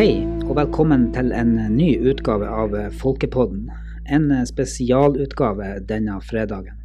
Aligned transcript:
Hei, 0.00 0.22
og 0.48 0.54
velkommen 0.56 1.02
til 1.12 1.26
en 1.36 1.50
ny 1.74 1.90
utgave 2.08 2.46
av 2.48 2.72
Folkepodden. 3.02 3.66
En 4.08 4.30
spesialutgave 4.48 5.74
denne 5.84 6.14
fredagen. 6.24 6.78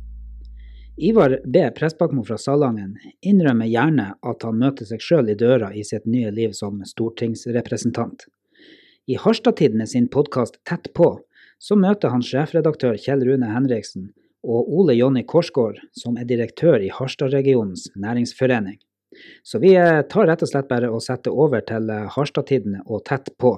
Ivar 0.99 1.37
B. 1.47 1.61
Pressbakmo 1.77 2.25
fra 2.27 2.35
Salangen 2.35 2.97
innrømmer 3.23 3.71
gjerne 3.71 4.09
at 4.19 4.43
han 4.43 4.59
møter 4.59 4.89
seg 4.89 4.99
sjøl 4.99 5.31
i 5.31 5.37
døra 5.39 5.69
i 5.71 5.85
sitt 5.87 6.03
nye 6.03 6.33
liv 6.35 6.51
som 6.59 6.81
stortingsrepresentant. 6.83 8.25
I 9.07 9.15
Harstadtidene 9.23 9.87
sin 9.87 10.09
podkast 10.11 10.59
Tett 10.67 10.91
på 10.91 11.13
så 11.55 11.79
møter 11.79 12.11
han 12.11 12.25
sjefredaktør 12.25 12.99
Kjell 12.99 13.23
Rune 13.29 13.53
Henriksen 13.53 14.09
og 14.43 14.67
Ole 14.67 14.99
Jonny 14.99 15.23
Korsgård, 15.23 15.79
som 15.95 16.19
er 16.19 16.27
direktør 16.27 16.83
i 16.83 16.91
Harstadregionens 16.91 17.93
næringsforening. 17.95 18.75
Så 19.43 19.59
vi 19.63 19.75
eh, 19.79 20.01
tar 20.09 20.27
rett 20.29 20.43
og 20.43 20.51
slett 20.51 20.67
bare 20.69 20.91
og 20.91 21.03
setter 21.03 21.33
over 21.33 21.63
til 21.67 21.89
Harstad-tidene 22.15 22.83
og 22.85 23.03
tett 23.07 23.31
på. 23.41 23.55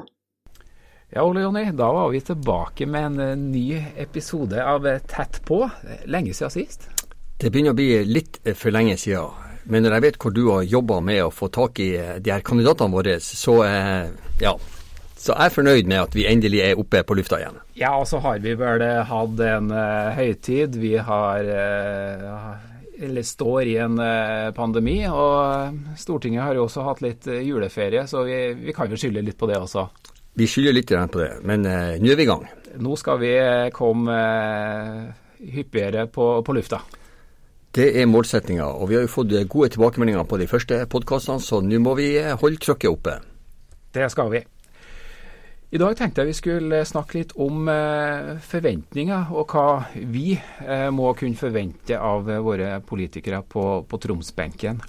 Ja, 1.13 1.23
Ole 1.23 1.41
Jonny, 1.45 1.63
da 1.71 1.87
var 1.95 2.09
vi 2.11 2.19
tilbake 2.21 2.85
med 2.85 3.05
en 3.05 3.19
eh, 3.23 3.35
ny 3.39 3.81
episode 3.95 4.63
av 4.63 4.87
Tett 5.07 5.39
på. 5.47 5.61
Lenge 6.05 6.33
siden 6.35 6.51
sist? 6.51 6.89
Det 7.39 7.51
begynner 7.51 7.71
å 7.71 7.77
bli 7.77 8.01
litt 8.09 8.41
for 8.57 8.75
lenge 8.75 8.97
siden. 8.99 9.45
Men 9.67 9.83
når 9.83 9.97
jeg 9.97 10.05
vet 10.07 10.19
hvor 10.23 10.35
du 10.35 10.41
har 10.49 10.67
jobba 10.67 10.99
med 11.03 11.21
å 11.25 11.31
få 11.31 11.47
tak 11.53 11.79
i 11.83 11.91
de 12.23 12.31
her 12.31 12.43
kandidatene 12.43 12.91
våre, 12.91 13.17
så 13.23 13.59
ja. 14.39 14.53
Så 15.17 15.33
jeg 15.33 15.49
er 15.49 15.53
fornøyd 15.53 15.89
med 15.89 15.99
at 16.03 16.15
vi 16.15 16.27
endelig 16.29 16.61
er 16.63 16.79
oppe 16.79 17.01
på 17.03 17.15
lufta 17.17 17.39
igjen. 17.41 17.57
Ja, 17.79 17.95
og 17.97 18.05
så 18.07 18.19
har 18.23 18.39
vi 18.43 18.53
vel 18.57 18.83
hatt 19.09 19.41
en 19.47 19.71
uh, 19.73 20.13
høytid. 20.13 20.77
Vi 20.77 20.93
har 21.01 21.49
uh, 21.49 22.51
eller 22.99 23.23
står 23.23 23.61
i 23.63 23.77
en 23.77 23.99
eh, 23.99 24.51
pandemi. 24.55 24.99
Og 25.09 25.97
Stortinget 25.99 26.43
har 26.43 26.57
jo 26.57 26.65
også 26.67 26.85
hatt 26.87 27.03
litt 27.05 27.27
eh, 27.29 27.43
juleferie, 27.45 28.05
så 28.07 28.23
vi, 28.27 28.39
vi 28.59 28.75
kan 28.75 28.91
jo 28.91 28.99
skylde 28.99 29.25
litt 29.25 29.37
på 29.39 29.49
det 29.49 29.59
også. 29.61 29.87
Vi 30.37 30.47
skylder 30.49 30.75
litt 30.75 30.91
på 30.93 31.21
det, 31.21 31.31
men 31.49 31.65
uh, 31.65 31.95
nå 31.97 32.11
er 32.13 32.19
vi 32.19 32.27
i 32.27 32.29
gang. 32.29 32.43
Nå 32.77 32.93
skal 33.01 33.17
vi 33.23 33.31
komme 33.73 34.13
uh, 34.13 35.07
hyppigere 35.41 36.05
på, 36.13 36.27
på, 36.45 36.53
lufta. 36.53 36.77
Det 37.73 37.87
er 37.97 38.05
målsettinga, 38.09 38.67
og 38.69 38.91
vi 38.91 38.99
har 38.99 39.07
jo 39.07 39.15
fått 39.15 39.33
gode 39.49 39.71
tilbakemeldinger 39.73 40.29
på 40.29 40.37
de 40.37 40.49
første 40.49 40.83
podkastene, 40.93 41.41
så 41.41 41.57
nå 41.65 41.81
må 41.81 41.95
vi 41.97 42.11
holde 42.21 42.61
trykket 42.61 42.93
oppe. 42.93 43.17
Det 43.97 44.11
skal 44.13 44.29
vi. 44.29 44.43
I 45.77 45.81
dag 45.83 45.93
tenkte 45.93 46.23
jeg 46.23 46.31
vi 46.31 46.39
skulle 46.39 46.77
snakke 46.89 47.19
litt 47.19 47.35
om 47.37 47.67
eh, 47.69 48.41
forventninger, 48.41 49.29
og 49.29 49.53
hva 49.53 49.85
vi 50.09 50.33
eh, 50.33 50.89
må 50.89 51.13
kunne 51.13 51.37
forvente 51.37 51.93
av 52.01 52.25
eh, 52.33 52.41
våre 52.41 52.81
politikere 52.81 53.45
på, 53.45 53.85
på 53.85 53.97
Tromsbenken. 54.01 54.81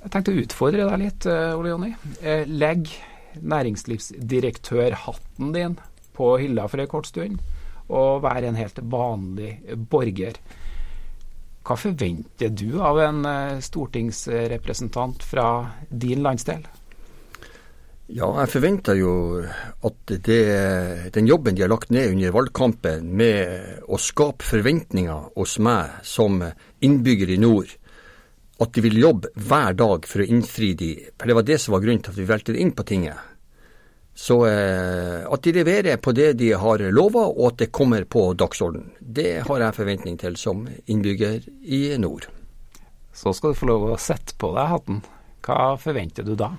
Jeg 0.00 0.10
tenkte 0.10 0.34
å 0.34 0.40
utfordre 0.42 0.82
deg 0.88 0.98
litt, 1.04 1.22
Ole 1.30 1.70
Jonny. 1.70 1.94
Legg 2.50 2.90
næringslivsdirektørhatten 3.38 5.54
din 5.54 5.78
på 6.18 6.42
hylla 6.42 6.66
for 6.72 6.82
en 6.82 6.90
kort 6.90 7.06
stund, 7.06 7.38
og 7.86 8.26
vær 8.26 8.42
en 8.48 8.58
helt 8.58 8.82
vanlig 8.82 9.62
borger. 9.92 10.34
Hva 11.62 11.78
forventer 11.78 12.50
du 12.50 12.82
av 12.82 12.98
en 13.04 13.22
stortingsrepresentant 13.62 15.22
fra 15.22 15.70
din 15.86 16.26
landsdel? 16.26 16.66
Ja, 18.06 18.28
jeg 18.38 18.50
forventer 18.52 18.94
jo 18.94 19.12
at 19.82 20.12
det, 20.22 20.42
den 21.10 21.26
jobben 21.26 21.56
de 21.56 21.64
har 21.64 21.72
lagt 21.72 21.90
ned 21.90 22.12
under 22.12 22.36
valgkampen 22.36 23.08
med 23.18 23.80
å 23.90 23.98
skape 23.98 24.46
forventninger 24.46 25.32
hos 25.34 25.56
meg 25.58 26.04
som 26.06 26.38
innbygger 26.86 27.32
i 27.34 27.40
nord, 27.42 27.72
at 28.62 28.70
de 28.76 28.84
vil 28.84 29.00
jobbe 29.02 29.32
hver 29.34 29.74
dag 29.74 30.06
for 30.06 30.22
å 30.22 30.28
innfri 30.36 30.70
de, 30.78 30.92
for 31.18 31.26
det 31.26 31.38
var 31.40 31.48
det 31.50 31.58
som 31.58 31.74
var 31.74 31.82
grunnen 31.82 32.06
til 32.06 32.14
at 32.14 32.22
vi 32.22 32.28
valgte 32.30 32.54
inn 32.54 32.72
på 32.78 32.86
tinget. 32.86 33.34
Så 34.16 34.38
eh, 34.48 35.26
at 35.26 35.42
de 35.42 35.58
leverer 35.58 35.98
på 35.98 36.14
det 36.14 36.30
de 36.38 36.54
har 36.56 36.86
lova, 36.94 37.26
og 37.26 37.50
at 37.50 37.58
det 37.64 37.72
kommer 37.74 38.06
på 38.06 38.30
dagsorden, 38.38 38.92
det 39.00 39.42
har 39.50 39.66
jeg 39.66 39.80
forventning 39.82 40.22
til 40.22 40.38
som 40.38 40.62
innbygger 40.86 41.42
i 41.66 41.88
nord. 41.98 42.30
Så 43.10 43.34
skal 43.34 43.50
du 43.50 43.58
få 43.58 43.74
lov 43.74 43.90
å 43.90 43.98
sette 43.98 44.38
på 44.38 44.54
deg 44.54 44.76
hatten. 44.78 45.02
Hva 45.42 45.74
forventer 45.80 46.22
du 46.22 46.36
da? 46.38 46.54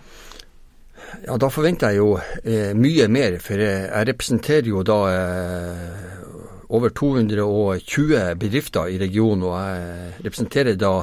Ja, 1.25 1.37
Da 1.37 1.49
forventer 1.49 1.93
jeg 1.93 2.01
jo 2.01 2.17
eh, 2.43 2.73
mye 2.75 3.07
mer, 3.07 3.37
for 3.43 3.61
jeg 3.61 4.07
representerer 4.09 4.67
jo 4.67 4.83
da 4.83 4.97
eh, 5.11 6.17
over 6.69 6.89
220 6.89 8.35
bedrifter 8.39 8.91
i 8.91 8.99
regionen. 9.01 9.45
Og 9.47 9.55
jeg 9.55 10.25
representerer 10.25 10.75
da 10.79 10.93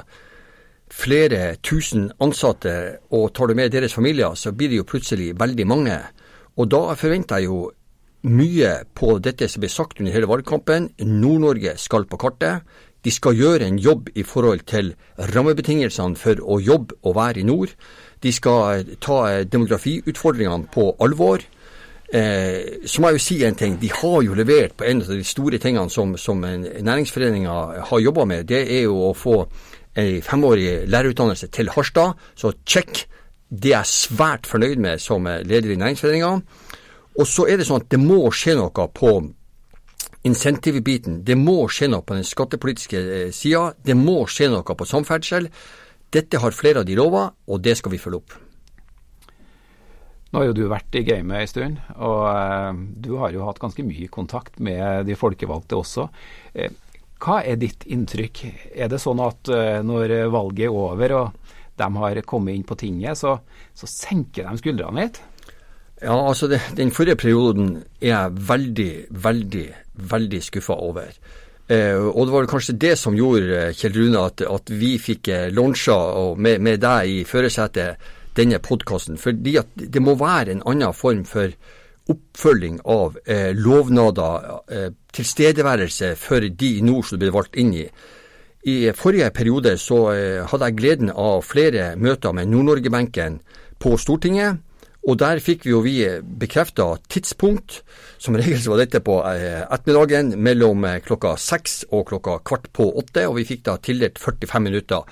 flere 0.95 1.57
tusen 1.63 2.11
ansatte, 2.23 2.99
og 3.11 3.33
tar 3.35 3.49
du 3.49 3.55
med 3.55 3.73
deres 3.73 3.95
familier, 3.95 4.35
så 4.35 4.53
blir 4.53 4.71
det 4.71 4.83
jo 4.83 4.89
plutselig 4.89 5.33
veldig 5.41 5.67
mange. 5.67 5.99
Og 6.57 6.71
da 6.71 6.95
forventer 6.95 7.43
jeg 7.43 7.51
jo 7.51 7.71
mye 8.25 8.71
på 8.97 9.19
dette 9.21 9.49
som 9.51 9.61
ble 9.61 9.69
sagt 9.73 10.01
under 10.01 10.15
hele 10.15 10.29
valgkampen. 10.31 10.93
Nord-Norge 11.05 11.77
skal 11.81 12.07
på 12.09 12.21
kartet. 12.21 12.65
De 13.05 13.13
skal 13.13 13.37
gjøre 13.37 13.67
en 13.69 13.79
jobb 13.79 14.09
i 14.17 14.25
forhold 14.25 14.65
til 14.71 14.95
rammebetingelsene 15.35 16.17
for 16.17 16.41
å 16.41 16.61
jobbe 16.63 16.97
og 17.05 17.17
være 17.19 17.43
i 17.43 17.49
nord. 17.49 17.75
De 18.25 18.33
skal 18.33 18.87
ta 19.05 19.43
demografiutfordringene 19.45 20.71
på 20.73 20.89
alvor. 21.05 21.45
Eh, 22.15 22.87
så 22.87 23.03
må 23.03 23.11
jeg 23.11 23.19
jo 23.19 23.25
si 23.25 23.39
en 23.45 23.59
ting. 23.59 23.77
De 23.81 23.91
har 23.93 24.21
jo 24.25 24.37
levert 24.39 24.77
på 24.79 24.89
en 24.89 25.03
av 25.03 25.13
de 25.13 25.25
store 25.27 25.61
tingene 25.61 25.93
som, 25.93 26.17
som 26.17 26.41
næringsforeninga 26.41 27.57
har 27.91 28.05
jobba 28.05 28.25
med. 28.31 28.49
Det 28.49 28.63
er 28.65 28.87
jo 28.87 29.11
å 29.11 29.15
få 29.17 29.43
ei 30.01 30.21
femårig 30.25 30.87
lærerutdannelse 30.91 31.51
til 31.55 31.71
Harstad. 31.75 32.17
Så 32.35 32.55
check. 32.67 33.07
Det 33.55 33.71
er 33.71 33.83
jeg 33.83 33.93
svært 33.93 34.49
fornøyd 34.51 34.81
med 34.83 35.03
som 35.03 35.27
leder 35.27 35.75
i 35.75 35.79
næringsforeninga. 35.79 36.33
Og 37.21 37.27
så 37.29 37.47
er 37.47 37.61
det 37.61 37.67
sånn 37.69 37.83
at 37.85 37.91
det 37.93 38.01
må 38.03 38.25
skje 38.35 38.57
noe 38.59 38.89
på 38.91 39.13
insentivbiten. 40.25 41.21
Det 41.25 41.37
må 41.37 41.65
skje 41.73 41.91
noe 41.93 42.05
på 42.05 42.17
den 42.17 42.27
skattepolitiske 42.27 43.01
eh, 43.01 43.31
sida. 43.35 43.73
Det 43.77 43.97
må 43.99 44.23
skje 44.31 44.49
noe 44.53 44.65
på 44.65 44.89
samferdsel. 44.89 45.51
Dette 46.15 46.41
har 46.41 46.57
flere 46.57 46.83
av 46.83 46.89
de 46.89 46.97
lova, 46.99 47.27
og 47.49 47.61
det 47.65 47.77
skal 47.81 47.93
vi 47.95 48.01
følge 48.01 48.21
opp. 48.23 48.37
Nå 50.33 50.41
har 50.41 50.49
jo 50.49 50.57
du 50.57 50.65
vært 50.71 50.97
i 50.99 51.05
gamet 51.07 51.45
en 51.45 51.51
stund, 51.51 51.83
og 51.99 52.23
eh, 52.31 52.81
du 53.05 53.13
har 53.21 53.35
jo 53.37 53.45
hatt 53.47 53.61
ganske 53.63 53.85
mye 53.87 54.09
kontakt 54.13 54.59
med 54.65 55.05
de 55.09 55.19
folkevalgte 55.19 55.79
også. 55.79 56.09
Eh, 56.55 56.73
hva 57.25 57.39
er 57.45 57.61
ditt 57.61 57.85
inntrykk? 57.89 58.41
Er 58.75 58.91
det 58.93 58.99
sånn 59.01 59.21
at 59.23 59.49
når 59.87 60.13
valget 60.35 60.67
er 60.67 60.75
over 60.77 61.15
og 61.17 61.53
de 61.79 61.87
har 61.97 62.19
kommet 62.29 62.59
inn 62.59 62.67
på 62.69 62.77
tinget, 62.77 63.17
så, 63.17 63.39
så 63.73 63.89
senker 63.89 64.45
de 64.45 64.61
skuldrene 64.61 65.07
litt? 65.07 65.23
Ja, 66.03 66.19
altså 66.19 66.51
det, 66.51 66.61
Den 66.77 66.93
forrige 66.93 67.17
perioden 67.17 67.71
er 68.03 68.09
jeg 68.11 68.49
veldig, 68.51 68.93
veldig, 69.25 69.67
veldig 69.95 70.43
skuffa 70.43 70.77
over. 70.81 71.13
Eh, 71.67 71.97
og 71.97 72.27
det 72.27 72.35
var 72.35 72.51
kanskje 72.51 72.77
det 72.77 72.97
som 73.01 73.17
gjorde, 73.17 73.69
eh, 73.69 73.73
Kjell 73.73 73.95
Rune, 73.97 74.27
at, 74.27 74.43
at 74.43 74.71
vi 74.71 74.99
fikk 75.01 75.29
eh, 75.29 75.47
launcha 75.53 75.97
med, 76.37 76.61
med, 76.61 76.81
deg 76.83 77.09
i 77.09 77.25
førersetet 77.25 78.11
denne 78.37 78.59
podkasten. 78.61 79.17
Fordi 79.17 79.57
det 79.75 80.03
må 80.03 80.17
være 80.21 80.53
en 80.53 80.65
annen 80.69 80.93
form 80.93 81.25
for 81.25 81.55
oppfølging 82.13 82.83
av 82.85 83.17
eh, 83.25 83.55
lovnader, 83.57 84.51
eh, 84.69 84.91
tilstedeværelse 85.15 86.13
for 86.21 86.45
de 86.45 86.75
i 86.79 86.85
nord 86.85 87.09
som 87.09 87.23
ble 87.23 87.33
valgt 87.33 87.57
inn 87.57 87.73
i. 87.73 87.87
I 88.65 88.93
forrige 88.97 89.31
periode 89.37 89.77
så 89.81 90.01
eh, 90.13 90.43
hadde 90.49 90.69
jeg 90.69 90.79
gleden 90.79 91.11
av 91.11 91.45
flere 91.45 91.95
møter 91.97 92.37
med 92.37 92.53
Nord-Norge-benken 92.53 93.41
på 93.81 93.97
Stortinget. 94.01 94.61
Og 95.05 95.19
der 95.21 95.41
fikk 95.45 95.67
vi 95.67 95.73
jo 95.73 95.83
vi 95.85 95.99
bekrefta 96.41 96.87
tidspunkt. 97.13 97.83
Som 98.19 98.39
regel 98.41 98.61
så 98.61 98.73
var 98.73 98.81
dette 98.81 99.03
på 99.05 99.19
eh, 99.29 99.61
ettermiddagen 99.63 100.33
mellom 100.41 100.87
eh, 100.89 101.01
klokka 101.05 101.35
seks 101.41 101.83
og 101.91 102.07
klokka 102.09 102.39
kvart 102.47 102.71
på 102.73 102.89
åtte. 103.03 103.27
Og 103.29 103.37
vi 103.41 103.49
fikk 103.49 103.67
da 103.69 103.77
tildelt 103.85 104.21
45 104.23 104.65
minutter. 104.65 105.05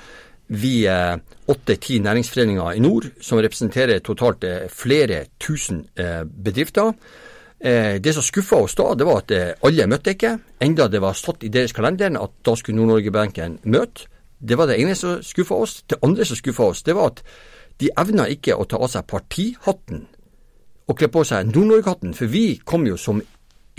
Vi 0.53 0.73
eh, 0.89 1.19
åtte-ti 1.53 1.99
næringsforeninger 2.01 2.79
i 2.79 2.81
nord, 2.85 3.11
som 3.21 3.43
representerer 3.43 4.01
totalt 4.01 4.47
flere 4.73 5.27
tusen 5.41 5.85
bedrifter. 6.25 6.95
Det 7.63 8.11
som 8.15 8.25
skuffa 8.27 8.59
oss 8.65 8.75
da, 8.75 8.89
det 8.99 9.07
var 9.07 9.21
at 9.21 9.33
alle 9.63 9.85
møtte 9.87 10.17
ikke, 10.17 10.33
enda 10.65 10.89
det 10.91 10.99
var 11.03 11.15
stått 11.15 11.45
i 11.47 11.51
deres 11.53 11.75
kalenderen 11.77 12.19
at 12.19 12.33
da 12.43 12.57
skulle 12.59 12.81
Nord-Norge-benken 12.81 13.61
møte. 13.71 14.09
Det 14.43 14.59
var 14.59 14.67
det 14.67 14.81
ene 14.83 14.97
som 14.99 15.21
skuffa 15.23 15.61
oss. 15.63 15.77
Det 15.87 16.01
andre 16.03 16.27
som 16.27 16.41
skuffa 16.41 16.73
oss, 16.73 16.83
det 16.83 16.97
var 16.99 17.13
at 17.13 17.23
de 17.83 17.91
evna 17.99 18.29
ikke 18.31 18.57
å 18.57 18.67
ta 18.69 18.79
av 18.79 18.91
seg 18.93 19.07
partihatten 19.11 20.07
og 20.91 20.99
kle 20.99 21.09
på 21.13 21.23
seg 21.27 21.51
Nord-Norge-hatten, 21.51 22.13
for 22.15 22.31
vi 22.31 22.59
kom 22.69 22.87
jo 22.87 22.99
som 22.99 23.23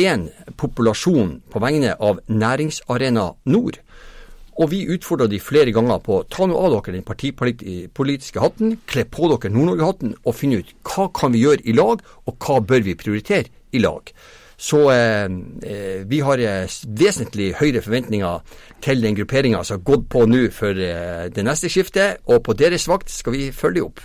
én 0.01 0.27
populasjon 0.57 1.35
på 1.51 1.61
vegne 1.61 1.93
av 2.01 2.21
Næringsarena 2.31 3.27
Nord. 3.51 3.77
Og 4.61 4.69
vi 4.69 4.83
utfordra 4.93 5.27
de 5.29 5.39
flere 5.41 5.73
ganger 5.73 5.99
på 6.05 6.19
ta 6.29 6.45
nå 6.47 6.57
av 6.57 6.75
dere 6.75 6.95
den 6.95 7.05
partipolitiske 7.05 8.41
hatten, 8.41 8.77
kle 8.89 9.05
på 9.09 9.29
dere 9.31 9.51
Nord-Norge-hatten 9.53 10.15
og 10.23 10.37
finne 10.37 10.61
ut 10.61 10.73
hva 10.87 11.09
kan 11.13 11.33
vi 11.33 11.43
gjøre 11.43 11.65
i 11.65 11.75
lag, 11.77 12.01
og 12.25 12.37
hva 12.39 12.59
bør 12.61 12.85
vi 12.87 12.97
prioritere 12.97 13.51
i 13.73 13.81
lag. 13.83 14.13
Så 14.63 14.79
eh, 14.91 15.25
eh, 15.61 16.03
vi 16.07 16.21
har 16.23 16.39
eh, 16.39 16.71
vesentlig 16.87 17.49
høyere 17.59 17.81
forventninger 17.83 18.59
til 18.83 19.03
den 19.03 19.17
grupperinga 19.17 19.59
som 19.67 19.81
har 19.81 19.87
gått 19.89 20.05
på 20.11 20.23
nå 20.29 20.45
for 20.55 20.77
det 20.77 21.43
neste 21.43 21.71
skiftet, 21.71 22.21
og 22.31 22.45
på 22.47 22.55
deres 22.55 22.87
vakt 22.87 23.11
skal 23.11 23.35
vi 23.35 23.49
følge 23.55 23.83
opp. 23.83 23.99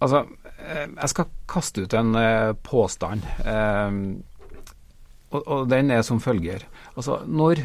Altså, 0.00 0.24
Jeg 0.60 1.08
skal 1.12 1.28
kaste 1.48 1.82
ut 1.84 1.94
en 1.96 2.16
påstand. 2.64 3.24
Og, 5.30 5.68
den 5.70 5.90
er 5.90 6.02
som 6.02 6.20
følger. 6.20 6.64
Altså, 6.96 7.20
når 7.26 7.62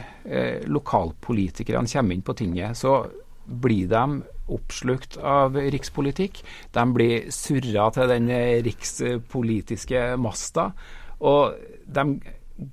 lokalpolitikerne 0.67 1.91
kommer 1.91 2.15
inn 2.15 2.23
på 2.23 2.35
tinget, 2.39 2.77
så 2.77 3.05
blir 3.45 3.87
de 3.91 4.03
oppslukt 4.47 5.17
av 5.17 5.55
rikspolitikk. 5.55 6.43
De 6.71 6.85
blir 6.95 7.31
surra 7.35 7.89
til 7.95 8.11
den 8.11 8.31
rikspolitiske 8.67 10.05
masta. 10.19 10.71
Og 11.19 11.55
de 11.85 12.05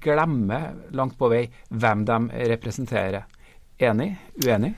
glemmer 0.02 0.72
langt 0.94 1.18
på 1.18 1.28
vei 1.32 1.44
hvem 1.68 2.04
de 2.06 2.18
representerer. 2.52 3.24
Enig? 3.82 4.12
Uenig? 4.46 4.74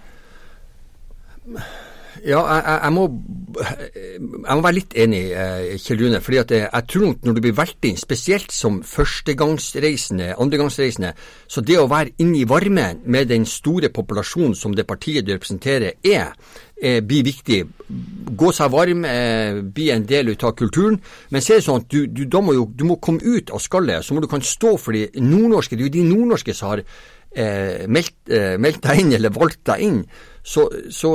Ja, 2.22 2.40
jeg, 2.46 2.62
jeg, 2.84 2.92
må, 2.94 3.04
jeg, 3.58 4.20
må, 4.22 4.60
være 4.62 4.76
litt 4.76 4.94
enig, 5.04 5.22
eh, 5.34 5.74
Kjell 5.82 6.04
Rune. 6.04 6.20
fordi 6.22 6.40
at 6.40 6.52
jeg, 6.54 6.68
jeg 6.68 6.88
tror 6.92 7.14
når 7.26 7.36
du 7.36 7.40
blir 7.42 7.56
valgt 7.56 7.88
inn, 7.88 7.98
spesielt 7.98 8.54
som 8.54 8.82
førstegangsreisende, 8.86 10.34
andregangsreisende, 10.40 11.14
så 11.50 11.64
det 11.66 11.78
å 11.80 11.88
være 11.90 12.14
inne 12.22 12.42
i 12.42 12.48
varmen 12.48 13.02
med 13.04 13.32
den 13.32 13.46
store 13.48 13.90
populasjonen 13.94 14.54
som 14.58 14.76
det 14.76 14.86
partiet 14.86 15.26
du 15.26 15.34
representerer 15.34 15.98
er, 16.04 16.36
eh, 16.80 17.00
blir 17.00 17.24
viktig. 17.26 17.62
Gå 18.36 18.52
seg 18.54 18.70
varm, 18.70 19.04
eh, 19.04 19.62
bli 19.62 19.90
en 19.90 20.06
del 20.06 20.34
av 20.34 20.54
kulturen. 20.54 21.00
Men 21.30 21.40
så 21.40 21.54
er 21.54 21.56
det 21.58 21.66
sånn 21.66 21.82
at 21.82 21.88
du, 21.90 22.06
du, 22.06 22.40
må 22.42 22.54
jo, 22.54 22.68
du 22.70 22.84
må 22.84 23.00
komme 23.00 23.22
ut 23.22 23.50
av 23.50 23.62
skallet. 23.62 24.04
Så 24.04 24.14
må 24.14 24.22
du 24.22 24.30
kan 24.30 24.42
stå 24.42 24.76
for 24.78 24.92
de 24.92 25.08
nordnorske. 25.18 25.76
Det 25.76 25.84
er 25.84 25.90
jo 25.90 25.98
de 25.98 26.08
nordnorske 26.14 26.54
som 26.54 26.74
har 26.74 26.84
eh, 27.34 27.86
meldt, 27.90 28.14
eh, 28.30 28.54
meldt 28.58 28.82
deg 28.84 29.02
inn 29.02 29.12
eller 29.16 29.34
valgt 29.34 29.64
deg 29.70 29.82
inn. 29.82 30.04
Så, 30.44 30.66
så, 30.92 31.14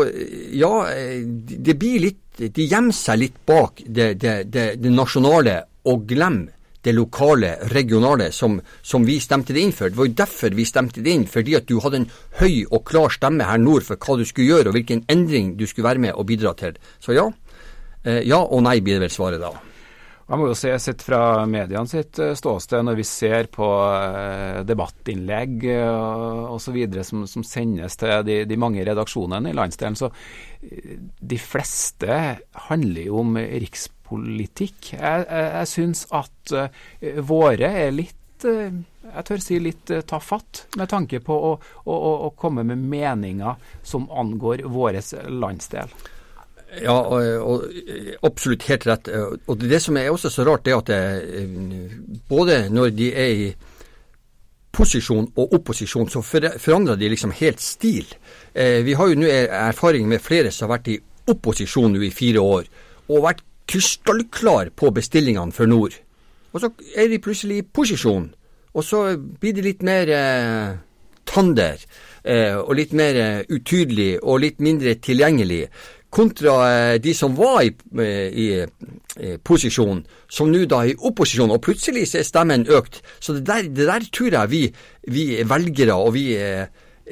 ja, 0.57 0.73
det 1.21 1.75
blir 1.77 1.99
litt 2.01 2.39
De 2.39 2.63
gjemmer 2.65 2.95
seg 2.97 3.19
litt 3.21 3.35
bak 3.45 3.83
det, 3.85 4.15
det, 4.17 4.47
det, 4.49 4.63
det 4.81 4.89
nasjonale 4.89 5.59
og 5.91 6.07
glemmer 6.09 6.55
det 6.81 6.93
lokale, 6.95 7.57
regionale, 7.73 8.31
som, 8.31 8.59
som, 8.81 9.03
vi 9.05 9.19
stemte 9.19 9.53
det 9.53 9.63
inn 9.65 9.73
for. 9.75 9.91
Det 9.91 9.99
var 9.99 10.07
jo 10.07 10.17
derfor 10.21 10.55
vi 10.55 10.65
stemte 10.67 11.03
det 11.03 11.11
inn, 11.11 11.25
fordi 11.27 11.57
at 11.59 11.67
du 11.67 11.75
hadde 11.83 12.03
en 12.03 12.09
høy 12.39 12.63
og 12.69 12.85
klar 12.87 13.11
stemme 13.11 13.47
her 13.47 13.59
nord 13.59 13.83
for 13.87 13.99
hva 13.99 14.15
du 14.19 14.23
skulle 14.27 14.47
gjøre, 14.47 14.71
og 14.71 14.77
hvilken 14.77 15.03
endring 15.11 15.57
du 15.59 15.65
skulle 15.67 15.89
være 15.89 16.05
med 16.07 16.15
og 16.15 16.29
bidra 16.29 16.55
til. 16.59 16.79
Så 17.03 17.17
ja. 17.17 17.27
Eh, 18.05 18.21
ja 18.27 18.39
og 18.39 18.63
nei 18.63 18.79
blir 18.79 18.95
det 18.95 19.09
vel 19.09 19.17
svaret 19.17 19.43
da. 19.43 19.51
Man 20.29 20.43
må 20.43 20.51
jo 20.51 20.57
se 20.57 20.69
sett 20.77 21.01
fra 21.01 21.45
mediene 21.49 21.89
sitt 21.89 22.19
eh, 22.21 22.35
ståsted, 22.37 22.83
når 22.85 22.99
vi 22.99 23.05
ser 23.07 23.47
på 23.49 23.65
eh, 23.95 24.59
debattinnlegg 24.67 25.65
og 25.73 26.59
osv. 26.59 26.77
Som, 27.07 27.23
som 27.29 27.45
sendes 27.45 27.97
til 27.97 28.13
de, 28.27 28.43
de, 28.45 28.59
mange 28.59 28.85
redaksjonene 28.85 29.49
i 29.49 29.57
landsdelen, 29.57 29.97
så 29.97 30.11
de 30.59 31.39
fleste 31.41 32.19
handler 32.69 33.07
jo 33.07 33.23
om 33.23 33.39
rikspolitikk. 33.39 34.93
Jeg, 34.99 35.25
jeg, 35.25 35.49
jeg 35.55 35.71
syns 35.71 36.05
at 36.13 36.55
våre 37.25 37.73
er 37.85 37.93
litt 37.95 38.15
jeg 38.39 39.25
tør 39.27 39.41
si 39.43 39.57
litt 39.59 39.91
tafatt, 40.07 40.61
med 40.79 40.87
tanke 40.91 41.19
på 41.23 41.35
å, 41.35 41.49
å, 41.91 41.95
å 42.27 42.29
komme 42.39 42.63
med 42.67 42.79
meninger 42.91 43.57
som 43.83 44.05
angår 44.15 44.63
vår 44.69 45.01
landsdel. 45.33 45.91
Ja, 46.77 46.93
og, 46.93 47.23
og, 47.41 47.63
absolutt 48.23 48.67
helt 48.69 48.85
rett. 48.87 49.09
Og 49.47 49.57
Det 49.61 49.81
som 49.81 49.97
er 49.97 50.11
også 50.11 50.29
så 50.29 50.45
rart, 50.45 50.67
er 50.67 50.77
at 50.77 50.87
det, 50.87 51.49
både 52.29 52.67
når 52.69 52.89
de 52.93 53.09
er 53.13 53.29
i 53.33 53.49
posisjon 54.71 55.31
og 55.35 55.53
opposisjon, 55.57 56.09
så 56.09 56.21
forandrer 56.21 56.95
de 56.95 57.09
liksom 57.09 57.33
helt 57.39 57.61
stil. 57.61 58.05
Eh, 58.53 58.85
vi 58.85 58.93
har 58.93 59.09
jo 59.09 59.17
nå 59.17 59.27
erfaring 59.27 60.07
med 60.07 60.21
flere 60.21 60.51
som 60.51 60.69
har 60.69 60.77
vært 60.77 60.91
i 60.93 60.99
opposisjon 61.29 61.93
nå 61.93 62.03
i 62.05 62.13
fire 62.13 62.41
år, 62.41 62.69
og 63.09 63.25
vært 63.25 63.43
krystallklar 63.69 64.69
på 64.77 64.91
bestillingene 64.93 65.55
for 65.55 65.69
nord. 65.69 65.97
Og 66.53 66.61
så 66.61 66.71
er 66.95 67.09
de 67.09 67.21
plutselig 67.21 67.59
i 67.61 67.65
posisjon, 67.65 68.29
og 68.73 68.85
så 68.85 69.03
blir 69.17 69.57
de 69.57 69.65
litt 69.65 69.83
mer 69.85 70.13
eh, 70.13 70.77
tander. 71.29 71.81
Eh, 72.23 72.57
og 72.57 72.75
litt 72.75 72.91
mer 72.97 73.15
eh, 73.15 73.43
utydelig 73.47 74.17
og 74.19 74.41
litt 74.43 74.59
mindre 74.63 74.97
tilgjengelig 74.99 75.63
kontra 76.09 76.55
eh, 76.69 76.97
de 77.01 77.13
som 77.13 77.35
var 77.37 77.61
i, 77.63 77.73
eh, 78.01 78.27
i, 78.33 78.47
i 79.19 79.35
posisjon, 79.43 80.01
som 80.29 80.51
nå 80.51 80.65
da 80.69 80.83
er 80.83 80.93
i 80.93 80.99
opposisjon, 81.09 81.51
og 81.53 81.61
plutselig 81.65 82.07
er 82.17 82.27
stemmen 82.27 82.67
økt. 82.69 83.01
Så 83.19 83.37
det 83.37 83.45
der, 83.47 83.69
det 83.69 83.89
der 83.89 84.07
tror 84.13 84.37
jeg 84.39 84.51
vi, 84.51 84.63
vi, 85.07 85.25
velgere 85.45 85.97
og 85.97 86.13
vi 86.17 86.31
eh, 86.37 86.65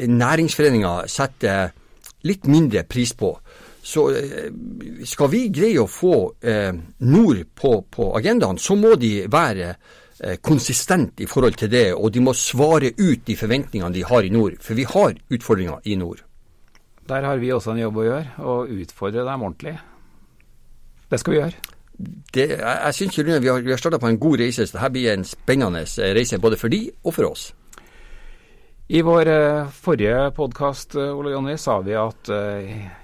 næringsforeninger 0.08 1.08
setter 1.10 1.72
litt 2.28 2.50
mindre 2.50 2.84
pris 2.90 3.14
på. 3.18 3.32
Så 3.88 4.10
skal 5.08 5.30
vi 5.32 5.46
greie 5.54 5.80
å 5.80 5.88
få 5.88 6.16
eh, 6.44 6.74
nord 7.08 7.46
på, 7.56 7.72
på, 7.88 8.10
agendaen, 8.20 8.60
så 8.60 8.76
må 8.76 8.98
de 9.00 9.12
være 9.32 9.70
eh, 9.72 10.36
konsistent 10.44 11.24
i 11.24 11.30
forhold 11.30 11.56
til 11.62 11.72
det, 11.72 11.86
og 11.96 12.12
de 12.12 12.26
må 12.26 12.36
svare 12.36 12.92
ut 12.98 13.24
de 13.24 13.38
forventningene 13.40 13.96
de 13.96 14.04
har 14.10 14.28
i 14.28 14.34
nord. 14.34 14.58
For 14.60 14.76
vi 14.76 14.84
har 14.92 15.16
utfordringer 15.32 15.88
i 15.88 15.96
nord. 15.96 16.27
Der 17.08 17.24
har 17.24 17.40
vi 17.40 17.52
også 17.56 17.72
en 17.72 17.82
jobb 17.82 18.02
å 18.02 18.06
gjøre, 18.08 18.32
og 18.44 18.72
utfordre 18.82 19.24
dem 19.28 19.44
ordentlig. 19.48 19.78
Det 21.08 21.20
skal 21.22 21.34
vi 21.34 21.40
gjøre. 21.40 21.76
Det, 21.98 22.44
jeg 22.50 22.60
jeg 22.62 22.94
syns 22.94 23.18
vi 23.18 23.32
har, 23.32 23.62
vi 23.64 23.72
har 23.72 23.80
starta 23.80 23.98
på 23.98 24.10
en 24.12 24.20
god 24.20 24.40
reise, 24.44 24.68
så 24.68 24.78
dette 24.78 24.92
blir 24.94 25.14
en 25.14 25.26
spennende 25.26 25.82
eh, 25.82 26.14
reise 26.14 26.40
både 26.40 26.60
for 26.60 26.70
de 26.70 26.84
og 27.04 27.16
for 27.16 27.32
oss. 27.32 27.54
I 28.88 29.02
vår 29.04 29.28
uh, 29.28 29.70
forrige 29.72 30.20
podkast 30.36 30.96
uh, 30.96 31.18
Ole 31.18 31.34
Jonny, 31.34 31.58
sa 31.60 31.80
vi 31.84 31.96
at 32.00 32.30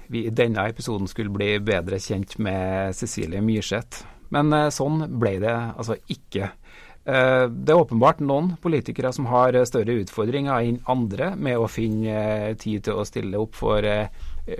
vi 0.08 0.26
i 0.28 0.32
denne 0.32 0.68
episoden 0.70 1.08
skulle 1.10 1.32
bli 1.32 1.58
bedre 1.60 1.98
kjent 2.00 2.38
med 2.38 2.94
Cecilie 2.96 3.42
Myrseth. 3.44 4.04
Men 4.32 4.52
sånn 4.72 5.04
ble 5.20 5.36
det 5.42 5.52
altså 5.52 5.96
ikke. 6.10 6.48
Eh, 7.04 7.46
det 7.48 7.72
er 7.72 7.80
åpenbart 7.80 8.22
noen 8.24 8.54
politikere 8.62 9.10
som 9.12 9.26
har 9.28 9.56
større 9.68 9.98
utfordringer 10.00 10.64
enn 10.64 10.78
andre 10.88 11.34
med 11.36 11.60
å 11.60 11.68
finne 11.68 12.14
eh, 12.14 12.54
tid 12.56 12.86
til 12.86 13.00
å 13.00 13.04
stille 13.04 13.40
opp 13.40 13.58
for 13.58 13.84
eh, 13.84 14.08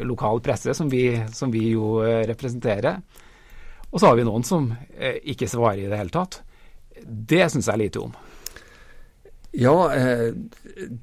lokal 0.05 0.43
presse, 0.45 0.75
som 0.77 0.91
vi, 0.93 1.07
som 1.33 1.53
vi 1.53 1.71
jo 1.73 1.97
representerer. 2.05 3.01
Og 3.91 4.01
så 4.01 4.11
har 4.11 4.19
vi 4.19 4.25
noen 4.27 4.43
som 4.43 4.71
ikke 5.23 5.47
svarer 5.47 5.85
i 5.85 5.91
det 5.91 5.99
hele 6.01 6.11
tatt. 6.11 6.41
Det 7.05 7.45
syns 7.53 7.69
jeg 7.69 7.79
lite 7.79 8.01
om. 8.03 8.15
Ja, 9.55 9.75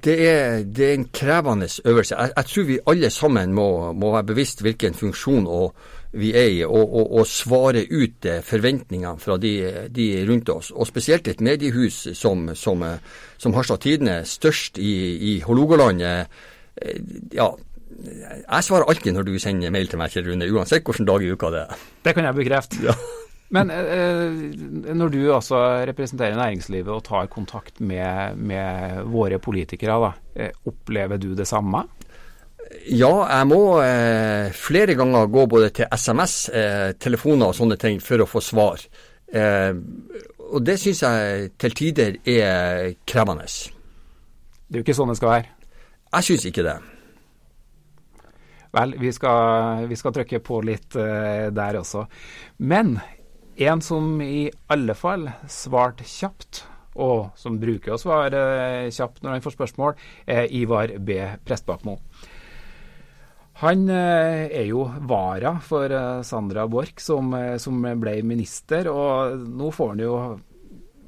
det 0.03 0.15
er, 0.27 0.63
det 0.68 0.86
er 0.89 0.98
en 0.98 1.06
krevende 1.13 1.69
øvelse. 1.86 2.15
Jeg, 2.18 2.33
jeg, 2.36 2.45
tror 2.45 2.65
vi 2.68 2.80
alle 2.92 3.09
sammen 3.09 3.53
må, 3.56 3.68
må 3.94 4.12
være 4.12 4.27
bevisst 4.34 4.62
hvilken 4.65 4.98
funksjon 4.98 5.48
vi 6.12 6.34
er 6.36 6.50
i, 6.51 6.60
og, 6.67 6.93
og, 6.93 7.13
og 7.22 7.27
svare 7.27 7.86
ut 7.88 8.27
eh, 8.27 8.41
forventningene 8.43 9.20
fra 9.20 9.38
de, 9.39 9.53
de, 9.96 10.08
rundt 10.27 10.50
oss. 10.51 10.72
Og 10.75 10.88
spesielt 10.89 11.27
et 11.31 11.41
mediehus 11.41 12.03
som, 12.20 12.50
som, 12.55 12.84
eh, 12.84 13.00
som 13.39 13.55
Harstad 13.55 13.84
Tidende, 13.86 14.22
størst 14.27 14.79
i, 14.81 14.93
i 15.31 15.39
Hålogaland. 15.46 16.03
Eh, 16.03 16.25
ja, 17.34 17.48
jeg 18.01 18.67
svarer 18.67 18.89
alltid 18.91 19.15
når 19.15 19.29
du 19.29 19.34
sender 19.39 19.72
mail 19.72 19.88
til 19.88 20.01
meg, 20.01 20.12
Kjell 20.12 20.27
Rune, 20.27 20.51
uansett 20.51 20.84
hvilken 20.84 21.08
dag 21.08 21.24
i 21.24 21.31
uka 21.31 21.53
det 21.53 21.65
er. 21.67 21.89
Det 22.03 22.17
kan 22.17 22.27
jeg 22.27 22.39
bekrefte. 22.43 22.84
Ja. 22.89 22.98
Men 23.51 23.72
eh, 23.74 24.93
når 24.96 25.12
du 25.12 25.22
altså 25.36 25.60
representerer 25.89 26.38
næringslivet 26.39 26.91
og 26.93 27.03
tar 27.03 27.31
kontakt 27.31 27.81
med, 27.84 28.38
med 28.39 29.01
våre 29.12 29.41
politikere, 29.43 29.98
da, 30.05 30.51
opplever 30.72 31.20
du 31.20 31.34
det 31.36 31.50
samme? 31.50 31.84
Ja, 32.88 33.12
jeg 33.27 33.48
må 33.50 33.62
eh, 33.84 34.51
flere 34.55 34.96
ganger 34.98 35.29
gå 35.31 35.46
både 35.50 35.70
til 35.75 35.89
SMS, 35.91 36.36
eh, 36.55 36.91
telefoner 37.00 37.51
og 37.51 37.58
sånne 37.58 37.77
ting 37.79 38.00
for 38.03 38.24
å 38.24 38.29
få 38.29 38.41
svar. 38.43 38.81
Eh, 39.27 39.74
og 40.51 40.63
det 40.65 40.77
syns 40.79 41.03
jeg 41.03 41.51
til 41.62 41.75
tider 41.77 42.17
er 42.27 42.96
krevende. 43.08 43.46
Det 43.46 44.79
er 44.79 44.81
jo 44.81 44.86
ikke 44.86 44.98
sånn 44.98 45.12
det 45.12 45.20
skal 45.20 45.34
være? 45.36 45.53
Jeg 46.12 46.27
syns 46.27 46.48
ikke 46.50 46.65
det. 46.67 46.79
Vel, 48.72 48.96
vi 49.00 49.12
skal, 49.15 49.86
vi 49.88 50.00
skal 50.00 50.15
trykke 50.15 50.39
på 50.43 50.62
litt 50.63 50.96
uh, 50.96 51.50
der 51.51 51.79
også. 51.79 52.05
Men 52.63 52.93
en 53.58 53.81
som 53.81 54.22
i 54.22 54.50
alle 54.72 54.96
fall 54.98 55.27
svarte 55.50 56.08
kjapt, 56.08 56.65
og 57.01 57.31
som 57.39 57.60
bruker 57.60 57.96
å 57.96 58.00
svare 58.01 58.43
kjapt 58.91 59.24
når 59.24 59.38
han 59.38 59.43
får 59.46 59.55
spørsmål, 59.55 59.98
er 60.27 60.51
Ivar 60.51 60.96
B. 61.00 61.20
Prestbakmo. 61.46 62.00
Han 63.62 63.89
eh, 63.93 64.48
er 64.50 64.65
jo 64.72 64.88
vara 65.05 65.53
for 65.62 65.93
eh, 65.93 66.22
Sandra 66.25 66.65
Borch, 66.72 66.98
som, 67.03 67.29
eh, 67.38 67.58
som, 67.62 67.77
ble 68.01 68.15
minister. 68.25 68.89
Og 68.89 69.43
nå 69.46 69.70
får 69.75 69.91
han 69.93 70.01
jo 70.01 70.15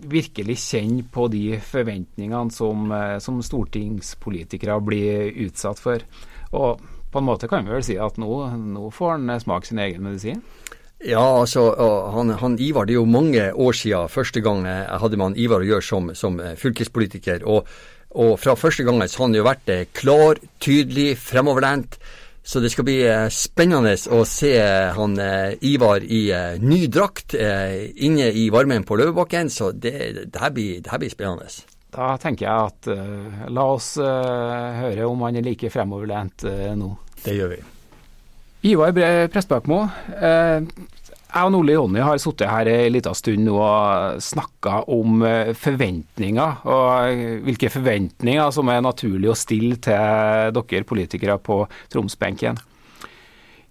virkelig 0.03 0.59
kjenne 0.61 1.07
på 1.09 1.25
de 1.33 1.57
forventningene 1.63 2.53
som, 2.53 2.91
som 3.23 3.39
stortingspolitikere 3.41 4.75
blir 4.85 5.31
utsatt 5.47 5.79
for. 5.81 6.03
Og 6.53 6.83
på 7.09 7.21
en 7.21 7.25
måte 7.25 7.47
kan 7.49 7.65
vi 7.65 7.73
vel 7.73 7.85
si 7.87 7.95
at 7.97 8.19
nå, 8.21 8.29
nå 8.75 8.89
får 8.93 9.15
han 9.15 9.33
smake 9.41 9.69
sin 9.69 9.81
egen 9.81 10.03
medisin? 10.05 10.43
Ja, 11.03 11.23
altså, 11.41 11.65
han, 12.13 12.31
han, 12.39 12.53
Ivar, 12.63 12.87
det 12.87 12.95
er 12.95 13.01
jo 13.01 13.09
mange 13.09 13.49
år 13.51 13.75
siden 13.75 14.11
første 14.11 14.39
gang 14.43 14.63
jeg 14.67 14.99
hadde 15.01 15.19
med 15.19 15.31
han 15.31 15.39
Ivar 15.39 15.63
å 15.63 15.67
gjøre 15.67 15.83
som, 15.83 16.11
som 16.15 16.39
fylkespolitiker. 16.59 17.43
Og, 17.43 17.67
og, 18.15 18.37
fra 18.39 18.55
første 18.55 18.85
gangen 18.87 19.09
så 19.11 19.23
har 19.23 19.27
han 19.27 19.35
jo 19.35 19.47
vært 19.47 19.71
klar, 19.97 20.39
tydelig, 20.63 21.17
fremoverlent 21.19 21.99
Så 22.43 22.59
det 22.59 22.73
skal 22.73 22.83
bli 22.83 22.97
eh, 23.07 23.29
spennende 23.31 23.93
å 24.11 24.23
se 24.27 24.51
han 24.95 25.13
eh, 25.19 25.55
Ivar 25.63 26.03
i 26.03 26.25
eh, 26.35 26.57
ny 26.59 26.87
drakt 26.91 27.35
inne 27.35 28.31
i 28.35 28.49
varmen 28.51 28.83
på 28.83 28.97
Løvebakken. 28.99 29.49
Så 29.49 29.71
det, 29.71 29.93
det, 30.27 30.39
her, 30.39 30.51
blir, 30.51 30.81
det 30.83 30.91
her, 30.91 30.99
blir, 30.99 31.11
spennende. 31.11 31.47
Da 31.93 32.15
tenker 32.17 32.47
jeg 32.47 32.71
at 32.71 32.89
uh, 32.89 33.43
la 33.53 33.67
oss 33.69 33.93
uh, 34.01 34.81
høre 34.81 35.05
om 35.05 35.27
han 35.27 35.37
er 35.37 35.45
like 35.45 35.69
fremoverlent 35.69 36.47
uh, 36.49 36.71
nå. 36.77 36.89
Det 37.23 37.37
gjør 37.37 37.53
vi. 37.53 37.61
Ivar 38.63 38.93
Prestbakmo, 39.27 39.81
jeg 40.23 41.49
og 41.49 41.55
Ole 41.57 41.73
Jonny 41.75 41.99
har 41.99 42.19
sittet 42.21 42.47
her 42.47 42.69
en 42.71 42.93
liten 42.93 43.17
stund 43.17 43.49
og 43.51 44.21
snakka 44.23 44.77
om 44.93 45.25
forventninger, 45.59 46.61
og 46.63 47.43
hvilke 47.43 47.71
forventninger 47.73 48.53
som 48.55 48.71
er 48.71 48.85
naturlig 48.85 49.33
å 49.33 49.35
stille 49.35 49.75
til 49.83 50.55
dere 50.55 50.87
politikere 50.87 51.35
på 51.43 51.65
Tromsbenken. 51.91 52.61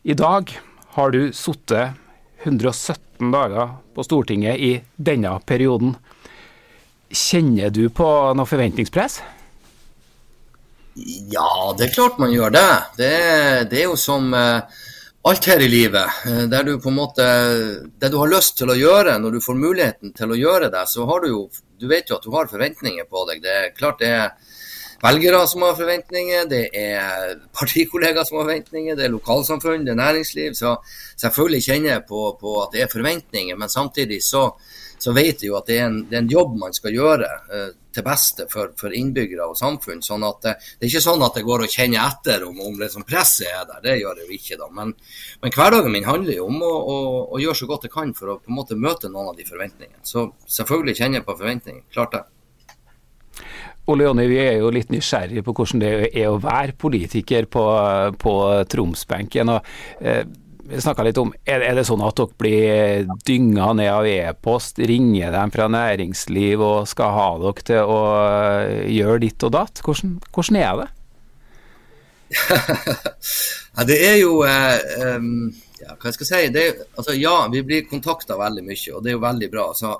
I 0.05 0.19
dag 0.19 0.53
har 0.99 1.15
du 1.15 1.31
sittet 1.33 1.97
117 2.45 3.33
dager 3.33 3.79
på 3.95 4.05
Stortinget 4.05 4.61
i 4.61 4.73
denne 4.99 5.39
perioden. 5.47 5.95
Kjenner 7.09 7.73
du 7.73 7.87
på 7.89 8.09
noe 8.37 8.51
forventningspress? 8.51 9.23
Ja, 10.95 11.75
det 11.79 11.85
er 11.89 11.95
klart 11.95 12.19
man 12.21 12.33
gjør 12.33 12.53
det. 12.53 12.71
Det, 12.99 13.13
det 13.71 13.81
er 13.81 13.87
jo 13.89 13.97
som 13.97 14.29
uh, 14.37 14.61
alt 15.29 15.49
her 15.49 15.63
i 15.65 15.71
livet. 15.73 16.23
Uh, 16.27 16.45
der 16.53 16.67
du 16.69 16.75
på 16.83 16.93
en 16.93 16.99
måte 16.99 17.27
Det 17.97 18.11
du 18.13 18.19
har 18.21 18.33
lyst 18.33 18.59
til 18.61 18.73
å 18.73 18.77
gjøre 18.77 19.17
når 19.23 19.39
du 19.39 19.45
får 19.45 19.61
muligheten 19.61 20.13
til 20.17 20.35
å 20.35 20.39
gjøre 20.39 20.69
det, 20.73 20.85
så 20.89 21.07
har 21.09 21.25
du 21.25 21.31
jo 21.31 21.43
Du 21.81 21.89
vet 21.91 22.11
jo 22.11 22.19
at 22.19 22.27
du 22.27 22.31
har 22.37 22.51
forventninger 22.51 23.09
på 23.11 23.25
deg. 23.31 23.41
Det 23.43 23.55
er 23.59 23.73
klart 23.77 24.03
det 24.03 24.13
er 24.13 24.35
velgere 25.03 25.43
som 25.51 25.65
har 25.67 25.79
forventninger, 25.79 26.47
det 26.51 26.63
er 26.79 27.35
partikollegaer 27.59 28.29
som 28.29 28.39
har 28.39 28.47
forventninger, 28.47 28.99
det 28.99 29.09
er 29.09 29.15
lokalsamfunn, 29.15 29.87
det 29.87 29.97
er 29.97 30.03
næringsliv. 30.03 30.55
Så 30.59 30.77
selvfølgelig 31.21 31.67
kjenner 31.69 31.95
jeg 31.97 32.07
på, 32.09 32.29
på 32.41 32.57
at 32.63 32.77
det 32.77 32.87
er 32.87 32.95
forventninger, 32.95 33.59
men 33.59 33.73
samtidig 33.73 34.23
så 34.25 34.51
så 35.03 35.13
vet 35.17 35.41
jeg 35.43 35.51
jo 35.51 35.57
at 35.59 35.67
det 35.67 35.79
er 35.81 35.89
en, 35.89 35.97
det 36.07 36.15
er 36.15 36.23
en 36.23 36.31
jobb 36.31 36.53
man 36.61 36.75
skal 36.77 36.95
gjøre 36.95 37.29
eh, 37.57 37.71
til 37.93 38.05
beste 38.07 38.47
for, 38.51 38.71
for, 38.79 38.95
innbyggere 38.95 39.49
og 39.51 39.59
samfunn. 39.59 40.03
sånn 40.05 40.23
at 40.29 40.45
det, 40.45 40.53
det, 40.77 40.87
er 40.87 40.93
ikke 40.93 41.05
sånn 41.09 41.25
at 41.27 41.39
det 41.39 41.45
går 41.49 41.65
og 41.65 41.73
kjenner 41.75 42.05
etter 42.05 42.45
om, 42.47 42.61
om 42.63 42.79
liksom 42.79 43.07
presset 43.09 43.51
er 43.51 43.67
der, 43.69 43.81
det 43.85 43.97
gjør 43.99 44.21
det 44.21 44.29
jo 44.29 44.37
ikke. 44.39 44.59
da. 44.61 44.69
Men, 44.79 44.95
men 45.43 45.57
hverdagen 45.57 45.97
min 45.97 46.07
handler 46.07 46.39
jo 46.39 46.47
om 46.47 46.63
å, 46.63 46.71
å, 46.95 47.01
å, 47.35 47.41
gjøre 47.43 47.59
så 47.59 47.69
godt 47.73 47.89
jeg 47.89 47.97
kan 47.97 48.15
for 48.19 48.31
å 48.31 48.39
på 48.39 48.53
en 48.53 48.61
måte 48.61 48.79
møte 48.79 49.11
noen 49.11 49.33
av 49.33 49.41
de 49.41 49.49
forventningene. 49.49 50.05
Så 50.07 50.29
selvfølgelig 50.61 50.97
kjenner 51.01 51.21
jeg 51.21 51.27
på 51.27 51.39
forventninger, 51.41 51.85
klart 51.97 52.15
det. 52.15 52.23
Ole 53.91 54.07
Jonny, 54.07 54.29
vi 54.31 54.39
er 54.39 54.61
jo 54.61 54.71
litt 54.71 54.93
nysgjerrige 54.95 55.43
på 55.43 55.55
hvordan 55.57 55.83
det 55.83 55.91
er 56.13 56.29
å 56.31 56.39
være 56.43 56.77
politiker 56.79 57.49
på, 57.51 57.65
på 58.23 58.35
Tromsbenken. 58.71 59.51
og 59.57 59.73
eh, 59.99 60.23
vi 60.63 60.79
litt 61.05 61.19
om, 61.19 61.33
er, 61.45 61.65
det 61.75 61.83
sånn 61.85 62.05
at 62.07 62.17
dere 62.17 62.39
blir 62.39 63.09
dynga 63.27 63.73
ned 63.77 63.91
av 63.91 64.07
e-post? 64.07 64.79
Ringer 64.79 65.35
dem 65.35 65.51
fra 65.53 65.67
næringsliv 65.69 66.63
og 66.63 66.89
skal 66.89 67.17
ha 67.17 67.27
dere 67.43 67.67
til 67.67 67.91
å 67.91 67.99
eh, 68.23 68.93
gjøre 68.95 69.19
ditt 69.27 69.49
og 69.49 69.53
datt? 69.59 69.83
Hvordan, 69.85 70.15
hvordan 70.31 70.61
er 70.63 70.79
det? 70.81 70.89
ja, 73.77 73.85
det 73.91 73.99
er 74.07 74.17
jo 74.23 74.39
eh, 74.49 75.11
ja, 75.83 75.97
Hva 75.99 76.15
skal 76.15 76.25
jeg 76.25 76.31
si? 76.31 76.55
Det, 76.55 76.65
altså, 76.95 77.19
ja, 77.19 77.35
vi 77.53 77.65
blir 77.67 77.91
kontakta 77.91 78.39
veldig 78.41 78.65
mye, 78.65 78.95
og 78.95 79.03
det 79.03 79.13
er 79.13 79.19
jo 79.19 79.27
veldig 79.27 79.51
bra. 79.53 79.67
Så 79.77 79.97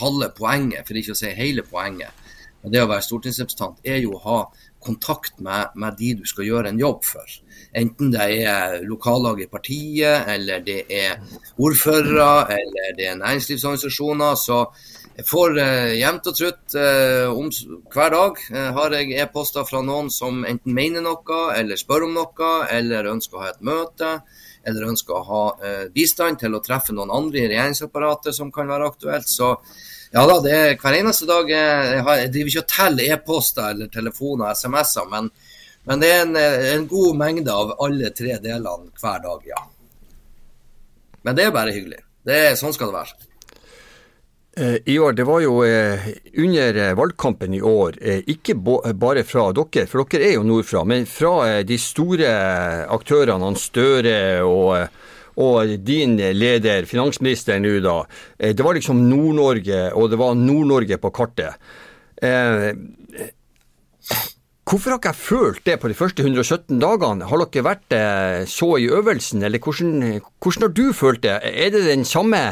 halve 0.00 0.30
poenget, 0.38 0.86
for 0.86 1.02
ikke 1.02 1.18
å 1.18 1.18
si 1.18 1.34
hele 1.36 1.66
poenget, 1.66 2.24
det 2.72 2.82
å 2.82 2.88
være 2.90 3.04
stortingsrepresentant, 3.06 3.82
er 3.86 4.00
jo 4.02 4.16
å 4.16 4.22
ha 4.24 4.38
kontakt 4.86 5.40
med, 5.42 5.74
med 5.74 5.96
de 5.98 6.12
du 6.20 6.24
skal 6.28 6.46
gjøre 6.46 6.70
en 6.70 6.80
jobb 6.80 7.02
for. 7.06 7.36
Enten 7.76 8.12
det 8.14 8.26
er 8.46 8.78
lokallag 8.86 9.40
i 9.42 9.48
partiet, 9.50 10.28
eller 10.30 10.62
det 10.66 10.84
er 10.92 11.18
ordførere, 11.58 12.46
eller 12.56 12.96
det 12.98 13.08
er 13.10 13.18
næringslivsorganisasjoner. 13.20 14.38
Så 14.38 14.60
jeg 15.16 15.24
får 15.24 15.54
eh, 15.62 15.94
jevnt 15.96 16.26
og 16.28 16.34
trutt 16.36 16.74
eh, 16.76 17.26
om, 17.32 17.46
hver 17.92 18.10
dag 18.12 18.40
eh, 18.52 18.66
har 18.76 18.96
jeg 18.98 19.14
e-poster 19.22 19.64
fra 19.64 19.80
noen 19.80 20.10
som 20.12 20.42
enten 20.44 20.74
mener 20.76 21.00
noe, 21.04 21.38
eller 21.56 21.80
spør 21.80 22.04
om 22.04 22.12
noe, 22.18 22.50
eller 22.68 23.08
ønsker 23.14 23.38
å 23.38 23.44
ha 23.46 23.52
et 23.54 23.62
møte. 23.64 24.10
Eller 24.66 24.88
ønsker 24.90 25.14
å 25.16 25.22
ha 25.24 25.42
eh, 25.64 25.84
bistand 25.94 26.40
til 26.42 26.58
å 26.58 26.60
treffe 26.60 26.92
noen 26.92 27.14
andre 27.14 27.44
i 27.44 27.48
regjeringsapparatet 27.48 28.36
som 28.36 28.50
kan 28.52 28.68
være 28.68 28.90
aktuelt. 28.90 29.30
Så 29.30 29.54
ja 30.12 30.24
da, 30.28 30.36
det 30.44 30.52
er 30.52 30.76
hver 30.82 30.98
eneste 30.98 31.28
dag. 31.30 31.48
Eh, 31.48 31.92
jeg, 31.94 32.02
har, 32.10 32.20
jeg 32.20 32.32
driver 32.34 32.52
ikke 32.52 32.64
og 32.66 32.72
teller 32.74 33.14
e-poster 33.16 33.70
eller 33.70 33.92
telefoner 33.94 34.50
og 34.50 34.58
SMS-er, 34.58 35.12
men 35.12 35.32
men 35.86 36.00
det 36.02 36.08
er 36.10 36.24
en, 36.24 36.32
en, 36.34 36.86
god 36.90 37.12
mengde 37.14 37.52
av 37.54 37.68
alle 37.84 38.08
tre 38.10 38.40
delene 38.42 38.88
hver 38.98 39.20
dag, 39.22 39.44
ja. 39.46 39.60
Men 41.22 41.36
det 41.38 41.44
er 41.46 41.52
bare 41.54 41.74
hyggelig. 41.76 42.00
Det 42.26 42.40
sånn 42.58 42.74
skal 42.74 42.90
det 42.90 42.96
være. 42.96 43.25
Eh, 44.60 44.76
Ivar, 44.84 45.12
det 45.12 45.24
var 45.24 45.40
jo 45.40 45.64
eh, 45.64 46.00
under 46.34 46.76
eh, 46.76 46.94
valgkampen 46.96 47.54
i 47.54 47.60
år, 47.60 47.98
ikke 48.24 48.54
bare 48.56 49.24
fra 49.28 49.50
dere, 49.52 49.84
for 49.84 50.08
dere 50.08 50.30
er 50.30 50.38
jo 50.38 50.46
nordfra, 50.48 50.80
men 50.88 51.04
fra 51.04 51.60
de 51.60 51.76
store 51.76 52.30
aktørene, 52.88 53.44
han 53.44 53.58
Støre 53.60 54.14
og, 54.48 55.02
og 55.44 55.74
din 55.84 56.16
leder, 56.16 56.88
finansministeren 56.88 57.68
nå 57.68 57.74
da. 57.84 57.98
Det 58.40 58.64
var 58.64 58.78
liksom 58.78 59.04
Nord-Norge, 59.10 59.90
og 59.92 60.08
det 60.14 60.20
var 60.24 60.40
Nord-Norge 60.40 61.00
på 61.04 61.12
kartet. 61.12 61.60
Hvorfor 64.64 64.88
har 64.88 64.96
ikke 64.96 65.12
jeg 65.12 65.20
følt 65.20 65.64
det 65.68 65.78
på 65.82 65.92
de 65.92 66.00
første 66.00 66.24
117 66.24 66.80
dagene? 66.80 67.28
Har 67.28 67.44
dere 67.44 67.68
vært 67.68 68.00
så 68.48 68.72
i 68.80 68.88
øvelsen, 68.88 69.44
eller 69.44 69.60
hvordan, 69.60 70.20
hvordan, 70.40 70.68
har 70.70 70.76
du 70.80 70.86
følt 70.96 71.26
det? 71.28 71.40
Er 71.44 71.74
det 71.76 71.88
den 71.90 72.08
samme 72.08 72.46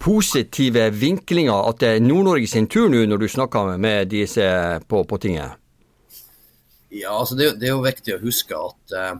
positive 0.00 0.88
vinklinger 0.96 1.68
at 1.68 1.80
det 1.82 1.88
er 1.94 2.04
Nord-Norge 2.04 2.48
sin 2.48 2.68
tur 2.72 2.88
nå, 2.88 3.02
når 3.06 3.20
du 3.20 3.28
snakker 3.28 3.76
med 3.80 4.08
disse 4.12 4.46
på, 4.88 5.02
på 5.04 5.18
tinget? 5.20 5.58
Ja, 6.96 7.12
altså 7.18 7.36
det, 7.36 7.56
det, 7.60 7.68
er 7.68 7.74
jo 7.74 7.84
viktig 7.84 8.14
å 8.14 8.22
huske 8.22 8.56
at 8.56 8.94
uh, 8.96 9.18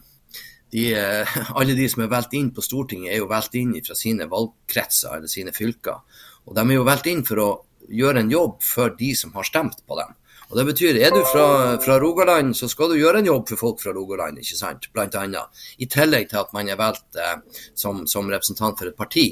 de, 0.72 0.86
uh, 0.96 1.38
alle 1.58 1.76
de 1.76 1.88
som 1.92 2.04
er 2.06 2.12
valgt 2.12 2.36
inn 2.38 2.52
på 2.54 2.64
Stortinget, 2.64 3.12
er 3.12 3.20
jo 3.20 3.30
valgt 3.30 3.58
inn 3.58 3.74
fra 3.84 3.98
sine 3.98 4.28
valgkretser 4.30 5.18
eller 5.18 5.30
sine 5.30 5.54
fylker. 5.56 6.00
Og 6.46 6.56
de 6.56 6.64
er 6.64 6.78
jo 6.78 6.86
valgt 6.86 7.10
inn 7.10 7.24
for 7.26 7.42
å 7.42 7.50
gjøre 7.92 8.24
en 8.24 8.32
jobb 8.32 8.62
for 8.64 8.94
de 8.98 9.12
som 9.18 9.34
har 9.36 9.46
stemt 9.46 9.82
på 9.86 9.98
dem. 9.98 10.14
Og 10.46 10.58
det 10.58 10.64
betyr, 10.68 10.96
Er 11.02 11.10
du 11.10 11.24
fra, 11.26 11.76
fra, 11.82 11.98
Rogaland, 11.98 12.54
så 12.56 12.68
skal 12.70 12.92
du 12.92 13.00
gjøre 13.00 13.18
en 13.18 13.26
jobb 13.26 13.48
for 13.48 13.58
folk 13.58 13.80
fra 13.82 13.92
Rogaland, 13.92 14.38
ikke 14.38 14.58
sant? 14.58 14.86
blant 14.94 15.16
annet. 15.18 15.64
I 15.82 15.88
tillegg 15.90 16.28
til 16.30 16.38
at 16.38 16.52
man 16.54 16.70
er 16.70 16.78
valgt 16.78 17.18
eh, 17.18 17.40
som, 17.74 18.04
som, 18.06 18.30
representant 18.30 18.78
for 18.78 18.86
et 18.86 18.96
parti. 18.96 19.26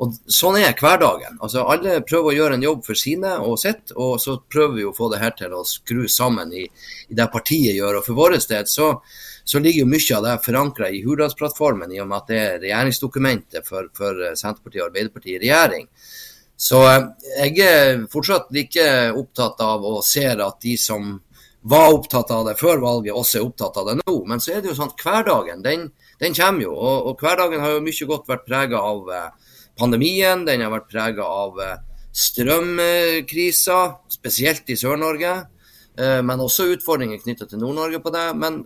Og 0.00 0.16
Sånn 0.24 0.56
er 0.62 0.72
hverdagen. 0.72 1.36
Altså 1.44 1.66
Alle 1.68 2.00
prøver 2.08 2.32
å 2.32 2.36
gjøre 2.38 2.56
en 2.56 2.64
jobb 2.64 2.82
for 2.86 2.96
sine 2.96 3.36
og 3.44 3.58
sitt, 3.60 3.92
og 3.92 4.16
så 4.24 4.38
prøver 4.40 4.78
vi 4.78 4.88
å 4.88 4.96
få 4.96 5.10
det 5.12 5.20
her 5.20 5.36
til 5.36 5.52
å 5.52 5.66
skru 5.68 6.08
sammen 6.08 6.52
i, 6.56 6.64
i 6.64 7.18
det 7.18 7.28
partiet 7.32 7.76
gjør. 7.76 8.00
Og 8.00 8.08
For 8.08 8.16
vår 8.16 8.38
del 8.40 8.64
så, 8.70 8.90
så 9.44 9.60
ligger 9.60 9.84
jo 9.84 9.92
mye 9.92 10.16
av 10.16 10.28
det 10.30 10.38
forankra 10.48 10.88
i 10.88 11.04
Hurdalsplattformen, 11.04 11.92
i 11.92 12.00
og 12.00 12.08
med 12.08 12.22
at 12.22 12.32
det 12.32 12.40
er 12.40 12.60
regjeringsdokumentet 12.64 13.68
for, 13.68 13.92
for 13.92 14.30
Senterpartiet 14.32 14.80
og 14.80 14.88
Arbeiderpartiet 14.88 15.36
i 15.36 15.44
regjering. 15.44 15.90
Så 16.56 16.80
eh, 16.86 17.06
jeg 17.44 17.60
er 17.66 18.02
fortsatt 18.12 18.52
like 18.54 18.86
opptatt 19.14 19.60
av 19.64 19.84
og 19.88 20.02
ser 20.06 20.42
at 20.44 20.60
de 20.62 20.76
som 20.80 21.16
var 21.64 21.94
opptatt 21.94 22.28
av 22.34 22.44
det 22.48 22.58
før 22.60 22.82
valget, 22.82 23.16
også 23.16 23.40
er 23.40 23.46
opptatt 23.46 23.78
av 23.80 23.88
det 23.88 23.96
nå. 24.02 24.18
Men 24.28 24.42
så 24.42 24.52
er 24.52 24.60
det 24.62 24.70
jo 24.70 24.76
sånn 24.78 24.92
at 24.92 25.00
hverdagen 25.00 25.64
den, 25.64 25.88
den 26.20 26.36
kommer 26.36 26.66
jo. 26.66 26.74
Og, 26.76 27.08
og, 27.08 27.24
hverdagen 27.24 27.64
har 27.64 27.74
jo 27.74 27.84
mye 27.86 28.10
godt 28.10 28.30
vært 28.30 28.46
prega 28.48 28.82
av 28.84 29.10
eh, 29.10 29.56
pandemien. 29.80 30.44
Den 30.46 30.64
har 30.64 30.74
vært 30.74 30.92
prega 30.92 31.24
av 31.24 31.64
eh, 31.64 31.74
strømkrisa, 32.14 33.80
spesielt 34.12 34.70
i 34.70 34.78
Sør-Norge. 34.78 35.34
Men 35.94 36.40
også 36.42 36.64
utfordringer 36.72 37.20
knyttet 37.22 37.52
til 37.52 37.60
Nord-Norge 37.62 38.00
på 38.02 38.10
det. 38.10 38.22
Men 38.34 38.56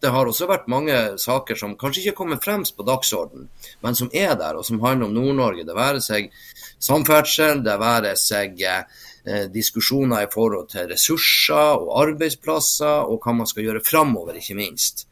det 0.00 0.12
har 0.14 0.28
også 0.28 0.48
vært 0.50 0.70
mange 0.70 0.94
saker 1.20 1.58
som 1.58 1.76
kanskje 1.78 2.06
ikke 2.06 2.20
kommer 2.22 2.40
fremst 2.42 2.76
på 2.76 2.86
dagsorden, 2.86 3.48
men 3.84 3.98
som 3.98 4.10
er 4.12 4.34
der, 4.38 4.58
og 4.58 4.66
som 4.66 4.80
handler 4.82 5.08
om 5.08 5.14
Nord-Norge. 5.16 5.66
Det 5.66 5.76
være 5.76 6.00
seg 6.04 6.30
samferdsel, 6.78 7.62
det 7.66 7.76
være 7.80 8.14
seg 8.18 8.62
eh, 8.64 9.44
diskusjoner 9.54 10.26
i 10.26 10.32
forhold 10.32 10.70
til 10.72 10.88
ressurser 10.92 11.82
og 11.82 11.94
arbeidsplasser, 12.04 13.08
og 13.08 13.22
hva 13.24 13.36
man 13.40 13.50
skal 13.50 13.68
gjøre 13.68 13.84
framover, 13.86 14.38
ikke 14.40 14.58
minst. 14.58 15.08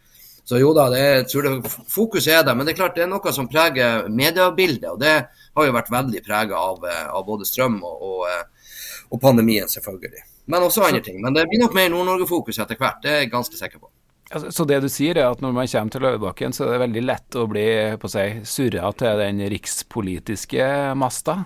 Så 0.46 0.60
jo 0.60 0.70
da, 0.76 0.86
det, 0.92 1.00
jeg 1.02 1.26
tror 1.30 1.46
det, 1.46 1.70
fokuset 1.90 2.36
er 2.36 2.44
der. 2.46 2.54
Men 2.54 2.68
det 2.68 2.76
er 2.76 2.78
klart 2.78 2.94
det 2.94 3.02
er 3.02 3.10
noe 3.10 3.32
som 3.34 3.48
preger 3.50 4.06
mediebildet. 4.06 4.92
Og 4.92 5.00
det 5.02 5.14
har 5.26 5.66
jo 5.66 5.74
vært 5.74 5.90
veldig 5.90 6.22
prega 6.22 6.60
av, 6.60 6.86
eh, 6.86 7.08
av, 7.10 7.24
både 7.26 7.48
strøm 7.48 7.80
og, 7.82 8.04
og, 8.06 8.20
eh, 8.30 8.76
og, 9.08 9.18
pandemien, 9.22 9.66
selvfølgelig. 9.66 10.22
Men 10.46 10.68
også 10.68 10.86
andre 10.86 11.02
ting. 11.02 11.18
Men 11.22 11.34
det 11.34 11.48
blir 11.50 11.64
nok 11.64 11.74
mer 11.74 11.90
Nord-Norge-fokus 11.90 12.60
etter 12.62 12.78
hvert, 12.78 13.02
det 13.02 13.10
er 13.10 13.24
jeg 13.24 13.32
ganske 13.32 13.58
sikker 13.58 13.82
på. 13.82 13.90
Altså, 14.30 14.50
så 14.50 14.64
det 14.66 14.80
du 14.82 14.88
sier 14.90 15.18
er 15.20 15.28
at 15.30 15.42
når 15.42 15.52
man 15.54 15.68
kommer 15.70 15.94
til 15.94 16.02
Løvebakken, 16.02 16.54
så 16.54 16.66
er 16.66 16.72
det 16.74 16.84
veldig 16.86 17.02
lett 17.04 17.36
å 17.38 17.46
bli 17.50 17.66
på 18.02 18.10
seg 18.10 18.40
surra 18.48 18.90
til 18.98 19.20
den 19.22 19.44
rikspolitiske 19.52 20.70
masta? 20.98 21.44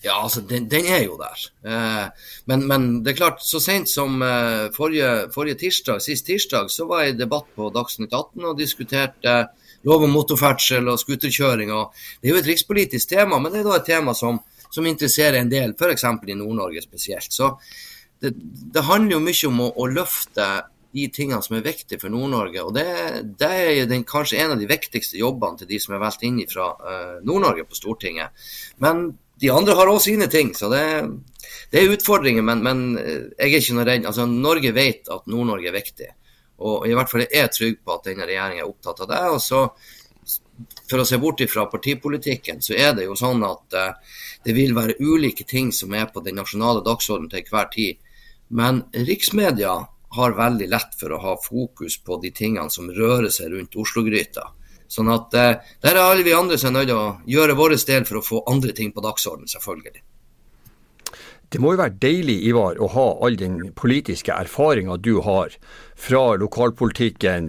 Ja, 0.00 0.22
altså, 0.22 0.40
den, 0.40 0.68
den 0.72 0.86
er 0.88 1.02
jo 1.04 1.18
der. 1.20 1.42
Eh, 1.68 2.28
men, 2.48 2.64
men, 2.68 2.86
det 3.04 3.12
er 3.12 3.18
klart, 3.18 3.42
så 3.44 3.60
sent 3.60 3.90
som 3.92 4.22
eh, 4.24 4.70
forrige, 4.72 5.28
forrige, 5.34 5.58
tirsdag, 5.60 6.00
sist 6.00 6.24
tirsdag, 6.26 6.70
så 6.72 6.86
var 6.88 7.04
jeg 7.04 7.14
i 7.14 7.18
debatt 7.18 7.50
på 7.56 7.68
Dagsnytt 7.74 8.14
18 8.16 8.46
og 8.48 8.56
diskuterte 8.58 9.34
eh, 9.42 9.74
lov 9.88 10.06
om 10.06 10.16
motorferdsel 10.16 10.88
og 10.88 11.02
scooterkjøring. 11.02 11.74
Det 12.20 12.30
er 12.30 12.34
jo 12.34 12.40
et 12.40 12.48
rikspolitisk 12.48 13.12
tema, 13.12 13.36
men 13.36 13.52
det 13.52 13.60
er 13.60 13.68
da 13.68 13.76
et 13.76 13.88
tema 13.92 14.16
som, 14.16 14.40
som 14.72 14.88
interesserer 14.88 15.36
en 15.40 15.52
del, 15.52 15.76
f.eks. 15.76 16.08
i 16.08 16.40
Nord-Norge 16.40 16.84
spesielt. 16.84 17.32
Så 17.32 17.52
det, 18.20 18.32
det, 18.36 18.84
handler 18.88 19.18
jo 19.18 19.22
mye 19.24 19.48
om 19.52 19.62
å, 19.66 19.70
å 19.84 19.88
løfte 19.92 20.48
de 20.92 21.06
tingene 21.14 21.42
som 21.44 21.56
er 21.56 21.64
viktige 21.64 22.00
for 22.02 22.12
Nord-Norge. 22.12 22.62
og 22.64 22.74
Det, 22.74 22.86
det 23.38 23.50
er 23.50 23.88
den, 23.90 24.04
kanskje 24.08 24.40
en 24.42 24.54
av 24.54 24.60
de 24.60 24.68
viktigste 24.70 25.18
jobbene 25.20 25.60
til 25.60 25.70
de 25.70 25.80
som 25.82 25.94
er 25.94 26.02
valgt 26.02 26.24
inn 26.26 26.40
fra 26.50 26.72
uh, 26.76 27.18
Nord-Norge 27.26 27.66
på 27.68 27.78
Stortinget. 27.78 28.34
Men 28.82 29.10
de 29.40 29.52
andre 29.54 29.76
har 29.78 29.90
òg 29.90 30.00
sine 30.04 30.28
ting, 30.32 30.52
så 30.56 30.68
det, 30.72 30.82
det 31.72 31.80
er 31.80 31.94
utfordringer. 31.94 32.44
Men, 32.44 32.64
men, 32.66 32.82
eh, 33.00 33.30
jeg 33.38 33.54
er 33.54 33.62
ikke 33.62 33.76
noe 33.78 33.86
redd. 33.88 34.08
Altså, 34.10 34.26
Norge 34.28 34.74
vet 34.76 35.08
at 35.08 35.30
Nord-Norge 35.32 35.70
er 35.70 35.78
viktig. 35.78 36.10
Og 36.60 36.84
i 36.84 36.92
hvert 36.96 37.08
fall 37.08 37.24
er 37.24 37.46
jeg 37.46 37.54
trygg 37.56 37.80
på 37.80 37.94
at 37.94 38.10
denne 38.10 38.28
regjeringa 38.28 38.66
er 38.66 38.68
opptatt 38.68 39.00
av 39.06 39.10
det. 39.14 39.22
og 39.32 39.40
så 39.40 39.64
for 40.90 41.00
å 41.00 41.06
se 41.08 41.16
bort 41.16 41.40
fra 41.48 41.64
partipolitikken, 41.72 42.58
så 42.60 42.74
er 42.76 42.92
det 42.92 43.06
jo 43.06 43.14
sånn 43.16 43.40
at 43.46 43.76
uh, 43.78 44.18
det 44.44 44.52
vil 44.52 44.74
være 44.76 44.98
ulike 45.00 45.46
ting 45.48 45.70
som 45.72 45.94
er 45.96 46.10
på 46.12 46.20
den 46.24 46.36
nasjonale 46.36 46.82
dagsordenen 46.84 47.30
til 47.32 47.40
enhver 47.40 47.70
tid. 47.72 48.00
Men 48.50 48.82
riksmedia 48.92 49.78
har 50.16 50.36
veldig 50.38 50.68
lett 50.70 50.96
for 51.00 51.14
å 51.14 51.20
ha 51.22 51.36
fokus 51.42 51.98
på 52.02 52.18
de 52.22 52.32
tingene 52.34 52.70
som 52.70 52.90
rører 52.90 53.30
seg 53.32 53.52
rundt 53.54 53.76
Oslo-gryta. 53.78 54.48
Sånn 54.90 55.10
at 55.14 55.34
eh, 55.38 55.58
der 55.82 55.96
er 55.96 56.02
alle 56.02 56.26
vi 56.26 56.34
andre 56.34 56.58
som 56.58 56.72
er 56.72 56.80
nødt 56.80 56.90
til 56.90 56.98
å 56.98 57.18
gjøre 57.30 57.58
vår 57.58 57.76
del 57.78 58.08
for 58.08 58.18
å 58.18 58.26
få 58.26 58.46
andre 58.50 58.74
ting 58.74 58.90
på 58.94 59.04
dagsordenen, 59.04 59.50
selvfølgelig. 59.50 60.02
Det 61.50 61.58
må 61.58 61.72
jo 61.74 61.80
være 61.80 61.98
deilig, 61.98 62.36
Ivar, 62.46 62.76
å 62.78 62.86
ha 62.94 63.06
all 63.26 63.34
den 63.38 63.72
politiske 63.74 64.30
erfaringa 64.30 64.94
du 65.02 65.16
har 65.26 65.56
fra 65.98 66.36
lokalpolitikken 66.38 67.48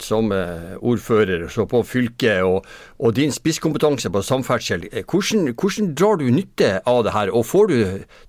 som 0.00 0.32
eh, 0.32 0.72
ordfører 0.80 1.44
så 1.52 1.66
på 1.68 1.82
fylket, 1.84 2.40
og, 2.48 2.64
og, 2.96 3.12
din 3.18 3.32
spisskompetanse 3.32 4.08
på 4.08 4.24
samferdsel. 4.24 4.88
Eh, 4.88 5.04
hvordan, 5.04 5.52
hvordan, 5.52 5.92
drar 5.92 6.16
du 6.16 6.30
nytte 6.32 6.78
av 6.88 7.02
det 7.04 7.12
her, 7.12 7.32
og 7.32 7.44
får 7.50 7.68
du 7.68 7.76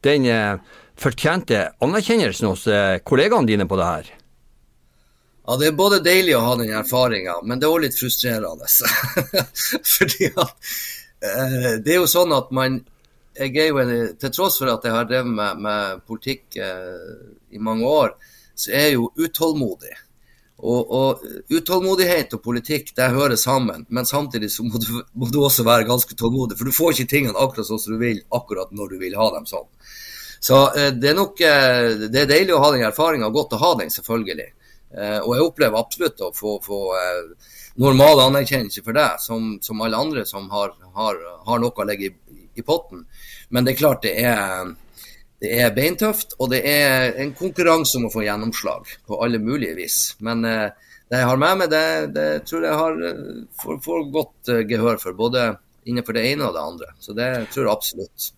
den 0.03 0.27
eh, 0.27 0.59
fortjente 0.99 1.65
anerkjennelsen 1.83 2.47
hos 2.47 2.67
eh, 2.67 2.99
kollegaene 3.05 3.49
dine 3.49 3.67
på 3.69 3.79
det 3.79 3.89
her? 3.89 4.11
Ja, 5.45 5.57
Det 5.59 5.67
er 5.67 5.75
både 5.75 5.99
deilig 6.03 6.37
å 6.37 6.45
ha 6.45 6.55
den 6.55 6.71
erfaringa, 6.71 7.41
men 7.43 7.59
det 7.59 7.67
er 7.67 7.75
òg 7.75 7.83
litt 7.83 7.99
frustrerende. 7.99 8.69
Fordi 9.95 10.29
at 10.31 10.73
eh, 11.19 11.71
det 11.83 11.95
er 11.95 11.99
jo 11.99 12.09
sånn 12.09 12.35
at 12.35 12.53
man 12.55 12.81
jeg 13.33 13.57
er 13.57 13.71
jo 13.71 13.79
en, 13.81 13.91
Til 14.21 14.29
tross 14.29 14.59
for 14.61 14.69
at 14.69 14.83
jeg 14.85 14.93
har 14.93 15.09
drevet 15.09 15.33
med, 15.33 15.61
med 15.65 16.05
politikk 16.05 16.57
eh, 16.61 17.11
i 17.53 17.61
mange 17.61 17.85
år, 17.89 18.15
så 18.55 18.71
er 18.71 18.89
jeg 18.91 18.97
jo 18.99 19.09
utålmodig. 19.17 19.93
Og, 20.63 20.91
og, 20.95 21.23
utålmodighet 21.51 22.37
og 22.37 22.43
politikk 22.45 22.93
det 22.95 23.09
hører 23.11 23.35
sammen, 23.35 23.83
men 23.89 24.05
samtidig 24.07 24.51
så 24.53 24.63
må 24.63 24.79
du, 24.79 25.01
må 25.11 25.27
du, 25.27 25.41
også 25.43 25.65
være 25.67 25.89
ganske 25.89 26.15
tålmodig. 26.15 26.55
For 26.59 26.69
du 26.69 26.75
får 26.75 26.93
ikke 26.93 27.09
tingene 27.11 27.41
akkurat 27.41 27.67
sånn 27.67 27.81
som 27.83 27.97
du 27.97 28.05
vil, 28.05 28.21
akkurat 28.31 28.71
når 28.71 28.93
du 28.93 29.01
vil 29.01 29.17
ha 29.19 29.27
dem 29.35 29.49
sånn. 29.49 29.67
Så 30.43 30.75
eh, 30.75 30.91
det 30.91 31.13
er 31.13 31.15
nok 31.15 31.39
eh, 31.39 32.09
det 32.11 32.25
er 32.25 32.27
deilig 32.27 32.51
å 32.57 32.59
ha 32.59 32.73
den 32.73 32.83
erfaringa, 32.83 33.29
godt 33.31 33.55
å 33.55 33.61
ha 33.61 33.69
den, 33.79 33.91
selvfølgelig. 33.93 34.49
Eh, 34.91 35.19
og 35.21 35.37
jeg 35.37 35.45
opplever 35.45 35.79
absolutt 35.79 36.19
å 36.19 36.33
få, 36.35 36.57
få 36.65 36.79
normal 37.79 38.25
anerkjennelse 38.25 38.83
for 38.83 38.97
det, 38.97 39.07
som, 39.23 39.53
som 39.63 39.85
alle 39.85 40.01
andre 40.03 40.25
som 40.27 40.49
har, 40.51 40.75
har, 40.97 41.21
har, 41.47 41.63
noe 41.63 41.71
å 41.71 41.87
legge 41.87 42.09
i, 42.11 42.43
i 42.59 42.65
potten. 42.65 43.05
Men 43.55 43.63
det 43.63 43.73
er 43.73 43.79
klart 43.85 44.03
det 44.03 44.13
er, 44.19 44.67
det 45.39 45.55
er 45.63 45.73
beintøft, 45.79 46.35
og 46.43 46.51
det 46.51 46.59
er 46.67 47.15
en 47.23 47.31
konkurranse 47.39 48.01
om 48.01 48.09
å 48.09 48.13
få 48.13 48.27
gjennomslag 48.27 48.93
på 49.07 49.23
alle 49.23 49.39
mulige 49.39 49.79
vis. 49.79 49.97
Men 50.27 50.43
det 50.43 51.23
jeg 51.23 51.31
har 51.31 51.39
med 51.39 51.63
meg, 51.63 51.71
det, 51.71 51.87
det 52.19 52.29
tror 52.51 52.67
jeg 52.67 52.83
har 52.83 53.01
får, 53.63 53.81
får 53.87 54.07
godt 54.19 54.55
gehør 54.67 54.99
for, 55.07 55.15
både 55.23 55.53
innenfor 55.87 56.19
det 56.19 56.29
ene 56.35 56.51
og 56.51 56.55
det 56.59 56.69
andre. 56.75 56.95
Så 56.99 57.15
det 57.15 57.33
tror 57.55 57.69
jeg 57.69 57.77
absolutt. 57.79 58.33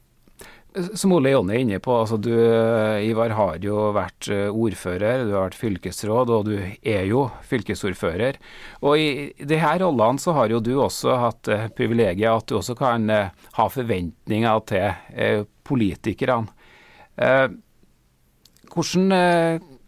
Som 0.76 1.14
Ole 1.16 1.32
Jonny 1.32 1.54
er 1.56 1.62
inne 1.64 1.78
på, 1.80 1.94
altså 1.96 2.18
du 2.20 2.34
Ivar 2.36 3.32
har 3.38 3.64
jo 3.64 3.94
vært 3.96 4.28
eh, 4.34 4.50
ordfører, 4.52 5.24
du 5.24 5.32
har 5.32 5.46
vært 5.46 5.60
fylkesråd, 5.60 6.34
og 6.36 6.50
du 6.50 6.58
er 6.60 7.06
jo 7.08 7.30
fylkesordfører. 7.48 8.40
Og 8.84 9.00
i 9.00 9.08
de 9.40 9.60
her 9.62 9.80
rollene 9.86 10.20
så 10.20 10.36
har 10.36 10.52
jo 10.52 10.60
du 10.60 10.74
også 10.84 11.16
hatt 11.22 11.48
eh, 11.48 11.70
privilegiet 11.76 12.28
at 12.28 12.52
du 12.52 12.58
også 12.60 12.76
kan 12.80 13.08
eh, 13.08 13.32
ha 13.56 13.68
forventninger 13.72 14.66
til 14.68 15.46
politikerne. 15.66 16.52
Hvordan, 18.76 19.08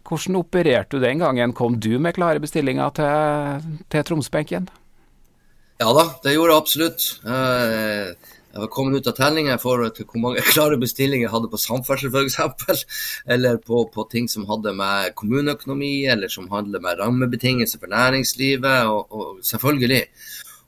hvordan 0.08 0.38
opererte 0.40 0.96
du 0.96 1.04
den 1.04 1.20
gangen? 1.20 1.52
Kom 1.52 1.76
du 1.76 1.98
med 2.00 2.16
klare 2.16 2.40
bestillinger 2.40 2.94
til, 2.96 3.68
til 3.92 4.06
Tromsbenken? 4.08 4.70
Ja 5.78 5.92
da, 5.92 6.06
det 6.24 6.32
gjorde 6.32 6.54
jeg 6.54 6.62
absolutt. 6.64 7.04
Jeg 8.58 8.64
var 8.64 8.70
kommet 8.74 8.98
ut 8.98 9.06
av 9.06 9.14
tellinga 9.14 9.54
til 9.94 10.06
hvor 10.08 10.18
mange 10.18 10.42
klare 10.52 10.76
bestillinger 10.82 11.28
jeg 11.28 11.30
hadde 11.30 11.50
på 11.52 11.60
samferdsel 11.62 12.10
f.eks. 12.10 12.80
Eller 13.30 13.60
på, 13.62 13.84
på, 13.94 14.04
ting 14.10 14.26
som 14.26 14.48
hadde 14.50 14.72
med 14.74 15.14
kommuneøkonomi, 15.14 16.08
eller 16.10 16.28
som 16.28 16.48
handler 16.50 16.82
med 16.82 16.98
rammebetingelser 16.98 17.78
for 17.78 17.86
næringslivet. 17.92 18.90
Og, 18.90 19.14
og 19.14 19.38
selvfølgelig. 19.46 20.02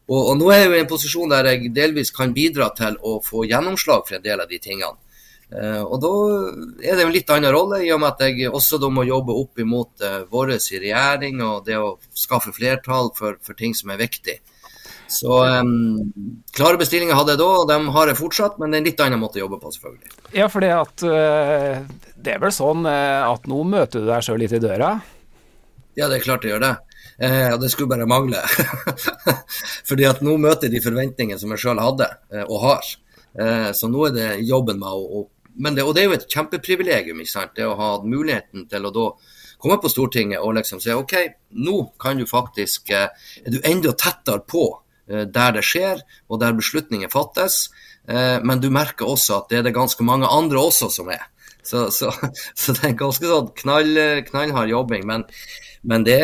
Og, 0.06 0.20
og, 0.20 0.36
nå 0.38 0.52
er 0.54 0.62
jeg 0.62 0.76
i 0.76 0.82
en 0.84 0.92
posisjon 0.92 1.34
der 1.34 1.50
jeg 1.50 1.72
delvis 1.74 2.14
kan 2.14 2.34
bidra 2.36 2.70
til 2.78 2.94
å 3.02 3.16
få 3.26 3.42
gjennomslag 3.50 4.06
for 4.06 4.20
en 4.20 4.26
del 4.28 4.38
av 4.38 4.46
de 4.46 4.62
tingene. 4.62 4.94
Uh, 5.50 5.82
og 5.82 5.96
da 5.98 6.14
er 6.86 6.94
det 6.94 7.08
en 7.08 7.10
litt 7.10 7.30
annen 7.34 7.50
rolle, 7.50 7.80
i 7.82 7.90
og 7.90 7.98
med 8.04 8.12
at 8.12 8.22
jeg 8.22 8.52
også 8.54 8.78
da 8.78 8.86
må 8.86 9.02
jobbe 9.02 9.34
opp 9.34 9.58
imot 9.58 10.04
uh, 10.06 10.22
vår 10.30 10.54
regjering 10.54 11.42
og 11.42 11.66
det 11.66 11.74
å 11.74 11.96
skaffe 12.14 12.54
flertall 12.54 13.10
for, 13.18 13.42
for 13.42 13.58
ting 13.58 13.74
som 13.74 13.90
er 13.90 13.98
viktig. 13.98 14.38
Så 15.10 15.44
um, 15.44 16.12
klare 16.54 16.78
bestillinger 16.78 17.16
hadde 17.18 17.34
jeg 17.34 17.40
da, 17.40 17.46
og 17.60 17.66
dem 17.66 17.88
har 17.96 18.10
jeg 18.10 18.18
fortsatt, 18.20 18.60
men 18.62 18.70
det 18.70 18.78
er 18.78 18.82
en 18.82 18.86
litt 18.86 19.00
annen 19.02 19.18
måte 19.18 19.40
å 19.40 19.42
jobbe 19.42 19.58
på, 19.58 19.72
selvfølgelig. 19.74 20.12
Ja, 20.38 20.46
for 20.52 20.62
det, 20.62 20.70
at, 20.70 21.02
uh, 21.02 22.12
det 22.14 22.36
er 22.36 22.42
vel 22.44 22.52
sånn 22.54 22.86
uh, 22.86 23.26
at 23.26 23.48
nå 23.50 23.64
møter 23.66 24.04
du 24.04 24.06
deg 24.06 24.22
sjøl 24.22 24.38
litt 24.38 24.54
i 24.54 24.60
døra? 24.62 24.92
Ja, 25.98 26.06
det 26.06 26.20
er 26.20 26.22
klart 26.28 26.44
det 26.46 26.52
gjør 26.52 26.62
det. 26.62 26.76
Eh, 27.20 27.48
og 27.50 27.58
det 27.60 27.72
skulle 27.72 27.90
bare 27.90 28.06
mangle. 28.08 28.38
Fordi 29.88 30.06
at 30.06 30.22
nå 30.22 30.36
møter 30.40 30.68
jeg 30.68 30.76
de 30.76 30.82
forventningene 30.84 31.40
som 31.42 31.50
jeg 31.52 31.64
sjøl 31.64 31.82
hadde, 31.82 32.06
og 32.46 32.62
har. 32.62 32.92
så 33.76 33.90
nå 33.90 34.06
er 34.06 34.14
det 34.14 34.28
jobben 34.46 34.78
med 34.80 34.88
å, 34.88 35.20
å 35.20 35.56
men 35.60 35.74
det, 35.74 35.82
Og 35.84 35.92
det 35.96 36.04
er 36.04 36.06
jo 36.06 36.14
et 36.16 36.28
kjempeprivilegium, 36.30 37.20
ikke 37.20 37.32
sant. 37.32 37.52
Det 37.58 37.66
å 37.66 37.74
ha 37.76 37.90
muligheten 38.06 38.68
til 38.70 38.86
å 38.86 38.92
da 38.94 39.08
komme 39.60 39.76
på 39.82 39.90
Stortinget 39.92 40.40
og 40.40 40.54
liksom 40.56 40.80
si 40.80 40.94
OK, 40.94 41.16
nå 41.58 41.74
kan 42.00 42.16
du 42.16 42.24
faktisk 42.30 42.94
Er 42.94 43.10
du 43.50 43.58
enda 43.66 43.92
tettere 43.98 44.46
på 44.46 44.62
Eh, 44.70 44.88
der 45.10 45.56
det 45.56 45.64
skjer, 45.66 46.02
og 46.28 46.40
der 46.42 46.56
beslutninger 46.56 47.10
fattes. 47.12 47.68
Eh, 48.08 48.38
men 48.46 48.62
du 48.62 48.70
merker 48.74 49.08
også 49.08 49.40
at 49.40 49.50
det 49.50 49.60
er 49.60 49.68
det 49.68 49.76
ganske 49.76 50.04
mange 50.06 50.28
andre 50.30 50.62
også 50.62 50.90
som 50.92 51.10
er. 51.12 51.26
Så, 51.62 51.88
så, 51.94 52.12
så 52.60 52.74
det 52.76 52.92
er 52.92 53.00
ganske 53.00 53.26
sånn 53.26 53.50
knall, 53.62 53.98
knallhard 54.28 54.72
jobbing. 54.72 55.06
Men, 55.08 55.26
men 55.82 56.06
det, 56.06 56.20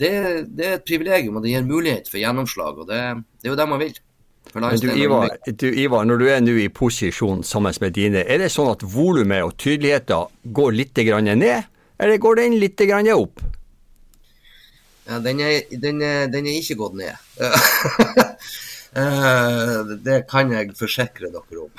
det, 0.00 0.12
det, 0.48 0.66
er 0.66 0.80
et 0.80 0.88
privilegium, 0.88 1.38
og 1.38 1.46
det 1.46 1.54
gir 1.54 1.68
mulighet 1.68 2.10
for 2.10 2.20
gjennomslag. 2.22 2.82
og 2.82 2.90
Det, 2.90 3.02
det 3.40 3.50
er 3.50 3.54
jo 3.54 3.60
det 3.60 3.70
man 3.70 3.82
vil. 3.82 3.96
Men 4.54 4.68
du 4.80 4.88
Ivar, 4.94 5.32
du 5.44 5.66
Ivar, 5.68 6.04
når 6.08 6.20
du 6.20 6.28
er 6.30 6.40
nå 6.40 6.54
i 6.62 6.68
posisjon 6.72 7.42
sammen 7.44 7.74
med 7.82 7.96
dine, 7.96 8.22
er 8.24 8.40
det 8.40 8.52
sånn 8.54 8.70
at 8.72 8.84
volumet 8.88 9.42
og 9.44 9.56
tydeligheten 9.60 10.52
går 10.56 10.76
litt 10.78 10.96
ned, 10.96 11.66
eller 11.98 12.22
går 12.22 12.38
den 12.40 12.56
litt 12.62 12.80
opp? 13.12 13.42
Ja, 15.06 15.18
den, 15.22 15.40
er, 15.40 15.60
den, 15.70 16.00
er, 16.02 16.26
den 16.30 16.48
er, 16.50 16.56
ikke 16.60 16.80
gått 16.84 16.96
ned. 17.02 17.14
Eh, 18.96 19.90
det 20.00 20.22
kan 20.24 20.48
jeg 20.54 20.70
forsikre 20.72 21.28
dere 21.28 21.58
om. 21.60 21.72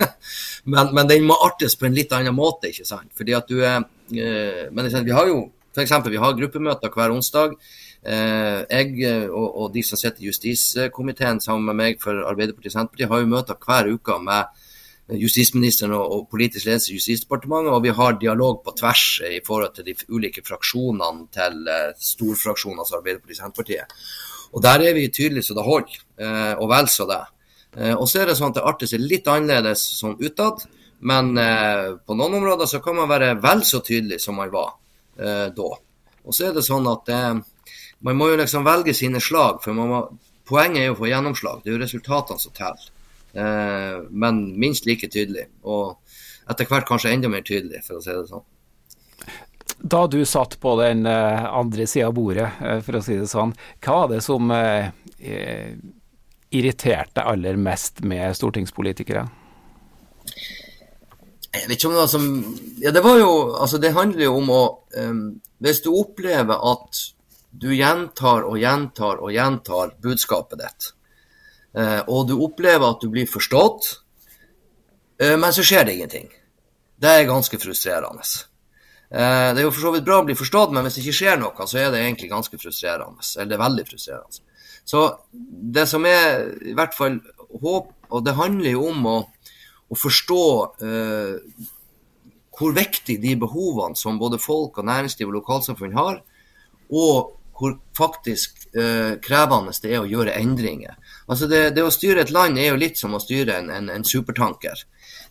men, 0.70 0.92
men, 0.94 1.08
den 1.10 1.24
må 1.26 1.34
artes 1.42 1.74
på 1.74 1.88
en 1.88 1.96
litt 1.96 2.12
annen 2.14 2.36
måte, 2.36 2.70
ikke 2.70 2.86
sant. 2.86 3.10
Fordi 3.18 3.34
at 3.34 3.48
du 3.50 3.56
er 3.64 3.80
eh, 4.14 4.68
Men 4.70 4.86
vi 4.86 5.16
har 5.16 5.26
jo 5.32 5.40
f.eks. 5.74 5.96
vi 6.06 6.20
har 6.22 6.36
gruppemøter 6.38 6.94
hver 6.94 7.10
onsdag. 7.10 7.56
Eh, 8.06 8.60
jeg 8.70 9.10
og, 9.32 9.48
og 9.48 9.74
de 9.74 9.82
som 9.82 9.98
sitter 9.98 10.22
i 10.22 10.28
justiskomiteen 10.28 11.42
sammen 11.42 11.66
med 11.72 11.80
meg 11.80 11.98
for 12.04 12.22
Arbeiderpartiet 12.22 12.70
og 12.70 12.76
Senterpartiet, 12.78 13.10
har 13.10 13.24
jo 13.24 13.32
møter 13.34 13.58
hver 13.66 13.90
uke 13.90 14.20
med 14.22 14.62
justisministeren 15.08 15.92
og, 15.98 16.28
politisk 16.30 16.66
ledelse 16.66 16.92
i 16.92 16.98
Justisdepartementet, 16.98 17.72
og 17.72 17.82
vi 17.84 17.92
har 17.92 18.16
dialog 18.20 18.62
på 18.64 18.72
tvers 18.78 19.20
i 19.28 19.40
forhold 19.44 19.74
til 19.76 19.84
de 19.88 19.94
ulike 20.08 20.44
fraksjonene 20.46 21.26
til 21.34 21.68
uh, 21.68 21.92
storfraksjonen, 22.00 22.80
altså 22.80 22.98
Arbeiderpartiet 22.98 23.36
og 23.36 23.42
Senterpartiet. 23.42 23.98
Og 24.54 24.62
Der 24.62 24.86
er 24.86 24.94
vi 24.94 25.08
tydelige 25.08 25.42
så 25.42 25.54
det 25.54 25.66
holder, 25.66 25.98
uh, 26.22 26.54
og 26.62 26.70
vel 26.72 26.88
så 26.88 27.08
det. 27.10 27.20
Uh, 27.76 27.94
og 27.98 28.08
så 28.08 28.22
er 28.22 28.30
det 28.30 28.38
sånn 28.38 28.54
at 28.54 28.60
det 28.60 28.64
arter 28.70 28.90
seg 28.90 29.04
litt 29.04 29.28
annerledes 29.28 29.84
sånn 29.98 30.16
utad, 30.20 30.64
men 31.04 31.34
på 31.36 32.14
noen 32.16 32.38
områder 32.38 32.68
så 32.70 32.78
kan 32.80 32.94
man 32.96 33.10
være 33.10 33.34
vel 33.42 33.60
så 33.66 33.82
tydelig 33.84 34.22
som 34.22 34.38
man 34.40 34.48
var 34.48 34.70
da. 35.52 35.66
Og 36.24 36.32
så 36.32 36.46
er 36.46 36.54
det 36.56 36.62
sånn 36.64 36.86
at 36.88 37.10
man 37.12 38.16
må 38.16 38.30
jo 38.30 38.38
liksom 38.40 38.64
velge 38.64 38.94
sine 38.96 39.20
slag, 39.20 39.58
for 39.60 39.76
må, 39.76 39.98
poenget 40.48 40.80
er 40.80 40.86
jo 40.86 40.94
å 40.94 40.98
få 41.02 41.10
gjennomslag. 41.10 41.60
Det 41.60 41.68
er 41.68 41.76
jo 41.76 41.82
resultatene 41.82 42.40
som 42.40 42.54
teller. 42.56 42.93
Men 43.34 44.40
minst 44.60 44.86
like 44.86 45.08
tydelig. 45.10 45.48
Og 45.66 45.96
etter 46.50 46.68
hvert 46.70 46.86
kanskje 46.88 47.14
enda 47.14 47.30
mer 47.32 47.42
tydelig, 47.46 47.80
for 47.86 47.98
å 47.98 48.04
si 48.04 48.12
det 48.14 48.28
sånn. 48.30 48.44
Da 49.82 50.04
du 50.06 50.20
satt 50.28 50.58
på 50.62 50.76
den 50.78 51.02
andre 51.06 51.86
sida 51.90 52.08
av 52.08 52.14
bordet, 52.16 52.46
for 52.86 53.00
å 53.00 53.02
si 53.04 53.16
det 53.18 53.26
sånn, 53.28 53.56
hva 53.84 53.96
var 54.04 54.12
det 54.14 54.20
som 54.24 54.52
irriterte 56.54 57.24
aller 57.26 57.58
mest 57.60 58.04
med 58.06 58.36
stortingspolitikere? 58.38 59.26
Jeg 61.54 61.68
vet 61.68 61.76
ikke 61.76 61.90
om 61.90 61.94
det 61.94 62.02
var 62.02 62.10
som 62.10 62.28
Ja, 62.82 62.90
det 62.90 63.02
var 63.04 63.18
jo 63.20 63.32
Altså, 63.54 63.78
det 63.78 63.94
handler 63.94 64.26
jo 64.26 64.38
om 64.40 64.50
å 64.50 64.62
um, 64.98 65.24
Hvis 65.62 65.82
du 65.84 65.92
opplever 65.94 66.58
at 66.72 67.02
du 67.54 67.68
gjentar 67.70 68.42
og 68.48 68.58
gjentar 68.58 69.20
og 69.22 69.30
gjentar 69.30 69.92
budskapet 70.02 70.58
ditt, 70.58 70.88
og 71.74 72.28
du 72.28 72.36
opplever 72.38 72.86
at 72.86 73.02
du 73.02 73.08
blir 73.10 73.26
forstått, 73.30 73.90
uh, 75.22 75.36
men 75.36 75.50
så 75.54 75.64
skjer 75.66 75.86
det 75.88 75.96
ingenting. 75.96 76.28
Det 77.02 77.10
er 77.10 77.28
ganske 77.28 77.58
frustrerende. 77.58 78.24
Uh, 79.10 79.50
det 79.54 79.62
er 79.62 79.66
jo 79.66 79.74
for 79.74 79.88
så 79.88 79.94
vidt 79.96 80.06
bra 80.06 80.20
å 80.22 80.26
bli 80.28 80.38
forstått, 80.38 80.74
men 80.74 80.86
hvis 80.86 80.98
det 80.98 81.04
ikke 81.04 81.18
skjer 81.20 81.40
noe, 81.42 81.68
så 81.70 81.82
er 81.82 81.90
det 81.90 82.04
egentlig 82.04 82.30
ganske 82.30 82.60
frustrerende. 82.62 83.26
Eller 83.36 83.58
er 83.58 83.64
veldig 83.66 83.86
frustrerende. 83.90 84.42
Så 84.84 85.06
det 85.74 85.86
som 85.88 86.04
er 86.06 86.44
i 86.62 86.74
hvert 86.76 86.94
fall 86.94 87.18
håp, 87.62 87.94
og 88.14 88.24
det 88.26 88.36
handler 88.36 88.74
jo 88.74 88.88
om 88.90 89.06
å 89.08 89.18
å 89.94 89.98
forstå 89.98 90.44
eh, 90.84 91.62
hvor 92.54 92.74
viktig 92.76 93.18
de 93.22 93.34
behovene 93.40 93.98
som 93.98 94.20
både 94.20 94.40
folk 94.42 94.78
og 94.78 94.88
næringsliv 94.88 95.30
og 95.30 95.38
lokalsamfunn 95.40 95.96
har, 95.98 96.20
og 96.94 97.34
hvor 97.58 97.76
faktisk 97.96 98.66
eh, 98.74 99.14
krevende 99.22 99.72
det 99.82 99.92
er 99.92 100.02
å 100.02 100.08
gjøre 100.10 100.34
endringer. 100.40 100.96
Altså 101.28 101.46
det, 101.50 101.62
det, 101.76 101.84
å 101.84 101.92
styre 101.94 102.24
et 102.24 102.32
land 102.34 102.58
er 102.58 102.72
jo 102.72 102.80
litt 102.80 102.98
som 102.98 103.14
å 103.14 103.22
styre 103.22 103.60
en, 103.60 103.70
en, 103.70 103.90
en 103.94 104.04
supertanker. 104.04 104.84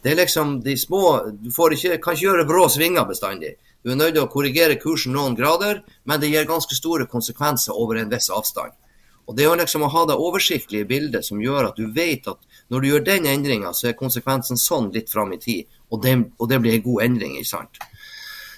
Det 0.03 0.12
er 0.12 0.19
liksom 0.19 0.57
de 0.63 0.75
små 0.77 1.03
Du 1.39 1.49
ikke, 1.49 1.97
kan 2.03 2.15
ikke 2.15 2.25
gjøre 2.25 2.47
brå 2.47 2.67
svinger 2.69 3.07
bestandig. 3.07 3.55
Du 3.83 3.91
er 3.91 3.99
nødt 3.99 4.15
til 4.15 4.23
å 4.23 4.31
korrigere 4.31 4.79
kursen 4.79 5.15
noen 5.15 5.36
grader, 5.36 5.83
men 6.07 6.19
det 6.19 6.31
gir 6.31 6.47
ganske 6.47 6.75
store 6.75 7.07
konsekvenser 7.12 7.75
over 7.75 7.99
en 7.99 8.12
viss 8.12 8.29
avstand. 8.31 8.71
Og 9.27 9.36
Det 9.36 9.45
er 9.47 9.55
liksom 9.55 9.86
å 9.86 9.91
ha 9.91 10.03
det 10.07 10.19
oversiktlige 10.19 10.88
bildet 10.88 11.25
som 11.25 11.39
gjør 11.39 11.69
at 11.69 11.77
du 11.79 11.88
vet 11.95 12.27
at 12.27 12.39
når 12.71 12.81
du 12.81 12.88
gjør 12.89 13.05
den 13.07 13.27
endringa, 13.31 13.71
så 13.73 13.89
er 13.89 13.99
konsekvensen 13.99 14.59
sånn 14.59 14.89
litt 14.91 15.12
fram 15.12 15.31
i 15.36 15.39
tid, 15.39 15.67
og 15.91 16.01
det, 16.03 16.15
og 16.39 16.49
det 16.51 16.59
blir 16.59 16.75
en 16.75 16.83
god 16.83 17.03
endring. 17.05 17.38
ikke 17.39 17.53
sant? 17.53 17.79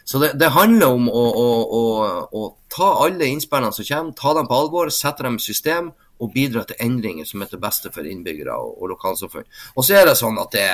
Så 0.06 0.20
det, 0.22 0.36
det 0.38 0.52
handler 0.54 0.94
om 0.94 1.08
å, 1.10 1.22
å, 1.42 1.46
å, 1.66 1.84
å, 2.30 2.42
ta 2.70 2.92
alle 3.08 3.26
innspillene 3.26 3.74
som 3.74 3.88
kommer, 3.88 4.14
ta 4.20 4.36
dem 4.38 4.50
på 4.50 4.60
alvor, 4.60 4.92
sette 4.94 5.26
dem 5.26 5.40
i 5.40 5.42
system 5.42 5.90
og 6.22 6.32
bidra 6.36 6.62
til 6.70 6.78
endringer 6.86 7.26
som 7.26 7.42
er 7.42 7.50
til 7.50 7.62
beste 7.64 7.90
for 7.94 8.06
innbyggere 8.06 8.54
og, 8.54 8.76
og 8.78 8.94
lokalsamfunn. 8.94 9.48
Og 9.74 9.88
så 9.88 9.98
er 9.98 10.06
det 10.06 10.18
sånn 10.20 10.38
at 10.42 10.54
det 10.54 10.70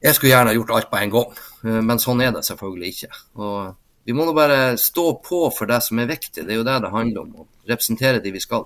Jeg 0.00 0.16
skulle 0.16 0.32
gjerne 0.32 0.54
gjort 0.56 0.70
alt 0.72 0.88
på 0.88 0.96
en 0.96 1.10
gang, 1.12 1.40
eh, 1.68 1.80
men 1.84 1.98
sånn 2.00 2.22
er 2.24 2.32
det 2.32 2.40
selvfølgelig 2.46 2.92
ikke. 2.94 3.16
Og 3.36 3.74
vi 4.08 4.14
må 4.16 4.24
nå 4.24 4.32
bare 4.32 4.78
stå 4.80 5.04
på 5.20 5.42
for 5.52 5.68
det 5.68 5.82
som 5.84 6.00
er 6.00 6.08
viktig. 6.08 6.40
Det 6.40 6.54
er 6.54 6.56
jo 6.56 6.64
det 6.64 6.78
det 6.80 6.94
handler 6.94 7.26
om. 7.26 7.42
Å 7.42 7.68
representere 7.68 8.22
de 8.24 8.32
vi 8.32 8.40
skal. 8.40 8.64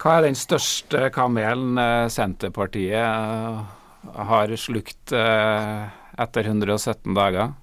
Hva 0.00 0.16
er 0.16 0.30
den 0.30 0.36
største 0.36 1.10
kamelen 1.12 1.76
eh, 1.80 2.08
Senterpartiet 2.12 3.04
eh, 3.04 3.83
har 4.28 4.56
slukt 4.60 5.12
eh, 5.12 5.84
etter 6.20 6.50
117 6.50 7.14
dager? 7.16 7.54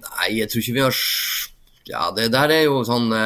Nei, 0.00 0.28
jeg 0.38 0.50
tror 0.50 0.64
ikke 0.64 0.76
vi 0.76 0.84
har 0.84 1.00
Ja, 1.90 2.10
det 2.16 2.30
der 2.32 2.52
er 2.54 2.62
jo 2.68 2.82
sånn 2.86 3.10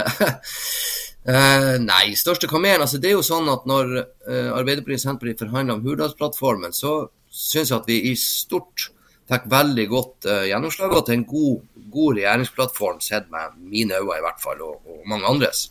Nei, 1.90 2.04
største 2.20 2.48
kamelen 2.50 2.84
altså 2.84 2.98
Det 3.00 3.10
er 3.10 3.16
jo 3.16 3.24
sånn 3.24 3.48
at 3.48 3.64
når 3.68 3.94
Arbeiderpartiet 4.28 5.00
og 5.00 5.04
Senterpartiet 5.04 5.46
forhandla 5.46 5.78
om 5.78 5.86
Hurdalsplattformen, 5.86 6.74
så 6.76 7.06
syns 7.34 7.72
jeg 7.72 7.78
at 7.78 7.88
vi 7.88 7.96
i 8.10 8.12
stort 8.18 8.90
fikk 9.30 9.46
veldig 9.50 9.84
godt 9.88 10.28
uh, 10.28 10.44
gjennomslag, 10.48 10.92
og 10.92 11.06
til 11.06 11.18
en 11.18 11.26
god, 11.28 11.60
god 11.92 12.18
regjeringsplattform 12.18 13.00
sett 13.04 13.30
med 13.32 13.58
mine 13.58 14.00
øyne 14.00 14.18
i 14.18 14.24
hvert 14.24 14.42
fall, 14.42 14.60
og, 14.64 14.80
og 14.84 15.04
mange 15.10 15.28
andres. 15.28 15.68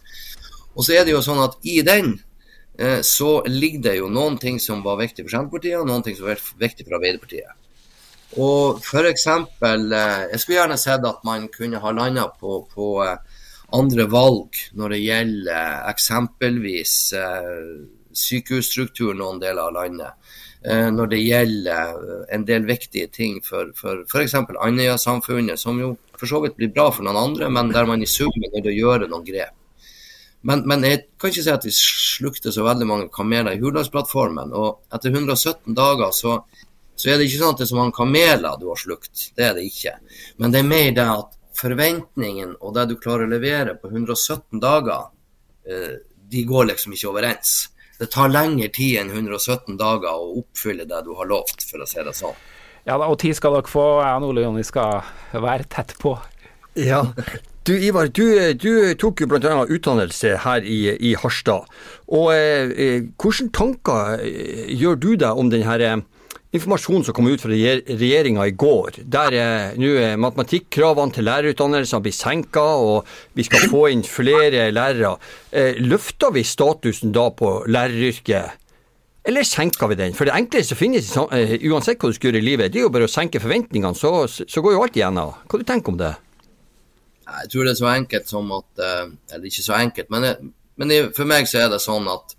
Og 0.74 0.86
så 0.86 0.98
er 0.98 1.06
det 1.06 1.14
jo 1.14 1.22
sånn 1.26 1.44
at 1.44 1.58
i 1.70 1.82
den 1.86 2.16
så 3.06 3.28
ligger 3.46 3.82
det 3.86 3.92
jo 4.00 4.08
noen 4.10 4.40
ting 4.42 4.56
som 4.60 4.80
var 4.82 4.98
viktig 4.98 5.28
for 5.28 5.36
Senterpartiet, 5.36 5.76
og 5.78 5.86
noen 5.86 6.02
ting 6.06 6.16
som 6.18 6.26
var 6.26 6.40
viktig 6.58 6.88
for 6.88 6.98
Arbeiderpartiet. 6.98 7.52
Og 8.42 8.82
f.eks. 8.82 9.28
Eh, 9.28 10.22
jeg 10.32 10.42
skulle 10.42 10.58
gjerne 10.58 10.78
sett 10.82 11.06
at 11.06 11.26
man 11.28 11.48
kunne 11.54 11.82
ha 11.84 11.92
landa 11.94 12.28
på, 12.34 12.64
på 12.74 12.88
eh, 13.06 13.42
andre 13.78 14.08
valg 14.10 14.58
når 14.80 14.96
det 14.96 15.02
gjelder 15.04 15.60
eh, 15.60 15.92
eksempelvis 15.92 16.96
eh, 17.20 17.60
sykehusstruktur 18.14 19.14
noen 19.18 19.42
deler 19.42 19.68
av 19.68 19.78
landet. 19.78 20.34
Eh, 20.66 20.90
når 20.96 21.12
det 21.14 21.22
gjelder 21.22 22.06
eh, 22.08 22.24
en 22.38 22.46
del 22.48 22.66
viktige 22.70 23.12
ting 23.14 23.38
for 23.46 23.70
f.eks. 23.76 24.38
Andøya-samfunnet, 24.40 25.60
som 25.60 25.82
jo 25.82 25.94
for 26.18 26.30
så 26.30 26.42
vidt 26.46 26.58
blir 26.58 26.74
bra 26.74 26.90
for 26.94 27.06
noen 27.06 27.20
andre, 27.20 27.52
men 27.54 27.74
der 27.74 27.90
man 27.90 28.02
i 28.02 28.10
sum 28.10 28.34
er 28.40 28.50
nødt 28.50 28.64
til 28.64 28.74
å 28.74 28.80
gjøre 28.80 29.12
noen 29.12 29.28
grep. 29.28 29.54
Men, 30.44 30.66
men, 30.68 30.84
jeg 30.84 31.06
kan 31.20 31.32
ikke 31.32 31.44
si 31.46 31.52
at 31.54 31.66
vi 31.66 31.72
slukte 31.76 32.52
så 32.52 32.66
veldig 32.66 32.88
mange 32.88 33.10
kameler 33.14 33.56
i 33.56 33.62
Hurdalsplattformen. 33.62 34.52
Og 34.52 34.84
etter 34.94 35.14
117 35.14 35.76
dager 35.78 36.12
så, 36.16 36.38
så, 36.96 37.10
er 37.10 37.20
det 37.20 37.30
ikke 37.30 37.40
sånn 37.40 37.56
at 37.56 37.62
det 37.62 37.68
er 37.68 37.72
så 37.72 37.80
mange 37.80 37.96
kameler 37.96 38.60
du 38.60 38.68
har 38.72 38.82
slukt. 38.82 39.30
Det 39.38 39.48
er 39.48 39.56
det 39.56 39.68
ikke. 39.70 39.96
Men 40.44 40.56
det 40.56 40.60
er 40.60 40.68
mer 40.68 40.90
det 40.98 41.06
at 41.08 41.38
forventningen 41.58 42.58
og 42.60 42.74
det 42.76 42.88
du 42.92 42.98
klarer 43.00 43.28
å 43.28 43.32
levere 43.32 43.78
på 43.80 43.92
117 43.94 44.60
dager, 44.64 45.14
eh, 45.70 46.02
de 46.34 46.44
går 46.50 46.74
liksom 46.74 46.98
ikke 46.98 47.12
overens. 47.14 47.54
Det 48.00 48.10
tar 48.12 48.34
lengre 48.34 48.68
tid 48.74 49.00
enn 49.00 49.14
117 49.14 49.78
dager 49.80 50.12
å 50.12 50.42
oppfylle 50.42 50.90
det 50.90 51.04
du 51.06 51.14
har 51.16 51.30
lovt, 51.30 51.64
for 51.70 51.84
å 51.84 51.88
si 51.88 52.04
det 52.04 52.16
sånn. 52.18 52.36
Ja, 52.84 52.98
og 53.00 53.16
tid 53.22 53.38
skal 53.38 53.56
dere 53.56 53.70
få. 53.70 53.86
Jeg 54.04 54.20
og 54.20 54.34
Ole 54.34 54.44
Jonny 54.44 54.64
skal 54.68 55.06
være 55.32 55.70
tett 55.72 55.96
på. 56.02 56.18
Ja, 56.76 57.06
du 57.64 57.74
Ivar, 57.80 58.10
du, 58.12 58.26
du 58.60 58.72
tok 59.00 59.24
jo 59.24 59.30
bl.a. 59.32 59.64
utdannelse 59.72 60.38
her 60.44 60.66
i, 60.68 60.80
i 61.00 61.14
Harstad. 61.20 61.70
Og 62.12 62.34
eh, 62.34 62.72
eh, 62.76 63.06
Hvilke 63.16 63.48
tanker 63.56 64.18
eh, 64.20 64.74
gjør 64.76 65.00
du 65.00 65.14
deg 65.22 65.40
om 65.40 65.52
denne 65.52 65.78
eh, 65.80 66.02
informasjonen 66.54 67.06
som 67.08 67.16
kom 67.18 67.30
ut 67.32 67.42
fra 67.42 67.54
regjeringa 67.54 68.46
i 68.50 68.56
går, 68.60 69.00
der 69.16 69.38
eh, 69.40 69.78
nå 69.80 69.94
matematikkravene 70.22 71.16
til 71.16 71.28
lærerutdannelsene 71.30 72.04
blir 72.04 72.16
senka, 72.18 72.66
og 72.84 73.08
vi 73.38 73.48
skal 73.48 73.70
få 73.72 73.86
inn 73.94 74.04
flere 74.06 74.68
lærere. 74.76 75.16
Eh, 75.56 75.80
løfter 75.80 76.36
vi 76.36 76.44
statusen 76.46 77.16
da 77.16 77.30
på 77.32 77.62
læreryrket? 77.72 78.60
Eller 79.24 79.48
senker 79.48 79.88
vi 79.88 79.96
den? 79.96 80.18
For 80.18 80.28
det 80.28 80.36
enkleste 80.36 80.76
som 80.76 80.82
finnes, 80.82 81.08
uansett 81.16 81.96
hva 81.96 82.12
du 82.12 82.18
skal 82.18 82.28
gjøre 82.34 82.44
i 82.44 82.48
livet, 82.50 82.74
det 82.74 82.82
er 82.82 82.90
jo 82.90 82.92
bare 82.92 83.08
å 83.08 83.12
senke 83.12 83.40
forventningene, 83.40 83.96
så, 83.96 84.28
så 84.28 84.60
går 84.60 84.76
jo 84.76 84.84
alt 84.84 85.00
igjennom. 85.00 85.32
Hva 85.48 85.62
du 85.62 85.64
tenker 85.64 85.94
du 85.94 85.96
om 85.96 86.02
det? 86.04 86.14
Jeg 87.24 87.52
tror 87.52 87.66
det 87.66 87.74
er 87.74 87.80
så 87.80 87.92
enkelt 87.94 88.30
som 88.30 88.52
at 88.56 88.84
eh, 88.84 89.06
Eller 89.32 89.48
ikke 89.48 89.66
så 89.66 89.78
enkelt, 89.78 90.10
men, 90.14 90.52
men 90.76 90.96
for 91.16 91.30
meg 91.30 91.48
så 91.50 91.64
er 91.64 91.72
det 91.74 91.82
sånn 91.84 92.10
at 92.12 92.36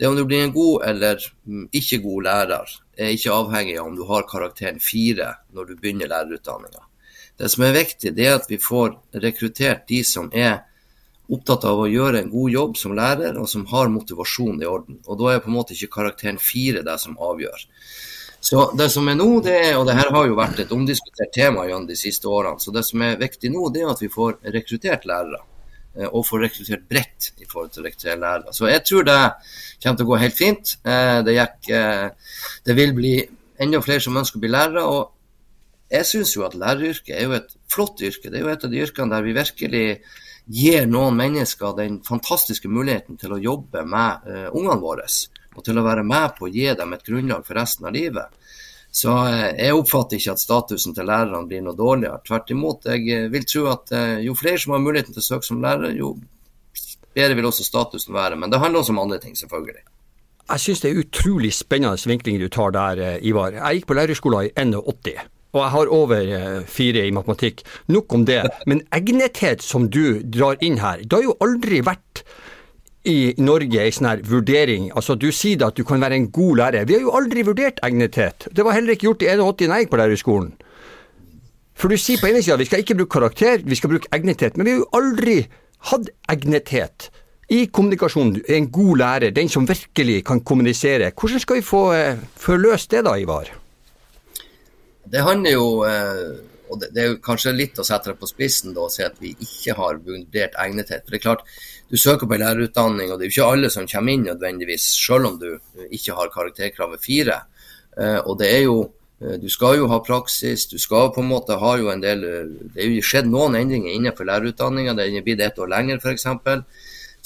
det 0.00 0.08
om 0.08 0.16
du 0.16 0.22
blir 0.24 0.46
en 0.46 0.54
god 0.54 0.86
eller 0.88 1.20
mm, 1.44 1.66
ikke 1.76 1.98
god 2.00 2.24
lærer, 2.24 2.70
er 2.96 3.10
ikke 3.12 3.34
avhengig 3.36 3.74
av 3.76 3.90
om 3.90 3.98
du 3.98 4.06
har 4.08 4.24
karakteren 4.30 4.78
fire 4.80 5.34
når 5.52 5.66
du 5.68 5.74
begynner 5.76 6.08
lærerutdanninga. 6.08 6.86
Det 7.36 7.50
som 7.52 7.66
er 7.66 7.76
viktig, 7.76 8.14
det 8.16 8.24
er 8.24 8.38
at 8.38 8.48
vi 8.48 8.56
får 8.60 8.94
rekruttert 9.20 9.84
de 9.88 10.00
som 10.04 10.30
er 10.32 10.62
opptatt 11.30 11.66
av 11.68 11.82
å 11.82 11.88
gjøre 11.90 12.22
en 12.22 12.32
god 12.32 12.54
jobb 12.54 12.78
som 12.80 12.96
lærer, 12.96 13.36
og 13.38 13.48
som 13.48 13.66
har 13.70 13.92
motivasjon 13.92 14.62
i 14.62 14.68
orden. 14.68 14.98
Og 15.06 15.20
Da 15.20 15.34
er 15.34 15.44
på 15.44 15.52
en 15.52 15.58
måte 15.58 15.76
ikke 15.76 15.94
karakteren 16.00 16.40
fire 16.42 16.82
det 16.86 16.96
som 17.00 17.18
avgjør. 17.20 17.66
Så 18.40 18.70
det 18.78 18.88
som 18.92 19.08
er 19.10 19.18
nå, 19.18 19.28
det 19.44 19.56
er, 19.58 19.74
og 19.76 19.84
det 19.88 19.98
her 19.98 20.10
har 20.14 20.26
jo 20.26 20.38
vært 20.38 20.62
et 20.62 20.72
omdiskutert 20.72 21.32
tema 21.34 21.66
gjennom 21.68 21.86
de 21.90 21.96
siste 21.98 22.28
årene, 22.28 22.60
så 22.62 22.72
det 22.72 22.86
som 22.88 23.02
er 23.04 23.18
viktig 23.20 23.50
nå, 23.52 23.68
det 23.74 23.84
er 23.84 23.92
at 23.92 24.00
vi 24.00 24.08
får 24.12 24.38
rekruttert 24.54 25.04
lærere. 25.08 25.42
Eh, 25.98 26.06
og 26.06 26.24
får 26.26 26.44
rekruttert 26.46 26.86
bredt 26.88 27.32
i 27.42 27.48
forhold 27.50 27.72
til 27.74 27.82
å 27.82 27.88
rekruttere 27.88 28.20
lærere. 28.20 28.54
Så 28.54 28.68
jeg 28.70 28.84
tror 28.86 29.06
det 29.08 29.18
kommer 29.82 29.98
til 29.98 30.06
å 30.06 30.10
gå 30.12 30.18
helt 30.22 30.38
fint. 30.38 30.76
Eh, 30.86 31.20
det, 31.26 31.34
gikk, 31.34 31.70
eh, 31.74 32.34
det 32.68 32.76
vil 32.78 32.94
bli 32.94 33.14
enda 33.60 33.80
flere 33.84 34.04
som 34.04 34.16
ønsker 34.20 34.38
å 34.38 34.44
bli 34.44 34.52
lærere. 34.52 34.84
og 34.86 35.16
jeg 35.90 36.06
syns 36.06 36.36
jo 36.36 36.44
at 36.46 36.54
læreryrket 36.54 37.16
er 37.16 37.24
jo 37.26 37.32
et 37.34 37.54
flott 37.68 37.98
yrke. 38.06 38.30
Det 38.30 38.38
er 38.38 38.44
jo 38.44 38.52
et 38.52 38.64
av 38.64 38.70
de 38.70 38.82
yrkene 38.84 39.10
der 39.10 39.24
vi 39.26 39.34
virkelig 39.34 39.86
gir 40.46 40.86
noen 40.86 41.16
mennesker 41.18 41.74
den 41.74 41.96
fantastiske 42.06 42.70
muligheten 42.70 43.18
til 43.18 43.34
å 43.34 43.40
jobbe 43.42 43.82
med 43.86 44.28
uh, 44.30 44.46
ungene 44.54 44.78
våre 44.82 45.08
og 45.60 45.66
til 45.68 45.78
å 45.78 45.86
være 45.86 46.04
med 46.08 46.36
på 46.38 46.48
å 46.48 46.52
gi 46.52 46.66
dem 46.76 46.96
et 46.96 47.06
grunnlag 47.06 47.44
for 47.46 47.60
resten 47.60 47.88
av 47.88 47.94
livet. 47.94 48.40
Så 48.90 49.12
eh, 49.28 49.52
jeg 49.54 49.76
oppfatter 49.78 50.18
ikke 50.18 50.34
at 50.34 50.42
statusen 50.42 50.96
til 50.96 51.06
lærerne 51.06 51.46
blir 51.48 51.62
noe 51.62 51.78
dårligere. 51.78 52.20
Tvert 52.26 52.50
imot. 52.50 52.88
Jeg 52.90 53.06
eh, 53.14 53.28
vil 53.30 53.46
tro 53.46 53.68
at 53.70 53.94
eh, 53.94 54.18
jo 54.26 54.34
flere 54.38 54.58
som 54.58 54.74
har 54.74 54.82
muligheten 54.82 55.14
til 55.14 55.22
å 55.22 55.28
søke 55.28 55.46
som 55.46 55.62
lærer, 55.62 55.94
jo 55.94 56.16
bedre 57.14 57.38
vil 57.38 57.50
også 57.50 57.66
statusen 57.66 58.16
være. 58.16 58.38
Men 58.40 58.50
det 58.50 58.60
handler 58.62 58.82
også 58.82 58.94
om 58.96 59.02
andre 59.04 59.20
ting, 59.22 59.36
selvfølgelig. 59.38 59.84
Jeg 60.50 60.62
syns 60.64 60.82
det 60.82 60.90
er 60.90 61.04
utrolig 61.04 61.52
spennende 61.54 62.10
vinkling 62.10 62.40
du 62.42 62.48
tar 62.50 62.74
der, 62.74 63.20
Ivar. 63.22 63.54
Jeg 63.54 63.78
gikk 63.78 63.92
på 63.92 63.96
lærerskolen 63.98 64.48
i 64.48 64.54
81. 64.58 65.28
Og 65.50 65.60
jeg 65.62 65.74
har 65.74 65.90
over 65.94 66.32
fire 66.70 67.04
i 67.06 67.14
matematikk. 67.14 67.62
Nok 67.90 68.14
om 68.18 68.26
det. 68.26 68.42
Men 68.70 68.82
egnethet 68.94 69.62
som 69.62 69.86
du 69.90 70.18
drar 70.26 70.58
inn 70.66 70.80
her, 70.82 71.04
det 71.06 71.14
har 71.14 71.28
jo 71.28 71.38
aldri 71.46 71.82
vært 71.86 72.24
i 73.08 73.34
Norge 73.40 73.80
en 73.80 73.94
sånn 73.94 74.08
her 74.10 74.24
vurdering. 74.28 74.90
Altså, 74.92 75.16
Du 75.16 75.30
sier 75.32 75.56
da 75.56 75.70
at 75.70 75.76
du 75.76 75.84
kan 75.84 76.00
være 76.00 76.18
en 76.18 76.30
god 76.30 76.56
lærer. 76.56 76.84
Vi 76.86 76.94
har 76.94 77.00
jo 77.00 77.14
aldri 77.16 77.44
vurdert 77.46 77.80
egnethet. 77.82 78.48
Det 78.52 78.64
var 78.64 78.76
heller 78.76 78.92
ikke 78.92 79.08
gjort 79.08 79.22
i 79.22 79.30
81 79.32 79.68
da 79.68 79.78
jeg 79.78 79.86
gikk 79.86 79.94
på 79.94 80.00
lærerskolen. 80.02 80.52
For 81.74 81.88
du 81.88 81.96
sier 81.96 82.20
på 82.20 82.28
ene 82.28 82.42
sida 82.42 82.58
vi 82.60 82.68
skal 82.68 82.82
ikke 82.84 82.98
bruke 82.98 83.14
karakter, 83.14 83.62
vi 83.64 83.78
skal 83.78 83.90
bruke 83.94 84.10
egnethet. 84.12 84.56
Men 84.56 84.66
vi 84.66 84.74
har 84.74 84.82
jo 84.82 84.90
aldri 84.92 85.38
hatt 85.90 86.10
egnethet 86.28 87.08
i 87.50 87.66
kommunikasjonen. 87.72 88.42
En 88.48 88.68
god 88.70 88.98
lærer, 89.00 89.30
den 89.32 89.48
som 89.48 89.66
virkelig 89.66 90.24
kan 90.24 90.44
kommunisere. 90.44 91.10
Hvordan 91.16 91.40
skal 91.40 91.56
vi 91.56 91.62
få, 91.62 91.92
eh, 91.94 92.16
få 92.36 92.56
løst 92.56 92.90
det 92.90 93.04
da, 93.04 93.16
Ivar? 93.16 93.48
Det 95.10 95.24
handler 95.24 95.50
jo 95.50 95.84
eh 95.84 96.50
og 96.70 96.78
det, 96.80 96.90
er 96.94 97.08
jo 97.10 97.18
kanskje 97.24 97.52
litt 97.54 97.78
å 97.80 97.86
sette 97.86 98.12
det 98.12 98.20
på 98.20 98.28
spissen 98.30 98.74
da, 98.76 98.84
å 98.86 98.92
si 98.92 99.02
at 99.02 99.18
vi 99.22 99.32
ikke 99.42 99.74
har 99.78 99.98
vurdert 100.04 100.56
egnethet. 100.62 101.02
For 101.04 101.14
det 101.14 101.20
er 101.20 101.24
klart, 101.24 101.44
Du 101.90 101.98
søker 101.98 102.26
på 102.26 102.36
en 102.36 102.44
lærerutdanning, 102.44 103.10
og 103.10 103.18
det 103.18 103.26
er 103.26 103.30
jo 103.30 103.34
ikke 103.34 103.52
alle 103.52 103.70
som 103.74 103.88
kommer 103.90 104.14
inn 104.14 104.28
nødvendigvis, 104.28 104.84
selv 104.94 105.26
om 105.26 105.38
du 105.40 105.48
ikke 105.90 106.14
har 106.14 106.30
karakterkravet 106.30 107.02
fire. 107.02 107.40
Eh, 107.98 108.18
og 108.20 108.38
det 108.38 108.50
er 108.54 108.62
jo 108.62 108.76
eh, 109.18 109.38
du 109.42 109.48
skal 109.50 109.80
jo 109.80 109.88
ha 109.90 109.98
praksis, 110.06 110.68
du 110.70 110.78
skal 110.78 111.10
på 111.14 111.24
en 111.24 111.32
måte 111.32 111.58
ha 111.58 111.72
jo 111.80 111.90
en 111.90 112.02
del 112.02 112.22
Det 112.22 112.84
er 112.84 112.92
jo 112.94 113.02
skjedd 113.02 113.26
noen 113.26 113.58
endringer 113.58 113.90
innenfor 113.90 114.28
lærerutdanninga, 114.28 114.94
det 114.94 115.08
er 115.08 115.26
blitt 115.26 115.42
ett 115.42 115.58
år 115.58 115.72
lenger 115.72 115.98
f.eks., 115.98 116.28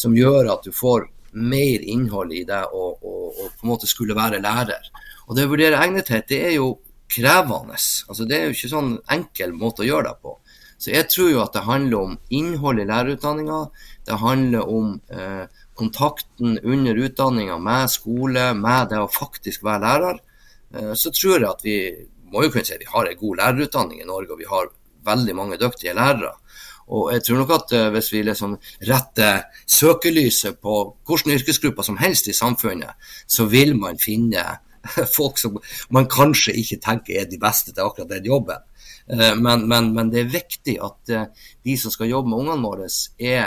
som 0.00 0.16
gjør 0.16 0.48
at 0.56 0.64
du 0.64 0.72
får 0.72 1.10
mer 1.34 1.82
innhold 1.82 2.32
i 2.32 2.44
det 2.48 2.62
og, 2.72 3.04
å, 3.04 3.14
å, 3.28 3.50
på 3.52 3.66
en 3.66 3.72
måte 3.74 3.90
skulle 3.90 4.16
være 4.16 4.40
lærer. 4.42 4.88
Og 5.28 5.36
det 5.36 5.44
å 5.46 5.52
vurdere 5.52 5.80
egnethet, 5.82 6.26
det 6.30 6.40
er 6.48 6.56
jo 6.56 6.78
krevende. 7.10 7.76
Altså, 8.08 8.24
det 8.24 8.38
er 8.38 8.48
jo 8.48 8.56
ikke 8.56 8.72
sånn 8.72 8.94
enkel 9.12 9.54
måte 9.56 9.84
å 9.84 9.88
gjøre 9.88 10.08
det 10.08 10.16
på. 10.24 10.38
Så 10.78 10.92
jeg 10.92 11.08
tror 11.10 11.30
jo 11.30 11.42
at 11.44 11.54
det 11.56 11.64
handler 11.64 11.98
om 12.00 12.16
innhold 12.34 12.82
i 12.82 12.86
lærerutdanninga. 12.88 13.60
Det 14.06 14.20
handler 14.20 14.68
om 14.68 14.94
eh, 15.10 15.44
kontakten 15.74 16.58
under 16.62 17.00
utdanninga 17.06 17.58
med 17.58 17.90
skole, 17.90 18.50
med 18.58 18.90
det 18.92 19.00
å 19.02 19.10
faktisk 19.10 19.64
være 19.64 19.84
lærer. 19.86 20.22
Eh, 20.74 20.94
så 20.98 21.12
tror 21.14 21.38
jeg 21.38 21.50
at 21.50 21.64
vi 21.64 21.78
må 22.34 22.44
jo 22.44 22.52
kunne 22.52 22.66
si 22.66 22.74
at 22.74 22.82
vi 22.82 22.90
har 22.90 23.08
en 23.08 23.20
god 23.20 23.40
lærerutdanning 23.42 24.02
i 24.02 24.08
Norge, 24.08 24.32
og 24.34 24.42
vi 24.42 24.50
har 24.50 24.72
veldig 25.04 25.36
mange 25.36 25.60
dyktige 25.60 25.94
lærere. 25.96 26.34
Og 26.92 27.08
jeg 27.14 27.24
tror 27.24 27.40
nok 27.40 27.54
at 27.56 27.72
eh, 27.76 27.88
hvis 27.94 28.10
vi 28.12 28.22
liksom 28.26 28.58
retter 28.88 29.46
søkelyset 29.64 30.60
på 30.60 30.76
hvilke 31.08 31.38
yrkesgrupper 31.38 31.86
som 31.86 31.98
helst 32.00 32.28
i 32.28 32.36
samfunnet, 32.36 32.92
så 33.26 33.48
vil 33.48 33.76
man 33.78 34.00
finne 34.00 34.44
folk 35.16 35.40
som 35.40 35.56
man 35.94 36.10
kanskje 36.12 36.56
ikke 36.60 36.82
tenker 36.84 37.22
er 37.22 37.30
de 37.30 37.40
beste 37.40 37.72
til 37.72 37.86
akkurat 37.86 38.12
den 38.12 38.28
jobben. 38.28 38.60
Eh, 39.06 39.36
men, 39.36 39.68
men, 39.68 39.92
men 39.92 40.10
det 40.10 40.22
er 40.22 40.32
viktig 40.32 40.78
at 40.82 41.12
eh, 41.12 41.26
de 41.64 41.76
som 41.78 41.92
skal 41.92 42.08
jobbe 42.08 42.32
med 42.32 42.44
ungene 42.44 42.64
våre, 42.64 42.88
er 43.18 43.44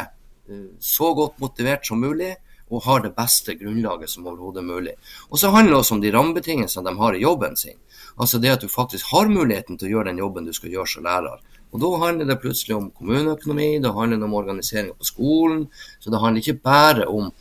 eh, 0.50 0.68
så 0.80 1.14
godt 1.18 1.42
motivert 1.42 1.88
som 1.88 2.02
mulig 2.02 2.36
og 2.68 2.84
har 2.84 3.06
det 3.06 3.14
beste 3.16 3.56
grunnlaget 3.56 4.12
som 4.12 4.28
overhodet 4.28 4.66
mulig. 4.68 4.98
Og 5.32 5.40
så 5.40 5.54
handler 5.54 5.74
det 5.74 5.80
også 5.80 5.96
om 5.96 6.02
de 6.04 6.12
rammebetingelsene 6.12 6.90
de 6.90 7.00
har 7.00 7.16
i 7.16 7.22
jobben 7.24 7.56
sin. 7.56 7.78
Altså 8.18 8.42
det 8.44 8.58
at 8.58 8.66
du 8.66 8.68
faktisk 8.68 9.14
har 9.14 9.32
muligheten 9.32 9.78
til 9.78 9.88
å 9.88 9.92
gjøre 9.96 10.12
den 10.12 10.20
jobben 10.20 10.50
du 10.50 10.52
skal 10.54 10.74
gjøre 10.74 10.92
som 10.92 11.08
lærer. 11.08 11.46
Og 11.72 11.80
Da 11.80 11.92
handler 12.02 12.28
det 12.28 12.40
plutselig 12.42 12.76
om 12.76 12.90
kommuneøkonomi, 12.92 13.80
det 13.84 13.94
handler 13.94 14.24
om 14.24 14.36
organiseringa 14.40 14.94
på 15.00 15.08
skolen. 15.08 15.66
Så 16.00 16.12
det 16.12 16.20
handler 16.20 16.44
ikke 16.44 16.64
bare 16.64 17.08
om 17.08 17.32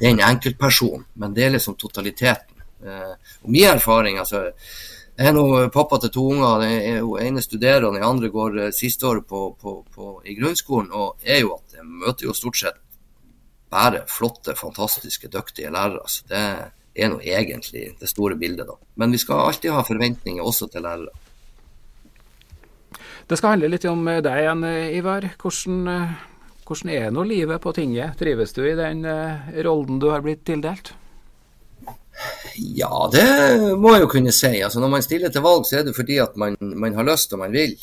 den 0.00 0.22
enkeltpersonen, 0.22 1.04
men 1.14 1.34
det 1.34 1.44
er 1.44 1.54
liksom 1.54 1.76
totaliteten. 1.78 2.62
Og 3.42 3.50
min 3.50 3.68
erfaring 3.68 4.18
altså, 4.18 4.50
Jeg 5.20 5.34
er 5.34 5.34
nå 5.36 5.66
pappa 5.68 5.98
til 6.00 6.12
to 6.14 6.22
unger. 6.32 6.62
Den 6.62 7.08
ene 7.20 7.42
studerer, 7.44 7.84
og 7.84 7.92
den 7.92 8.04
andre 8.06 8.30
går 8.32 8.54
eh, 8.56 8.70
siste 8.72 9.04
året 9.04 9.26
på, 9.28 9.50
på, 9.60 9.74
på, 9.92 10.12
i 10.24 10.32
grunnskolen. 10.38 10.88
Og 10.96 11.20
er 11.20 11.42
jo 11.42 11.58
at 11.58 11.74
jeg 11.76 11.84
møter 11.84 12.24
jo 12.24 12.36
stort 12.36 12.56
sett 12.56 12.78
bare 13.70 14.00
flotte, 14.08 14.54
fantastiske, 14.56 15.28
dyktige 15.28 15.68
lærere. 15.74 16.08
Så 16.08 16.24
det 16.30 16.40
er 16.40 17.12
nå 17.12 17.20
egentlig 17.20 17.90
det 18.00 18.08
store 18.08 18.38
bildet, 18.40 18.64
da. 18.70 18.78
Men 18.96 19.12
vi 19.12 19.20
skal 19.20 19.44
alltid 19.44 19.76
ha 19.76 19.84
forventninger 19.84 20.40
også 20.40 20.70
til 20.72 20.88
lærere. 20.88 21.12
Det 23.28 23.38
skal 23.38 23.58
handle 23.58 23.70
litt 23.74 23.84
om 23.92 24.08
deg 24.08 24.40
igjen, 24.40 24.64
Ivar. 24.96 25.28
Hvordan, 25.36 26.16
hvordan 26.64 26.94
er 26.96 27.12
nå 27.12 27.28
livet 27.28 27.60
på 27.60 27.76
tinget? 27.76 28.16
Trives 28.18 28.56
du 28.56 28.64
i 28.64 28.72
den 28.78 29.04
rollen 29.68 30.00
du 30.00 30.08
har 30.10 30.24
blitt 30.24 30.48
tildelt? 30.48 30.94
Ja, 32.56 33.08
det 33.12 33.26
må 33.80 33.94
jeg 33.94 34.04
jo 34.04 34.10
kunne 34.12 34.34
si. 34.34 34.52
Altså, 34.60 34.80
når 34.82 34.92
man 34.92 35.04
stiller 35.06 35.32
til 35.32 35.44
valg, 35.44 35.64
så 35.68 35.80
er 35.80 35.86
det 35.86 35.96
fordi 35.96 36.18
at 36.22 36.36
man, 36.40 36.56
man 36.60 36.96
har 36.98 37.06
lyst 37.08 37.32
og 37.32 37.42
man 37.42 37.54
vil. 37.54 37.76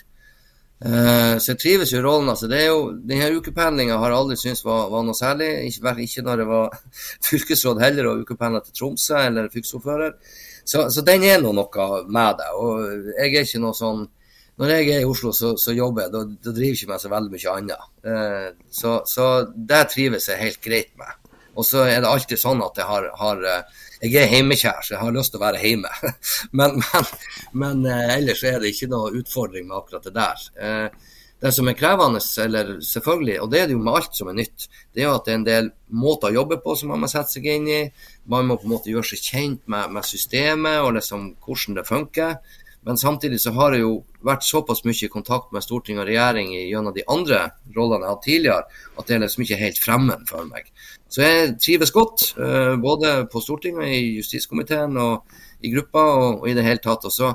Uh, 0.77 1.39
så 1.41 1.55
jeg 1.55 1.59
trives 1.63 1.91
jo 1.91 1.97
i 1.97 2.03
rollen. 2.05 2.29
altså 2.29 2.45
det 2.47 2.59
er 2.61 2.67
jo, 2.67 2.91
Denne 3.09 3.31
ukependlinga 3.39 3.95
har 3.97 4.11
jeg 4.13 4.19
aldri 4.19 4.35
syntes 4.37 4.65
var, 4.65 4.91
var, 4.93 5.05
noe 5.07 5.17
særlig. 5.17 5.49
Ikke, 5.71 5.95
ikke 6.03 6.25
når 6.25 6.43
jeg 6.43 6.49
var 6.51 6.75
fylkesråd 7.29 7.81
heller 7.81 8.11
og 8.11 8.21
ukependla 8.25 8.61
til 8.65 8.75
Tromsø 8.77 9.17
eller 9.23 9.49
fylkesordfører. 9.53 10.13
Så, 10.67 10.89
så, 10.91 11.01
den 11.07 11.23
er 11.25 11.41
nå 11.41 11.55
noe 11.55 11.89
med 12.05 12.37
det. 12.41 12.51
Og 12.61 12.85
jeg 13.15 13.31
er 13.31 13.47
ikke 13.47 13.63
noe 13.63 13.77
sånn 13.77 14.05
Når 14.57 14.71
jeg 14.73 14.87
er 14.89 15.03
i 15.03 15.05
Oslo, 15.05 15.31
så, 15.37 15.51
så 15.61 15.73
jobber 15.73 16.05
jeg. 16.05 16.13
Da, 16.13 16.23
da 16.25 16.51
driver 16.51 16.67
jeg 16.67 16.77
ikke 16.79 16.91
med 16.91 17.01
så 17.01 17.09
veldig 17.13 17.33
mye 17.33 17.55
annet. 17.55 17.89
Uh, 18.05 18.69
så, 18.73 18.93
så 19.05 19.25
det 19.49 19.83
trives 19.93 20.29
jeg 20.29 20.41
helt 20.41 20.61
greit 20.61 20.93
med. 20.97 21.33
Og 21.57 21.65
så 21.65 21.87
er 21.89 22.01
det 22.01 22.09
alltid 22.09 22.41
sånn 22.41 22.61
at 22.65 22.77
jeg 22.77 22.85
har, 22.89 23.09
har 23.17 23.43
uh, 23.45 23.85
jeg 24.01 24.15
er 24.21 24.33
hjemmekjær, 24.35 24.81
så 24.83 24.95
jeg 24.95 25.01
har 25.01 25.13
lyst 25.15 25.33
til 25.33 25.41
å 25.41 25.45
være 25.45 25.61
hjemme. 25.63 25.91
men, 26.57 26.79
men, 26.81 27.11
men 27.63 27.85
eh, 27.89 28.15
ellers 28.17 28.43
er 28.45 28.59
det 28.61 28.73
ikke 28.73 28.91
noe 28.91 29.13
utfordring 29.19 29.69
med 29.69 29.77
akkurat 29.79 30.05
det 30.07 30.15
der. 30.17 30.43
Eh, 30.61 31.13
det 31.37 31.51
som 31.53 31.67
er 31.69 31.75
krevende, 31.77 32.19
eller 32.41 32.69
selvfølgelig, 32.81 33.35
og 33.43 33.51
det 33.51 33.59
er 33.59 33.67
det 33.69 33.75
jo 33.75 33.81
med 33.85 33.97
alt 33.99 34.15
som 34.17 34.29
er 34.31 34.37
nytt, 34.39 34.63
det 34.97 35.03
er 35.03 35.11
at 35.11 35.27
det 35.27 35.33
er 35.33 35.37
en 35.37 35.45
del 35.45 35.67
måter 35.93 36.31
å 36.31 36.39
jobbe 36.39 36.57
på 36.63 36.73
som 36.79 36.89
man 36.89 37.03
må 37.03 37.09
sette 37.11 37.35
seg 37.35 37.45
inn 37.51 37.67
i. 37.69 37.81
Man 38.25 38.47
må 38.49 38.57
på 38.57 38.65
en 38.65 38.73
måte 38.73 38.89
gjøre 38.89 39.11
seg 39.11 39.21
kjent 39.21 39.61
med, 39.69 39.91
med 39.93 40.07
systemet 40.07 40.81
og 40.81 40.95
liksom 40.97 41.29
hvordan 41.45 41.77
det 41.77 41.85
funker. 41.87 42.39
Men 42.85 42.99
samtidig 42.99 43.39
så 43.43 43.51
har 43.55 43.73
jeg 43.75 43.83
jo 43.83 43.93
vært 44.23 44.45
såpass 44.47 44.83
mye 44.87 45.07
i 45.07 45.11
kontakt 45.11 45.51
med 45.51 45.63
storting 45.65 45.99
og 45.99 46.07
regjering 46.07 46.53
gjennom 46.55 46.95
de 46.95 47.03
andre 47.11 47.41
rollene 47.75 48.05
jeg 48.05 48.07
har 48.07 48.15
hatt 48.15 48.23
tidligere, 48.27 48.83
at 48.97 49.07
det 49.09 49.15
er 49.15 49.23
liksom 49.25 49.43
ikke 49.43 49.59
helt 49.59 49.81
fremmed 49.83 50.23
for 50.29 50.47
meg. 50.47 50.69
Så 51.11 51.23
jeg 51.23 51.57
trives 51.63 51.91
godt, 51.95 52.33
eh, 52.39 52.75
både 52.79 53.25
på 53.31 53.41
Stortinget, 53.43 53.87
i 53.87 54.15
justiskomiteen 54.19 54.97
og 54.99 55.27
i 55.63 55.71
gruppa 55.73 56.03
og, 56.15 56.47
i 56.49 56.55
det 56.55 56.65
hele 56.67 56.83
tatt. 56.83 57.07
Og 57.07 57.13
så 57.13 57.33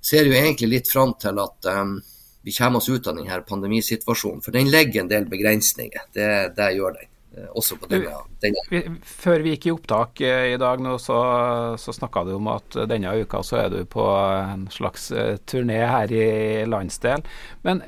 ser 0.00 0.24
jeg 0.24 0.32
jo 0.32 0.40
egentlig 0.40 0.70
litt 0.72 0.90
fram 0.92 1.14
til 1.20 1.40
at 1.42 1.70
um, 1.72 1.98
vi 2.44 2.54
kommer 2.54 2.80
oss 2.80 2.88
ut 2.88 3.08
av 3.08 3.16
denne 3.16 3.40
pandemisituasjonen. 3.48 4.42
For 4.44 4.56
den 4.56 4.70
legger 4.72 5.02
en 5.02 5.10
del 5.10 5.28
begrensninger. 5.28 6.10
Det, 6.14 6.28
det 6.56 6.72
gjør 6.76 6.96
den. 7.00 7.10
Eh, 7.38 7.48
også 7.54 7.78
på 7.78 7.90
denne, 7.90 8.14
denne. 8.42 8.82
Før 9.06 9.44
vi 9.44 9.54
gikk 9.54 9.68
i 9.68 9.74
opptak 9.74 10.22
i 10.24 10.56
dag, 10.60 10.82
nå, 10.82 10.96
så, 11.02 11.18
så 11.78 11.94
snakka 11.94 12.24
du 12.26 12.34
om 12.38 12.50
at 12.54 12.80
denne 12.90 13.14
uka 13.22 13.42
så 13.46 13.62
er 13.64 13.70
du 13.74 13.82
på 13.88 14.08
en 14.08 14.66
slags 14.74 15.12
turné 15.46 15.84
her 15.86 16.12
i 16.12 16.26
landsdelen. 16.68 17.24
Men 17.62 17.84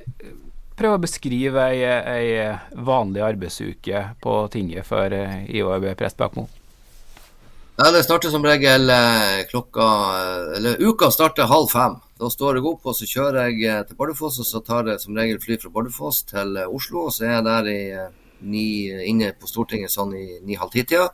prøv 0.79 0.97
å 0.97 1.03
beskrive 1.03 1.67
ei, 1.73 1.83
ei 1.85 2.31
vanlig 2.73 3.27
arbeidsuke 3.27 4.07
på 4.23 4.41
tinget 4.55 4.89
for 4.89 5.13
IOB 5.13 5.91
Prest 5.91 6.01
Prestbakmo? 6.05 6.49
Ja, 7.81 7.91
det 7.91 8.03
starter 8.05 8.29
som 8.29 8.45
regel 8.45 8.91
eh, 8.93 9.47
klokka 9.49 9.85
Eller 10.57 10.83
uka 10.85 11.09
starter 11.11 11.49
halv 11.49 11.71
fem. 11.73 11.95
Da 12.21 12.29
står 12.29 12.59
jeg 12.59 12.67
opp 12.69 12.91
og 12.91 12.97
så 12.99 13.07
kjører 13.09 13.47
jeg 13.49 13.63
eh, 13.65 13.85
til 13.89 13.97
Bardufoss, 13.97 14.37
og 14.43 14.45
så 14.45 14.61
tar 14.61 14.91
jeg 14.91 15.01
som 15.01 15.17
regel 15.17 15.39
fly 15.41 15.57
fra 15.63 15.73
Bardufoss 15.73 16.19
til 16.29 16.59
Oslo. 16.67 17.07
og 17.07 17.15
Så 17.17 17.25
er 17.25 17.39
jeg 17.39 17.47
der 17.47 17.71
i, 17.73 17.79
ni, 18.43 18.89
inne 19.09 19.33
på 19.37 19.49
Stortinget 19.51 19.93
sånn 19.93 20.15
i 20.17 20.27
ni-halv 20.47 20.73
ti-tida. 20.75 21.11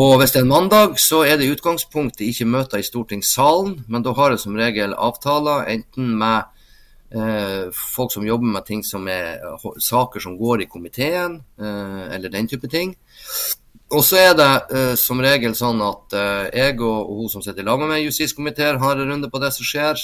Og 0.00 0.20
hvis 0.20 0.32
det 0.32 0.40
er 0.40 0.46
en 0.46 0.52
mandag, 0.52 0.94
så 1.02 1.24
er 1.26 1.36
det 1.38 1.48
i 1.48 1.52
utgangspunktet 1.54 2.28
ikke 2.28 2.46
møter 2.46 2.78
i 2.78 2.86
stortingssalen, 2.86 3.80
men 3.90 4.06
da 4.06 4.14
har 4.14 4.30
jeg 4.30 4.44
som 4.44 4.58
regel 4.58 4.94
avtaler 4.94 5.66
enten 5.72 6.14
med 6.20 6.46
Eh, 7.10 7.70
folk 7.74 8.12
som 8.12 8.26
jobber 8.26 8.46
med 8.46 8.66
ting 8.66 8.84
som 8.86 9.08
er 9.10 9.40
eh, 9.42 9.70
saker 9.82 10.22
som 10.22 10.36
går 10.38 10.62
i 10.62 10.68
komiteen, 10.70 11.40
eh, 11.58 12.04
eller 12.14 12.30
den 12.30 12.46
type 12.46 12.70
ting. 12.70 12.94
Og 13.90 14.04
så 14.06 14.20
er 14.20 14.34
det 14.38 14.96
som 15.02 15.18
regel 15.18 15.56
sånn 15.58 15.80
at 15.82 16.14
jeg 16.54 16.76
og, 16.78 17.08
hun 17.10 17.30
som 17.32 17.42
sitter 17.42 17.66
lag 17.66 17.80
med 17.80 17.88
meg 17.90 18.04
i 18.04 18.04
justiskomiteen, 18.04 18.78
har 18.78 18.94
en 18.94 19.10
runde 19.10 19.26
på 19.32 19.40
det 19.42 19.48
som 19.50 19.66
skjer, 19.66 19.98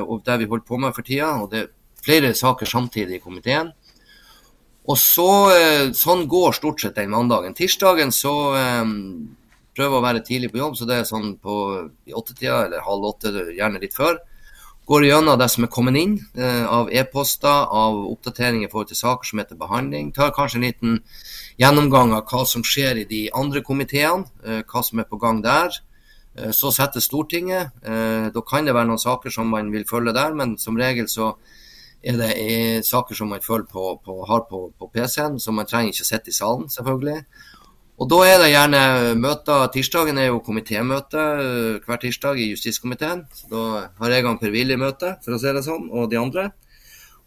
og 0.00 0.22
det 0.24 0.38
vi 0.40 0.46
holder 0.48 0.64
på 0.64 0.78
med 0.80 0.94
for 0.96 1.04
tida. 1.04 1.34
Og 1.44 1.50
det 1.52 1.58
er 1.60 1.68
flere 2.00 2.30
saker 2.32 2.64
samtidig 2.70 3.18
i 3.18 3.20
komiteen. 3.20 3.74
Og 4.86 4.98
så, 5.00 5.30
Sånn 5.98 6.28
går 6.30 6.54
stort 6.54 6.82
sett 6.82 6.94
den 6.98 7.10
mandagen. 7.10 7.54
Tirsdagen 7.58 8.12
så 8.14 8.32
prøver 9.76 9.92
jeg 9.92 9.98
å 9.98 10.04
være 10.04 10.24
tidlig 10.24 10.52
på 10.52 10.60
jobb, 10.60 10.76
så 10.78 10.86
det 10.88 11.00
er 11.00 11.08
sånn 11.08 11.34
på 11.42 11.56
åttetida 12.14 12.64
eller 12.68 12.84
halv 12.86 13.10
åtte, 13.10 13.32
gjerne 13.56 13.82
litt 13.82 13.96
før. 13.96 14.20
Går 14.86 15.08
gjennom 15.08 15.34
det 15.38 15.48
som 15.50 15.64
er 15.66 15.70
kommet 15.74 15.96
inn 15.98 16.12
uh, 16.38 16.66
av 16.70 16.90
e-poster, 16.94 17.64
av 17.74 17.96
oppdateringer 18.06 18.68
i 18.68 18.70
forhold 18.70 18.92
til 18.92 19.00
saker 19.00 19.26
som 19.26 19.40
heter 19.42 19.58
behandling. 19.58 20.12
Tar 20.14 20.30
kanskje 20.34 20.60
en 20.60 20.66
liten 20.68 21.00
gjennomgang 21.58 22.14
av 22.14 22.28
hva 22.30 22.44
som 22.46 22.62
skjer 22.62 23.02
i 23.02 23.08
de 23.10 23.24
andre 23.34 23.64
komiteene, 23.66 24.30
uh, 24.46 24.60
hva 24.62 24.84
som 24.86 25.02
er 25.02 25.08
på 25.10 25.18
gang 25.18 25.42
der. 25.42 25.74
Uh, 26.38 26.52
så 26.54 26.70
setter 26.70 27.02
Stortinget. 27.02 27.74
Eh, 27.82 28.28
da 28.30 28.44
kan 28.46 28.68
det 28.68 28.76
være 28.76 28.92
noen 28.92 29.02
saker 29.02 29.34
som 29.34 29.50
man 29.50 29.72
vil 29.74 29.88
følge 29.90 30.14
der, 30.14 30.38
men 30.38 30.54
som 30.62 30.78
regel 30.78 31.10
så 31.10 31.32
er 32.06 32.18
det 32.20 32.30
i 32.38 32.56
saker 32.86 33.18
som 33.18 33.32
man 33.32 33.42
føler 33.42 33.66
på, 33.70 33.96
på, 34.04 34.16
har 34.28 34.46
på, 34.50 34.68
på 34.78 34.90
PC-en, 34.94 35.40
så 35.42 35.54
man 35.54 35.66
trenger 35.66 35.92
ikke 35.92 36.06
å 36.06 36.10
sitte 36.12 36.30
i 36.30 36.36
salen, 36.36 36.68
selvfølgelig. 36.70 37.20
Og 37.96 38.10
Da 38.12 38.18
er 38.28 38.42
det 38.42 38.50
gjerne 38.52 38.80
møter 39.16 39.70
Tirsdagen 39.72 40.18
er 40.20 40.28
jo 40.28 40.42
komitémøte 40.44 41.22
hver 41.86 42.00
tirsdag 42.02 42.38
i 42.42 42.50
justiskomiteen. 42.50 43.24
Så 43.32 43.48
Da 43.48 43.64
har 44.02 44.12
jeg 44.12 44.28
og 44.28 44.40
Per-Willy 44.42 44.76
møte, 44.76 45.14
for 45.24 45.36
å 45.36 45.40
si 45.40 45.52
det 45.56 45.64
sånn, 45.64 45.88
og 45.90 46.10
de 46.12 46.20
andre. 46.20 46.50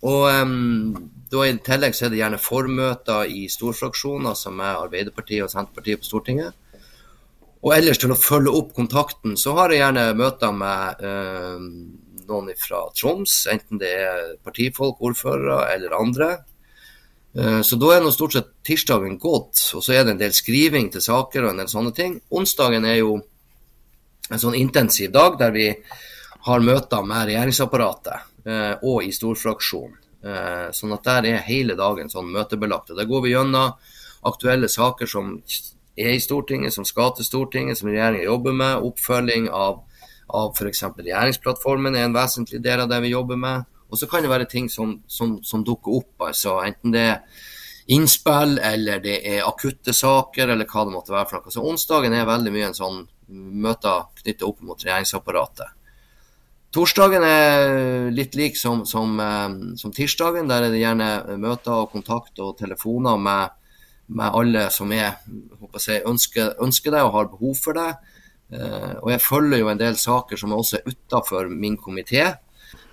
Og 0.05 0.29
um, 0.31 0.93
da 1.31 1.43
I 1.43 1.57
tillegg 1.65 1.97
så 1.97 2.05
er 2.07 2.13
det 2.13 2.21
gjerne 2.21 2.39
formøter 2.39 3.33
i 3.33 3.47
storfraksjoner, 3.51 4.37
som 4.37 4.61
er 4.61 4.77
Arbeiderpartiet 4.77 5.43
og 5.43 5.51
Senterpartiet 5.51 6.03
på 6.03 6.07
Stortinget. 6.07 6.53
Og 7.59 7.73
ellers 7.75 7.99
til 7.99 8.13
å 8.13 8.19
følge 8.19 8.53
opp 8.55 8.71
kontakten, 8.77 9.35
så 9.35 9.57
har 9.57 9.73
jeg 9.73 9.81
gjerne 9.81 10.05
møter 10.15 10.53
med 10.55 11.03
uh, 11.03 11.57
noen 12.29 12.53
fra 12.59 12.85
Troms, 12.95 13.41
enten 13.51 13.81
det 13.81 13.91
er 14.03 14.35
partifolk, 14.45 15.01
ordførere 15.05 15.65
eller 15.73 15.97
andre. 15.97 16.29
Uh, 17.37 17.61
så 17.65 17.77
da 17.77 17.93
er 17.95 18.03
nå 18.03 18.13
stort 18.13 18.37
sett 18.37 18.53
tirsdagen 18.65 19.19
gått, 19.21 19.61
og 19.77 19.85
så 19.85 19.95
er 19.95 20.05
det 20.05 20.15
en 20.15 20.21
del 20.21 20.35
skriving 20.35 20.89
til 20.93 21.03
saker 21.05 21.45
og 21.45 21.53
en 21.53 21.63
del 21.63 21.71
sånne 21.71 21.93
ting. 21.97 22.19
Onsdagen 22.33 22.87
er 22.89 23.01
jo 23.01 23.19
en 24.29 24.41
sånn 24.41 24.57
intensiv 24.57 25.11
dag 25.13 25.37
der 25.41 25.53
vi 25.53 25.69
har 26.45 26.63
møter 26.65 27.05
med 27.05 27.29
regjeringsapparatet 27.29 28.29
uh, 28.49 28.75
og 28.81 29.03
i 29.05 29.13
storfraksjonen. 29.15 29.97
Sånn 30.75 30.91
at 30.91 31.05
der 31.07 31.25
er 31.29 31.45
hele 31.45 31.77
dagen 31.79 32.09
sånn 32.11 32.27
møtebelagt. 32.33 32.89
og 32.91 32.97
Der 32.97 33.07
går 33.07 33.21
vi 33.23 33.29
gjennom 33.31 33.77
aktuelle 34.27 34.67
saker 34.67 35.07
som 35.07 35.37
er 35.99 36.15
i 36.15 36.19
Stortinget, 36.19 36.73
som 36.73 36.85
skal 36.87 37.13
til 37.15 37.27
Stortinget, 37.27 37.79
som 37.79 37.89
regjeringa 37.89 38.25
jobber 38.25 38.55
med. 38.55 38.85
Oppfølging 38.89 39.49
av, 39.51 39.81
av 40.29 40.53
f.eks. 40.55 40.83
regjeringsplattformen 40.97 41.97
er 41.97 42.07
en 42.07 42.15
vesentlig 42.15 42.61
del 42.63 42.83
av 42.83 42.89
det 42.91 42.99
vi 43.05 43.13
jobber 43.13 43.39
med. 43.39 43.67
Og 43.89 43.97
så 43.97 44.09
kan 44.09 44.23
det 44.23 44.31
være 44.31 44.49
ting 44.49 44.69
som, 44.69 44.99
som, 45.09 45.39
som 45.43 45.63
dukker 45.65 45.97
opp. 46.01 46.27
altså 46.29 46.59
Enten 46.65 46.93
det 46.93 47.05
er 47.07 47.47
innspill, 47.89 48.59
eller 48.61 49.01
det 49.01 49.17
er 49.25 49.47
akutte 49.47 49.95
saker, 49.97 50.53
eller 50.53 50.69
hva 50.69 50.85
det 50.85 50.93
måtte 50.93 51.15
være. 51.15 51.29
for 51.29 51.39
noe. 51.39 51.53
Så 51.53 51.65
Onsdagen 51.65 52.13
er 52.13 52.29
veldig 52.29 52.53
mye 52.53 52.69
en 52.69 52.77
sånn 52.77 53.03
møter 53.29 54.07
knyttet 54.21 54.45
opp 54.45 54.61
mot 54.65 54.85
regjeringsapparatet. 54.85 55.75
Torsdagen 56.69 57.23
er 57.25 58.11
litt 58.13 58.35
lik 58.37 58.57
som, 58.57 58.83
som, 58.85 59.15
eh, 59.19 59.75
som, 59.81 59.93
tirsdagen. 59.93 60.49
Der 60.51 60.67
er 60.67 60.73
det 60.73 60.83
gjerne 60.83 61.39
møter 61.41 61.85
og 61.85 61.95
kontakt 61.95 62.37
og 62.45 62.59
telefoner 62.61 63.17
med 63.17 63.55
med 64.09 64.33
alle 64.33 64.65
som 64.73 64.91
er, 64.91 65.19
jeg, 65.77 66.01
ønsker, 66.07 66.55
ønsker, 66.63 66.93
det 66.93 67.01
og 67.05 67.13
har 67.13 67.29
behov 67.29 67.59
for 67.61 67.77
det. 67.77 67.89
Uh, 68.49 68.97
og 69.03 69.11
jeg 69.13 69.21
følger 69.21 69.61
jo 69.61 69.67
en 69.69 69.79
del 69.79 69.97
saker 69.99 70.39
som 70.41 70.55
også 70.55 70.79
er 70.79 70.87
utafor 70.89 71.49
min 71.53 71.77
komité. 71.77 72.31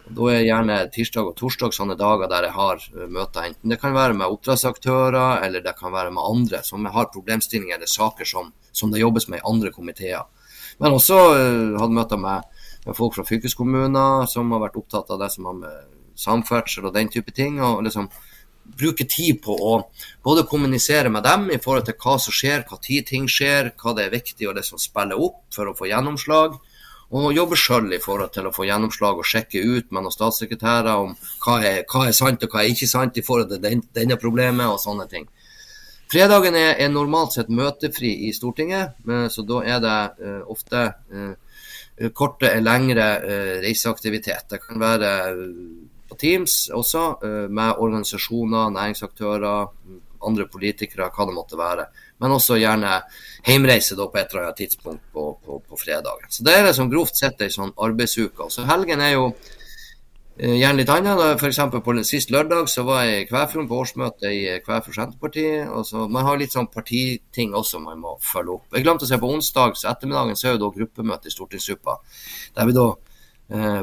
Da 0.06 0.26
er 0.30 0.44
gjerne 0.44 0.76
tirsdag 0.94 1.30
og 1.30 1.36
torsdag 1.38 1.72
sånne 1.74 1.96
dager 1.98 2.28
der 2.30 2.48
jeg 2.48 2.56
har 2.58 2.84
uh, 2.92 3.06
møter. 3.08 3.48
Enten 3.48 3.72
det 3.72 3.80
kan 3.80 3.96
være 3.96 4.18
med 4.18 4.28
oppdragsaktører, 4.28 5.40
eller 5.46 5.64
det 5.64 5.76
kan 5.78 5.94
være 5.94 6.12
med 6.12 6.28
andre 6.28 6.62
som 6.66 6.84
har 6.84 7.10
problemstillinger 7.14 7.78
eller 7.78 7.90
saker 7.90 8.28
som, 8.28 8.52
som 8.72 8.92
det 8.92 9.00
jobbes 9.00 9.30
med 9.32 9.40
i 9.40 9.48
andre 9.48 9.72
komiteer. 9.72 10.28
Men 10.78 10.92
også 10.92 11.20
uh, 11.32 11.80
hadde 11.80 11.96
møter 11.96 12.20
med, 12.20 12.44
med, 12.84 12.94
folk 12.98 13.16
fra 13.16 13.24
fylkeskommuner 13.24 14.28
som 14.28 14.52
har 14.52 14.66
vært 14.68 14.76
opptatt 14.82 15.10
av 15.14 15.24
det 15.24 15.32
som 15.32 15.48
har 15.48 15.60
med 15.64 15.92
samferdsel 16.16 16.88
og 16.88 16.94
den 16.96 17.08
type 17.12 17.32
ting. 17.32 17.62
og 17.64 17.82
liksom 17.84 18.10
bruke 18.76 19.06
tid 19.08 19.40
på 19.44 19.54
å 19.54 19.74
både 20.24 20.46
kommunisere 20.50 21.10
med 21.12 21.24
dem 21.24 21.50
i 21.54 21.60
forhold 21.62 21.86
til 21.88 21.98
hva 22.02 22.16
som 22.22 22.34
skjer, 22.34 22.64
hva 22.68 22.78
tid 22.82 23.06
ting 23.08 23.28
skjer, 23.30 23.72
hva 23.80 23.94
det 23.96 24.06
er 24.06 24.16
viktig 24.16 24.48
å 24.48 24.56
liksom 24.56 24.80
spille 24.82 25.18
opp 25.18 25.44
for 25.54 25.70
å 25.70 25.76
få 25.76 25.90
gjennomslag. 25.90 26.58
Og 27.16 27.30
jobbe 27.30 27.54
sjøl 27.54 27.92
i 27.94 28.02
forhold 28.02 28.32
til 28.34 28.48
å 28.48 28.52
få 28.54 28.66
gjennomslag 28.66 29.20
og 29.20 29.28
sjekke 29.28 29.62
ut 29.62 29.92
med 29.94 30.02
noen 30.02 30.14
statssekretærer 30.14 31.04
om 31.04 31.12
hva 31.44 31.60
er, 31.62 31.84
hva 31.86 32.08
er, 32.08 32.16
sant 32.16 32.42
og 32.42 32.50
hva 32.50 32.64
er 32.64 32.72
ikke 32.72 32.90
sant 32.90 33.18
i 33.20 33.22
forhold 33.26 33.52
til 33.54 33.62
den, 33.62 33.84
denne 33.94 34.18
problemet 34.18 34.66
og 34.66 34.80
sånne 34.82 35.06
ting. 35.12 35.28
Fredagen 36.10 36.54
er, 36.58 36.74
er, 36.82 36.90
normalt 36.90 37.34
sett 37.34 37.48
møtefri 37.50 38.12
i 38.28 38.32
Stortinget, 38.34 38.98
så 39.30 39.42
da 39.46 39.62
er 39.66 39.80
det 39.82 39.94
uh, 40.22 40.42
ofte 40.50 40.82
uh, 41.14 41.32
korte 42.14 42.50
eller 42.50 42.66
lengre 42.66 43.06
uh, 43.22 43.54
reiseaktivitet. 43.62 44.46
Det 44.50 44.60
kan 44.62 44.82
være 44.82 45.10
Teams 46.14 46.70
også, 46.70 47.04
eh, 47.26 47.48
med 47.50 47.82
organisasjoner, 47.82 48.70
næringsaktører, 48.70 49.68
andre 50.26 50.46
politikere, 50.46 51.10
hva 51.10 51.26
det 51.26 51.34
måtte 51.34 51.58
være. 51.58 51.88
Men 52.22 52.34
også 52.36 52.58
gjerne 52.60 53.00
heimreise 53.46 53.96
da 53.98 54.06
på 54.08 54.20
et 54.20 54.32
eller 54.32 54.46
annet 54.46 54.62
tidspunkt 54.62 55.02
på, 55.12 55.26
på, 55.44 55.60
på 55.68 55.78
fredagen. 55.80 56.30
Så 56.30 56.46
det 56.46 56.54
er 56.56 56.66
liksom 56.66 56.90
grovt 56.92 57.18
sett 57.18 57.42
ei 57.44 57.52
sånn 57.52 57.74
arbeidsuke. 57.76 58.48
Så 58.52 58.64
helgen 58.68 59.02
er 59.04 59.12
jo 59.16 59.26
eh, 60.38 60.56
gjerne 60.56 60.80
litt 60.80 60.92
annet. 60.92 61.22
F.eks. 61.36 61.60
på 61.74 61.96
sist 62.08 62.32
lørdag 62.34 62.70
så 62.72 62.86
var 62.88 63.04
jeg 63.04 63.24
i 63.24 63.28
Kvæfjord 63.28 63.68
på 63.68 63.80
årsmøte 63.82 64.32
i 64.32 64.44
Kvæfjord 64.64 65.00
Senterparti. 65.00 65.48
Man 66.08 66.28
har 66.28 66.40
litt 66.40 66.56
sånn 66.56 66.70
partiting 66.72 67.54
også 67.54 67.82
man 67.84 68.00
må 68.00 68.16
følge 68.22 68.56
opp. 68.56 68.70
Jeg 68.72 68.86
glemte 68.86 69.04
å 69.04 69.10
se 69.10 69.20
på 69.20 69.32
onsdag, 69.34 69.76
så 69.76 69.92
ettermiddagen 69.92 70.38
så 70.38 70.48
er 70.48 70.56
jo 70.56 70.64
da 70.64 70.72
gruppemøte 70.78 71.28
i 71.28 71.36
stortingsgruppa. 71.36 72.00
Der 72.56 72.70
vi 72.70 72.78
da 72.78 72.94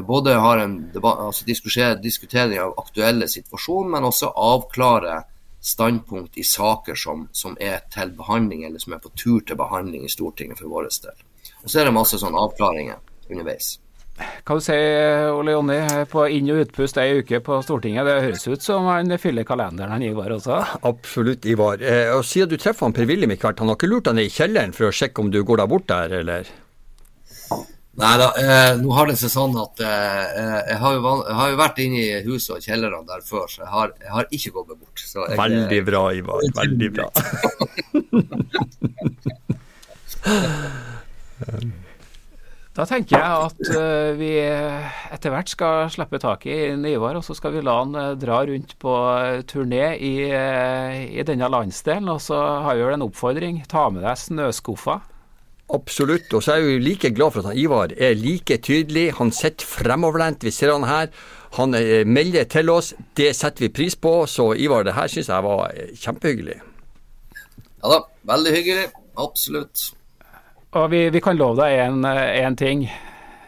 både 0.04 0.34
har 0.36 0.58
en 0.60 0.74
altså 0.94 1.44
altså 1.46 1.94
diskutering 2.02 2.58
av 2.60 2.74
aktuelle 2.78 3.28
situasjoner, 3.28 3.94
men 3.94 4.08
også 4.10 4.32
avklare 4.36 5.22
standpunkt 5.64 6.36
i 6.38 6.44
saker 6.44 6.94
som, 6.94 7.28
som, 7.32 7.56
er 7.60 7.80
til 7.92 8.12
behandling, 8.18 8.64
eller 8.64 8.78
som 8.78 8.92
er 8.92 9.00
på 9.00 9.12
tur 9.16 9.40
til 9.40 9.56
behandling 9.56 10.04
i 10.04 10.12
Stortinget 10.12 10.60
for 10.60 10.68
vår 10.68 10.90
del. 11.06 11.16
Og 11.62 11.70
Så 11.70 11.80
er 11.80 11.88
det 11.88 11.96
masse 11.96 12.20
sånne 12.20 12.42
avklaringer 12.44 13.00
underveis. 13.30 13.78
Hva 14.14 14.54
du 14.54 14.62
sier 14.62 15.32
Ole 15.34 15.56
Jonny, 15.56 15.78
på 16.12 16.26
inn- 16.30 16.50
og 16.54 16.60
utpust 16.62 17.00
ei 17.02 17.18
uke 17.18 17.40
på 17.42 17.56
Stortinget. 17.64 18.06
Det 18.06 18.20
høres 18.22 18.44
ut 18.46 18.62
som 18.62 18.86
han 18.86 19.16
fyller 19.18 19.46
kalenderen, 19.48 19.90
han 19.90 20.04
Ivar 20.06 20.36
også? 20.36 20.60
Absolutt, 20.86 21.48
Ivar. 21.50 21.80
Eh, 21.82 22.12
og 22.14 22.22
Siden 22.28 22.52
du 22.52 22.58
treffer 22.60 22.86
han 22.86 22.94
Per-Willy 22.94 23.26
han 23.26 23.72
har 23.72 23.74
ikke 23.74 23.90
lurt 23.90 24.04
deg 24.04 24.20
ned 24.20 24.28
i 24.28 24.36
kjelleren 24.36 24.76
for 24.76 24.86
å 24.86 24.94
sjekke 24.94 25.24
om 25.24 25.32
du 25.32 25.42
går 25.42 25.64
deg 25.64 25.72
bort 25.72 25.88
der, 25.88 26.14
eller? 26.20 26.52
Nei 27.94 28.14
da, 28.18 28.26
eh, 28.34 28.72
nå 28.80 28.90
har 28.96 29.06
det 29.06 29.14
seg 29.20 29.30
sånn 29.30 29.52
at 29.60 29.78
eh, 29.84 30.24
eh 30.34 30.62
jeg, 30.72 30.78
har 30.82 30.96
jo, 30.96 31.00
jeg, 31.20 31.34
har 31.38 31.50
jo, 31.52 31.58
vært 31.60 31.78
inne 31.84 31.98
i 32.00 32.22
huset 32.26 32.56
og 32.56 32.64
kjellerne 32.64 33.06
der 33.06 33.22
før, 33.22 33.46
så 33.50 33.62
jeg 33.62 33.70
har, 33.70 33.88
jeg 34.02 34.12
har 34.16 34.24
ikke 34.38 34.50
gått 34.56 34.68
meg 34.72 34.78
bort. 34.80 34.98
Jeg, 35.04 35.38
veldig 35.38 35.80
bra, 35.86 36.02
Ivar. 36.18 36.40
Veldig 36.58 36.90
bra. 36.96 37.06
da 42.74 42.82
tenker 42.90 43.14
jeg 43.14 43.30
at 43.46 43.62
uh, 43.78 44.10
vi 44.18 44.32
etter 44.42 45.30
hvert 45.30 45.50
skal 45.52 45.86
slippe 45.94 46.18
tak 46.18 46.50
i 46.50 46.74
Ivar, 46.74 47.14
og 47.14 47.22
så 47.22 47.30
skal 47.38 47.54
vi 47.54 47.62
la 47.62 47.78
han 47.84 47.94
uh, 47.94 48.18
dra 48.18 48.42
rundt 48.50 48.74
på 48.82 48.92
turné 49.46 49.94
i, 50.02 50.34
uh, 50.34 50.98
i 51.14 51.22
denne 51.22 51.46
landsdelen. 51.46 52.10
Og 52.10 52.18
så 52.26 52.34
har 52.66 52.74
vi 52.74 52.82
vel 52.88 52.98
en 52.98 53.06
oppfordring. 53.06 53.62
Ta 53.70 53.86
med 53.94 54.02
deg 54.02 54.18
snøskuffa. 54.18 55.13
Absolutt. 55.72 56.28
Og 56.34 56.42
så 56.42 56.52
er 56.52 56.60
jeg 56.60 56.74
jo 56.74 56.84
like 56.84 57.10
glad 57.16 57.32
for 57.32 57.40
at 57.40 57.52
han 57.52 57.58
Ivar 57.58 57.94
er 57.96 58.18
like 58.18 58.58
tydelig. 58.62 59.14
Han 59.18 59.32
sitter 59.32 59.66
fremoverlent. 59.66 60.44
Vi 60.44 60.50
ser 60.50 60.72
han 60.72 60.84
her. 60.84 61.08
Han 61.56 61.74
eh, 61.74 62.04
melder 62.06 62.44
til 62.44 62.70
oss. 62.70 62.92
Det 63.16 63.32
setter 63.36 63.66
vi 63.66 63.72
pris 63.72 63.96
på. 63.96 64.26
Så 64.26 64.52
Ivar, 64.54 64.84
det 64.84 64.94
her 64.94 65.08
syns 65.08 65.30
jeg 65.32 65.46
var 65.46 65.72
eh, 65.72 65.94
kjempehyggelig. 65.96 66.60
Ja 67.82 67.94
da, 67.94 68.00
veldig 68.28 68.54
hyggelig. 68.56 68.86
Absolutt. 69.16 69.90
Og 70.74 70.90
vi, 70.90 71.08
vi 71.14 71.22
kan 71.22 71.38
love 71.38 71.62
deg 71.62 71.78
én 71.80 72.04
eh, 72.10 72.54
ting. 72.60 72.88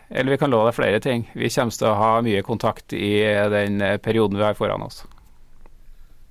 Eller 0.08 0.36
vi 0.36 0.40
kan 0.40 0.52
love 0.54 0.70
deg 0.70 0.78
flere 0.78 1.00
ting. 1.02 1.26
Vi 1.34 1.50
kommer 1.50 1.74
til 1.74 1.90
å 1.90 1.98
ha 1.98 2.12
mye 2.24 2.44
kontakt 2.46 2.94
i 2.94 3.18
den 3.52 3.82
perioden 4.00 4.38
vi 4.38 4.46
har 4.46 4.54
foran 4.54 4.86
oss. 4.86 5.02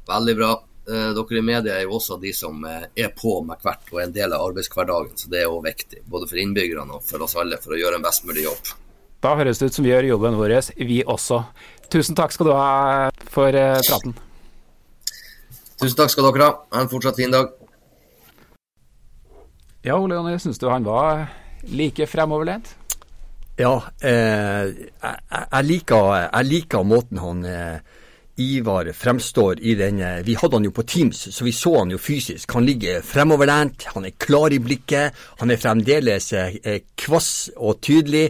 Veldig 0.07 0.35
bra. 0.39 0.53
Eh, 0.85 1.11
dere 1.17 1.39
i 1.39 1.41
media 1.41 1.79
er 1.79 1.87
jo 1.87 1.95
også 1.97 2.19
de 2.21 2.29
som 2.35 2.59
eh, 2.69 2.85
er 3.05 3.09
på 3.17 3.39
med 3.41 3.57
hvert 3.63 3.87
og 3.89 4.01
en 4.03 4.13
del 4.13 4.35
av 4.35 4.43
arbeidshverdagen. 4.51 5.15
Så 5.17 5.31
det 5.31 5.41
er 5.41 5.47
jo 5.49 5.63
viktig, 5.65 6.03
både 6.05 6.29
for 6.29 6.41
innbyggerne 6.41 6.99
og 6.99 7.05
for 7.07 7.25
oss 7.25 7.33
alle, 7.41 7.57
for 7.61 7.73
å 7.73 7.79
gjøre 7.79 7.97
en 7.97 8.05
best 8.05 8.27
mulig 8.29 8.45
jobb. 8.45 8.75
Da 9.25 9.33
høres 9.39 9.57
det 9.57 9.71
ut 9.71 9.79
som 9.79 9.87
vi 9.87 9.89
gjør 9.89 10.11
jobben 10.11 10.37
vår, 10.37 10.53
vi 10.85 11.01
også. 11.01 11.41
Tusen 11.89 12.17
takk 12.17 12.35
skal 12.35 12.51
du 12.51 12.53
ha 12.53 13.09
for 13.33 13.57
eh, 13.57 13.81
praten. 13.81 14.13
Tusen 15.81 15.97
takk 15.97 16.13
skal 16.13 16.29
dere 16.29 16.45
ha. 16.45 16.57
Ha 16.75 16.85
en 16.85 16.91
fortsatt 16.91 17.17
fin 17.17 17.33
dag. 17.33 17.49
Ja, 19.85 19.97
Ole 19.97 20.17
Jonny, 20.17 20.37
syns 20.41 20.61
du 20.61 20.69
han 20.69 20.85
var 20.85 21.27
like 21.69 22.05
fremoverlent? 22.09 22.75
Ja, 23.57 23.73
eh, 24.03 24.69
jeg, 24.69 25.17
jeg, 25.31 25.65
liker, 25.65 26.09
jeg, 26.25 26.47
liker, 26.49 26.85
måten 26.85 27.21
han 27.23 27.45
eh, 27.47 27.94
Ivar 28.37 28.91
fremstår 28.91 29.59
i 29.63 29.75
denne 29.79 30.21
Vi 30.25 30.35
hadde 30.35 30.57
han 30.57 30.65
jo 30.67 30.73
på 30.75 30.83
Teams, 30.83 31.21
så 31.31 31.45
vi 31.45 31.53
så 31.55 31.77
han 31.77 31.93
jo 31.93 31.99
fysisk. 32.01 32.51
Han 32.57 32.65
ligger 32.67 33.03
fremoverlent, 33.05 33.87
han 33.95 34.05
er 34.05 34.17
klar 34.19 34.51
i 34.51 34.59
blikket. 34.59 35.15
Han 35.39 35.51
er 35.51 35.61
fremdeles 35.61 36.33
eh, 36.35 36.81
kvass 36.99 37.49
og 37.55 37.79
tydelig. 37.81 38.25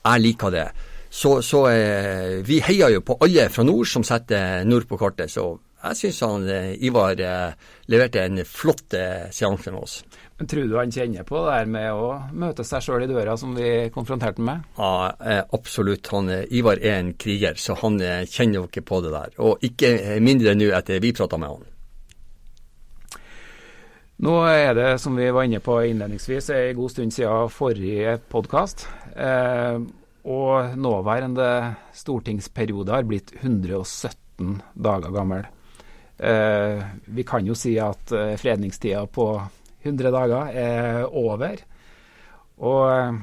Jeg 0.00 0.24
liker 0.24 0.54
det. 0.54 0.68
Så, 1.10 1.40
så 1.44 1.66
eh, 1.68 2.38
vi 2.46 2.60
heier 2.64 2.94
jo 2.94 3.02
på 3.04 3.18
alle 3.20 3.50
fra 3.52 3.66
nord 3.66 3.90
som 3.90 4.06
setter 4.06 4.64
nord 4.64 4.88
på 4.88 4.96
kartet. 5.00 5.32
Så 5.34 5.50
jeg 5.80 5.96
syns 5.96 6.48
eh, 6.48 6.72
Ivar 6.84 7.20
eh, 7.20 7.52
leverte 7.92 8.24
en 8.24 8.40
flott 8.44 8.96
eh, 8.96 9.28
seanse 9.32 9.72
med 9.72 9.84
oss. 9.84 10.00
Tror 10.48 10.64
du 10.64 10.76
han 10.78 10.92
kjenner 10.92 11.24
på 11.28 11.36
det 11.44 11.52
der 11.52 11.66
med 11.68 11.92
å 11.92 12.12
møte 12.32 12.64
seg 12.64 12.84
sjøl 12.84 13.04
i 13.04 13.08
døra, 13.10 13.34
som 13.36 13.52
vi 13.52 13.90
konfronterte 13.92 14.40
med? 14.44 14.62
Ja, 14.78 15.10
eh, 15.20 15.42
absolutt. 15.52 16.08
Han, 16.14 16.30
eh, 16.32 16.46
Ivar 16.56 16.80
er 16.80 16.96
en 16.96 17.12
kriger, 17.20 17.58
så 17.60 17.76
han 17.82 18.00
eh, 18.00 18.24
kjenner 18.24 18.62
jo 18.62 18.70
ikke 18.70 18.86
på 18.88 19.02
det 19.04 19.12
der. 19.12 19.34
Og 19.44 19.60
ikke 19.68 20.16
mindre 20.24 20.56
nå 20.56 20.70
etter 20.78 21.02
vi 21.04 21.12
prata 21.12 21.36
med 21.36 21.52
han. 21.52 21.68
Nå 24.24 24.38
er 24.48 24.72
det, 24.76 24.88
som 25.00 25.16
vi 25.16 25.28
var 25.32 25.44
inne 25.44 25.60
på 25.64 25.76
innledningsvis, 25.90 26.50
en 26.56 26.80
god 26.80 26.96
stund 26.96 27.12
siden 27.12 27.52
forrige 27.52 28.16
podkast. 28.32 28.88
Eh, 29.12 29.76
og 30.24 30.76
nåværende 30.76 31.52
stortingsperiode 32.00 32.96
har 32.96 33.08
blitt 33.08 33.34
117 33.42 34.60
dager 34.72 35.12
gammel. 35.12 35.46
Eh, 36.16 36.80
vi 37.12 37.28
kan 37.28 37.44
jo 37.44 37.56
si 37.56 37.76
at 37.80 38.12
fredningstida 38.40 39.04
på 39.06 39.32
100 39.84 40.12
dager 40.14 40.56
er 40.56 41.04
over. 41.06 41.60
Og 42.60 42.80
eh, 42.92 43.20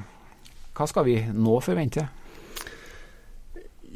hva 0.78 0.86
skal 0.86 1.06
vi 1.06 1.18
nå 1.34 1.58
forvente? 1.64 2.06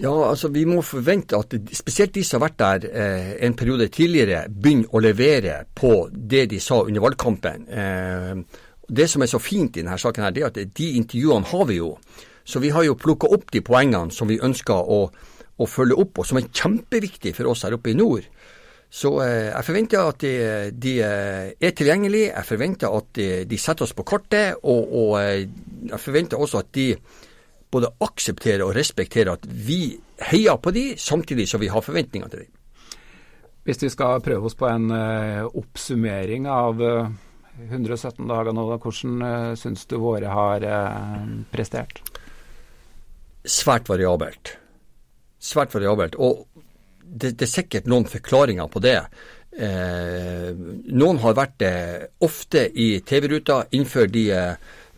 Ja, 0.00 0.12
altså 0.30 0.48
Vi 0.48 0.64
må 0.64 0.80
forvente 0.82 1.36
at 1.36 1.54
spesielt 1.76 2.14
de 2.14 2.24
som 2.24 2.40
har 2.40 2.48
vært 2.48 2.60
der 2.62 2.86
eh, 2.90 3.32
en 3.46 3.54
periode 3.54 3.90
tidligere, 3.92 4.46
begynner 4.48 4.94
å 4.94 5.02
levere 5.04 5.56
på 5.74 6.08
det 6.12 6.46
de 6.50 6.60
sa 6.60 6.80
under 6.86 7.04
valgkampen. 7.04 7.66
Eh, 7.68 8.62
det 8.88 9.08
som 9.08 9.22
er 9.22 9.30
så 9.30 9.40
fint 9.40 9.76
i 9.76 9.82
denne 9.82 9.98
saken, 9.98 10.24
her, 10.24 10.32
det 10.34 10.42
er 10.42 10.50
at 10.50 10.76
de 10.78 10.88
intervjuene 10.98 11.48
har 11.52 11.68
vi 11.68 11.78
jo. 11.78 11.92
Så 12.44 12.58
vi 12.58 12.72
har 12.74 12.84
jo 12.86 12.98
plukka 12.98 13.30
opp 13.30 13.52
de 13.52 13.62
poengene 13.62 14.10
som 14.14 14.30
vi 14.30 14.40
ønsker 14.42 14.74
å, 14.74 15.04
å, 15.56 15.68
følge 15.70 15.98
opp, 16.02 16.18
og 16.18 16.26
som 16.26 16.40
er 16.40 16.48
kjempeviktige 16.50 17.36
for 17.36 17.52
oss 17.52 17.62
her 17.66 17.76
oppe 17.76 17.92
i 17.92 17.96
nord. 17.98 18.26
Så 18.92 19.14
eh, 19.24 19.48
jeg 19.48 19.64
forventer 19.64 20.04
at 20.04 20.20
de, 20.20 20.32
de, 20.76 20.90
eh, 21.00 21.52
er 21.56 21.72
tilgjengelige, 21.72 22.28
jeg 22.28 22.44
forventer 22.44 22.92
at 22.92 23.06
de, 23.16 23.28
de 23.48 23.58
setter 23.60 23.86
oss 23.86 23.94
på 23.96 24.04
kartet, 24.04 24.58
og, 24.68 24.92
og 24.92 25.14
eh, 25.22 25.46
jeg 25.88 26.00
forventer 26.02 26.40
også 26.40 26.60
at 26.60 26.68
de 26.76 26.90
både 27.72 27.88
aksepterer 28.04 28.66
og 28.66 28.74
respekterer 28.76 29.32
at 29.32 29.46
vi 29.48 29.96
heier 30.28 30.60
på 30.60 30.74
de, 30.76 30.90
samtidig 31.00 31.48
som 31.48 31.62
vi 31.62 31.72
har 31.72 31.80
forventninger 31.80 32.28
til 32.28 32.44
dem. 32.44 33.00
Hvis 33.64 33.80
vi 33.80 33.92
skal 33.94 34.20
prøve 34.20 34.50
oss 34.50 34.58
på 34.58 34.68
en 34.68 34.90
oppsummering 34.90 36.48
av 36.50 36.80
uh, 36.82 37.06
eh, 37.54 37.70
117 37.70 38.26
dager 38.28 38.52
nå, 38.52 38.66
hvordan 38.74 39.56
syns 39.56 39.86
du 39.88 39.96
våre 40.02 40.28
har 40.28 40.66
prestert? 41.54 42.02
Svært 43.48 43.88
variabelt. 43.88 44.58
Svært 45.42 45.72
variabelt. 45.72 46.18
Og 46.20 46.44
det, 47.12 47.34
det 47.36 47.46
er 47.46 47.52
sikkert 47.52 47.88
noen 47.90 48.08
forklaringer 48.08 48.68
på 48.72 48.82
det. 48.84 48.98
Eh, 49.52 50.52
noen 50.96 51.18
har 51.20 51.36
vært 51.36 51.58
det 51.60 51.74
ofte 52.24 52.64
i 52.72 52.94
TV-ruta 53.04 53.66
innenfor 53.70 54.08
de 54.08 54.30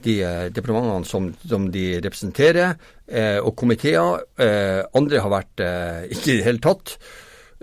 de 0.04 0.20
eh, 0.22 0.46
departementene 0.52 1.08
som, 1.08 1.28
som, 1.48 1.68
de 1.72 1.84
representerer, 2.04 2.74
eh, 3.08 3.38
og 3.40 3.54
komiteer. 3.58 4.24
Eh, 4.40 4.80
andre 4.96 5.22
har 5.24 5.32
vært 5.32 5.62
eh, 5.64 6.02
ikke 6.14 6.32
i 6.32 6.40
det 6.40 6.48
hele 6.48 6.64
tatt. 6.64 6.96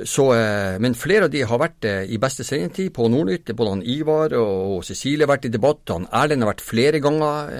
Så, 0.07 0.31
eh, 0.33 0.79
men 0.81 0.97
flere 0.97 1.27
av 1.27 1.33
de 1.33 1.43
har 1.45 1.61
vært 1.61 1.85
eh, 1.85 2.07
i 2.09 2.17
beste 2.21 2.45
sendetid 2.47 2.93
på 2.95 3.09
Nordnytt. 3.11 3.53
Både 3.57 3.75
han 3.75 3.85
Ivar 3.85 4.33
og, 4.39 4.79
Cecilie 4.87 5.27
har 5.27 5.33
vært 5.35 5.49
i 5.49 5.53
debatt. 5.53 5.83
Han 5.93 6.09
Erlend 6.09 6.45
har 6.45 6.53
vært 6.53 6.65
flere 6.65 7.03
ganger. 7.03 7.53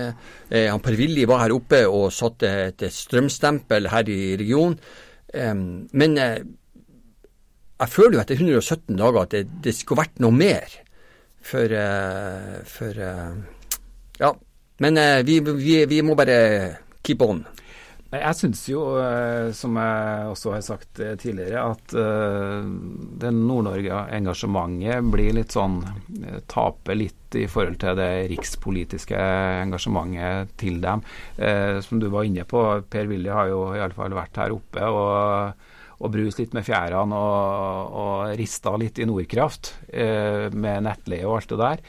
han 0.52 0.84
Per-Willy 0.84 1.28
var 1.30 1.46
her 1.46 1.56
oppe 1.56 1.86
og 1.88 2.10
satte 2.16 2.50
et 2.72 2.88
strømstempel 2.92 3.92
her 3.92 4.10
i 4.10 4.36
regionen. 4.42 4.80
men 5.32 6.18
jeg 7.82 7.89
føler 7.89 8.17
jo 8.17 8.21
etter 8.21 8.39
117 8.39 8.95
dager 8.99 9.23
at 9.23 9.34
det, 9.34 9.43
det 9.65 9.73
skulle 9.77 10.03
vært 10.05 10.21
noe 10.21 10.36
mer. 10.36 10.77
For, 11.41 11.73
for 12.69 12.99
ja, 14.21 14.29
men 14.82 14.97
eh, 14.97 15.23
vi, 15.25 15.39
vi, 15.39 15.86
vi, 15.86 16.01
må 16.01 16.15
bare 16.17 16.38
keep 17.05 17.21
on. 17.25 17.43
Jeg 18.11 18.36
syns 18.36 18.63
jo, 18.67 18.82
eh, 18.99 19.51
som 19.55 19.77
jeg 19.79 20.32
også 20.34 20.53
har 20.55 20.63
sagt 20.65 20.99
eh, 20.99 21.13
tidligere, 21.21 21.63
at 21.69 21.93
det 23.21 23.32
Nord-Norge-engasjementet 23.38 25.11
blir 25.13 25.38
litt 25.38 25.53
sånn 25.53 25.79
Taper 26.51 26.97
litt 26.97 27.38
i 27.38 27.45
forhold 27.47 27.77
til 27.79 27.95
det 27.95 28.09
rikspolitiske 28.34 29.15
engasjementet 29.61 30.57
til 30.59 30.82
dem. 30.84 31.05
Som 31.86 32.01
du 32.01 32.09
var 32.11 32.27
inne 32.27 32.43
på, 32.43 32.59
Per 32.91 33.07
Willy 33.07 33.32
har 33.32 33.47
jo 33.47 33.61
i 33.71 33.79
alle 33.79 33.95
fall 33.95 34.17
vært 34.17 34.41
her 34.41 34.51
oppe 34.57 34.89
og 34.91 35.70
og 36.02 36.12
bruse 36.14 36.41
litt 36.41 36.56
med 36.58 36.66
fjærene 36.66 37.18
og, 37.18 37.99
og 38.02 38.34
rista 38.39 38.74
litt 38.82 38.97
i 38.99 39.06
Nordkraft 39.06 39.76
med 39.93 40.88
nettleie 40.88 41.28
og 41.28 41.38
alt 41.38 41.54
det 41.54 41.62
der. 41.62 41.86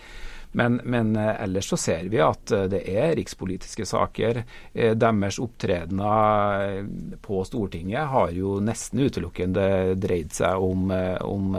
Men, 0.52 0.80
men, 0.84 1.16
eh, 1.16 1.42
ellers 1.42 1.68
så 1.68 1.76
ser 1.76 2.08
vi 2.12 2.20
at 2.20 2.52
eh, 2.52 2.66
det 2.68 2.82
er 2.92 3.14
rikspolitiske 3.16 3.86
saker. 3.88 4.42
Eh, 4.74 4.92
deres 5.00 5.38
opptredener 5.40 6.82
på 7.24 7.40
Stortinget 7.48 8.10
har 8.12 8.34
jo 8.36 8.58
nesten 8.64 9.00
utelukkende 9.00 9.96
dreid 10.00 10.34
seg 10.36 10.60
om, 10.60 10.92
om 11.24 11.56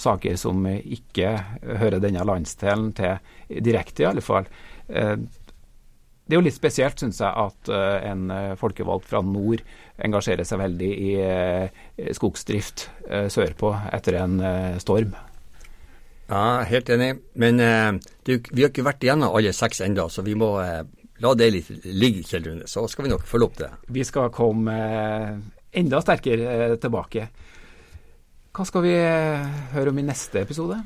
saker 0.00 0.36
som 0.40 0.66
ikke 0.66 1.36
hører 1.62 2.02
denne 2.02 2.26
landsdelen 2.26 2.90
til 2.98 3.62
direkte, 3.62 4.02
i 4.02 4.10
alle 4.10 4.24
fall. 4.24 4.48
Det 6.32 6.38
er 6.38 6.40
jo 6.40 6.46
litt 6.46 6.56
spesielt, 6.56 6.96
syns 6.96 7.18
jeg, 7.20 7.28
at 7.28 7.68
en 8.08 8.22
folkevalgt 8.56 9.04
fra 9.10 9.20
nord 9.20 9.60
engasjerer 10.00 10.48
seg 10.48 10.62
veldig 10.62 10.88
i 10.88 11.10
skogsdrift 12.16 12.86
sørpå 13.34 13.74
etter 13.92 14.16
en 14.22 14.40
storm. 14.80 15.12
Ja, 16.30 16.62
helt 16.64 16.88
enig. 16.88 17.10
Men 17.36 17.60
du, 18.24 18.38
vi 18.48 18.64
har 18.64 18.70
ikke 18.72 18.86
vært 18.86 19.04
igjennom 19.04 19.36
alle 19.36 19.52
seks 19.52 19.82
ennå, 19.84 20.08
så 20.08 20.24
vi 20.24 20.38
må 20.38 20.54
eh, 20.62 20.84
la 21.22 21.32
det 21.38 21.48
litt 21.54 21.70
ligge, 21.86 22.24
Kjell 22.26 22.46
Rune. 22.46 22.68
Så 22.70 22.84
skal 22.90 23.06
vi 23.06 23.12
nok 23.12 23.26
følge 23.28 23.48
opp 23.48 23.58
det. 23.60 23.70
Vi 23.94 24.04
skal 24.06 24.32
komme 24.34 24.76
eh, 24.76 25.32
enda 25.82 26.02
sterkere 26.04 26.54
eh, 26.54 26.76
tilbake. 26.82 27.28
Hva 28.52 28.66
skal 28.68 28.84
vi 28.84 28.92
eh, 28.92 29.46
høre 29.72 29.94
om 29.94 30.00
i 30.02 30.04
neste 30.04 30.42
episode? 30.42 30.76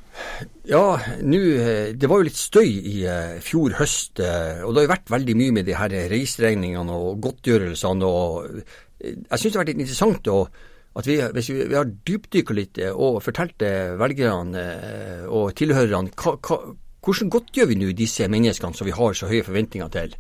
Ja, 0.71 0.85
nu, 1.27 1.41
eh, 1.59 1.91
Det 1.99 2.09
var 2.09 2.23
jo 2.23 2.29
litt 2.29 2.39
støy 2.39 2.69
i 2.69 3.01
fjor 3.43 3.75
høst. 3.81 4.23
Og 4.23 4.71
det 4.71 4.81
har 4.81 4.87
jo 4.87 4.95
vært 4.95 5.13
veldig 5.17 5.37
mye 5.37 5.57
med 5.59 5.67
de 5.67 5.75
her 5.75 5.91
reiseregningene 6.13 6.95
og 6.95 7.21
godtgjørelsene. 7.27 8.07
og 8.07 8.63
Jeg 9.03 9.39
syns 9.39 9.53
det 9.53 9.57
har 9.59 9.65
vært 9.65 9.75
litt 9.75 9.85
interessant 9.85 10.33
å 10.33 10.41
at 10.97 11.07
vi, 11.09 11.19
hvis 11.21 11.51
vi, 11.53 11.61
vi 11.69 11.77
har 11.77 11.93
dypdykka 12.09 12.57
litt 12.57 12.81
eh, 12.81 12.93
og 12.93 13.21
fortalt 13.25 13.63
velgerne 14.01 14.65
eh, 14.65 15.25
og 15.29 15.53
tilhørerne 15.59 16.13
hvordan 16.17 17.31
godtgjør 17.31 17.69
vi 17.71 17.79
nå 17.79 17.93
disse 17.95 18.27
menneskene 18.33 18.75
som 18.75 18.89
vi 18.89 18.97
har 18.97 19.15
så 19.15 19.29
høye 19.31 19.45
forventninger 19.47 19.93
til? 19.95 20.17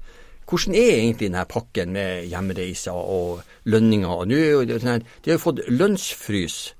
Hvordan 0.46 0.76
er 0.78 1.00
egentlig 1.00 1.30
denne 1.32 1.46
pakken 1.50 1.96
med 1.96 2.28
hjemreiser 2.30 2.94
og 2.94 3.40
lønninger? 3.66 4.28
De 4.30 4.92
har 4.92 5.32
jo 5.32 5.42
fått 5.42 5.64
lønnsfrys, 5.66 6.75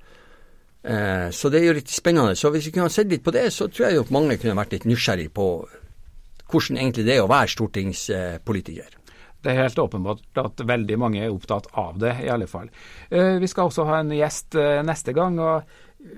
eh, 0.83 1.27
så 1.31 1.51
det 1.53 1.61
er 1.61 1.69
jo 1.69 1.77
litt 1.79 1.93
spennende. 1.93 2.35
Så 2.35 2.51
hvis 2.53 2.67
vi 2.67 2.75
kunne 2.75 2.89
ha 2.89 2.93
sett 2.93 3.11
litt 3.11 3.25
på 3.25 3.33
det, 3.35 3.47
så 3.53 3.69
tror 3.71 3.89
jeg 3.89 4.03
at 4.03 4.13
mange 4.13 4.37
kunne 4.41 4.57
vært 4.59 4.77
litt 4.77 4.87
nysgjerrig 4.89 5.31
på 5.35 5.47
hvordan 6.47 6.79
egentlig 6.79 7.07
det 7.07 7.17
er 7.17 7.25
å 7.25 7.31
være 7.31 7.51
stortingspolitiker. 7.55 8.93
Det 9.43 9.53
er 9.53 9.61
helt 9.61 9.79
åpenbart 9.79 10.39
at 10.41 10.61
veldig 10.67 10.95
mange 10.99 11.19
er 11.23 11.31
opptatt 11.31 11.67
av 11.77 11.99
det, 12.01 12.15
i 12.25 12.29
alle 12.31 12.47
fall. 12.49 12.71
Eh, 13.09 13.37
vi 13.39 13.47
skal 13.47 13.69
også 13.69 13.85
ha 13.87 13.99
en 14.01 14.15
gjest 14.15 14.57
eh, 14.59 14.81
neste 14.85 15.13
gang. 15.15 15.39
og 15.39 15.75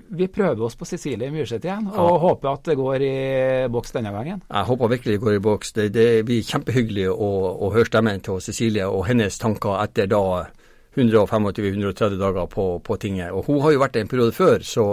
vi 0.08 0.26
prøver 0.28 0.60
oss 0.64 0.76
på 0.76 0.84
Cecilie 0.84 1.30
Myrseth 1.32 1.64
igjen, 1.64 1.86
og 1.88 2.08
ja. 2.10 2.16
håper 2.24 2.48
at 2.50 2.66
det 2.68 2.76
går 2.78 3.04
i 3.04 3.14
boks 3.72 3.94
denne 3.96 4.12
gangen. 4.12 4.42
Jeg 4.44 4.68
håper 4.68 4.92
virkelig 4.92 5.14
det 5.16 5.22
går 5.22 5.36
i 5.36 5.42
boks. 5.44 5.72
Det, 5.72 5.86
det 5.94 6.08
blir 6.28 6.44
kjempehyggelig 6.46 7.06
å, 7.10 7.30
å, 7.56 7.70
høre 7.72 7.88
stemmen 7.88 8.20
til 8.24 8.42
Cecilie 8.44 8.88
og 8.88 9.06
hennes 9.08 9.40
tanker 9.40 9.80
etter 9.80 10.10
da 10.10 10.22
125-130 10.96 12.18
dager 12.20 12.46
på, 12.50 12.78
på, 12.84 12.96
tinget. 12.96 13.32
Og 13.32 13.44
Hun 13.46 13.60
har 13.64 13.74
jo 13.74 13.82
vært 13.82 13.96
det 13.96 14.04
en 14.04 14.12
periode 14.12 14.36
før, 14.36 14.64
så 14.66 14.86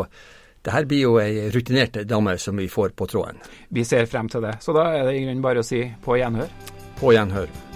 det 0.65 0.73
her 0.73 0.89
blir 0.89 1.05
jo 1.05 1.15
ei 1.21 1.47
rutinert 1.53 2.01
dame 2.07 2.37
som 2.41 2.57
vi 2.57 2.67
får 2.69 2.93
på 2.97 3.07
tråden. 3.09 3.39
Vi 3.69 3.85
ser 3.87 4.05
frem 4.05 4.29
til 4.29 4.43
det. 4.45 4.57
Så 4.61 4.75
da 4.75 4.89
er 4.93 5.07
det 5.07 5.17
i 5.17 5.23
grunnen 5.25 5.45
bare 5.45 5.63
å 5.63 5.67
si 5.67 5.85
på 6.03 6.19
gjenhør. 6.19 6.51
På 6.99 7.15
gjenhør. 7.15 7.66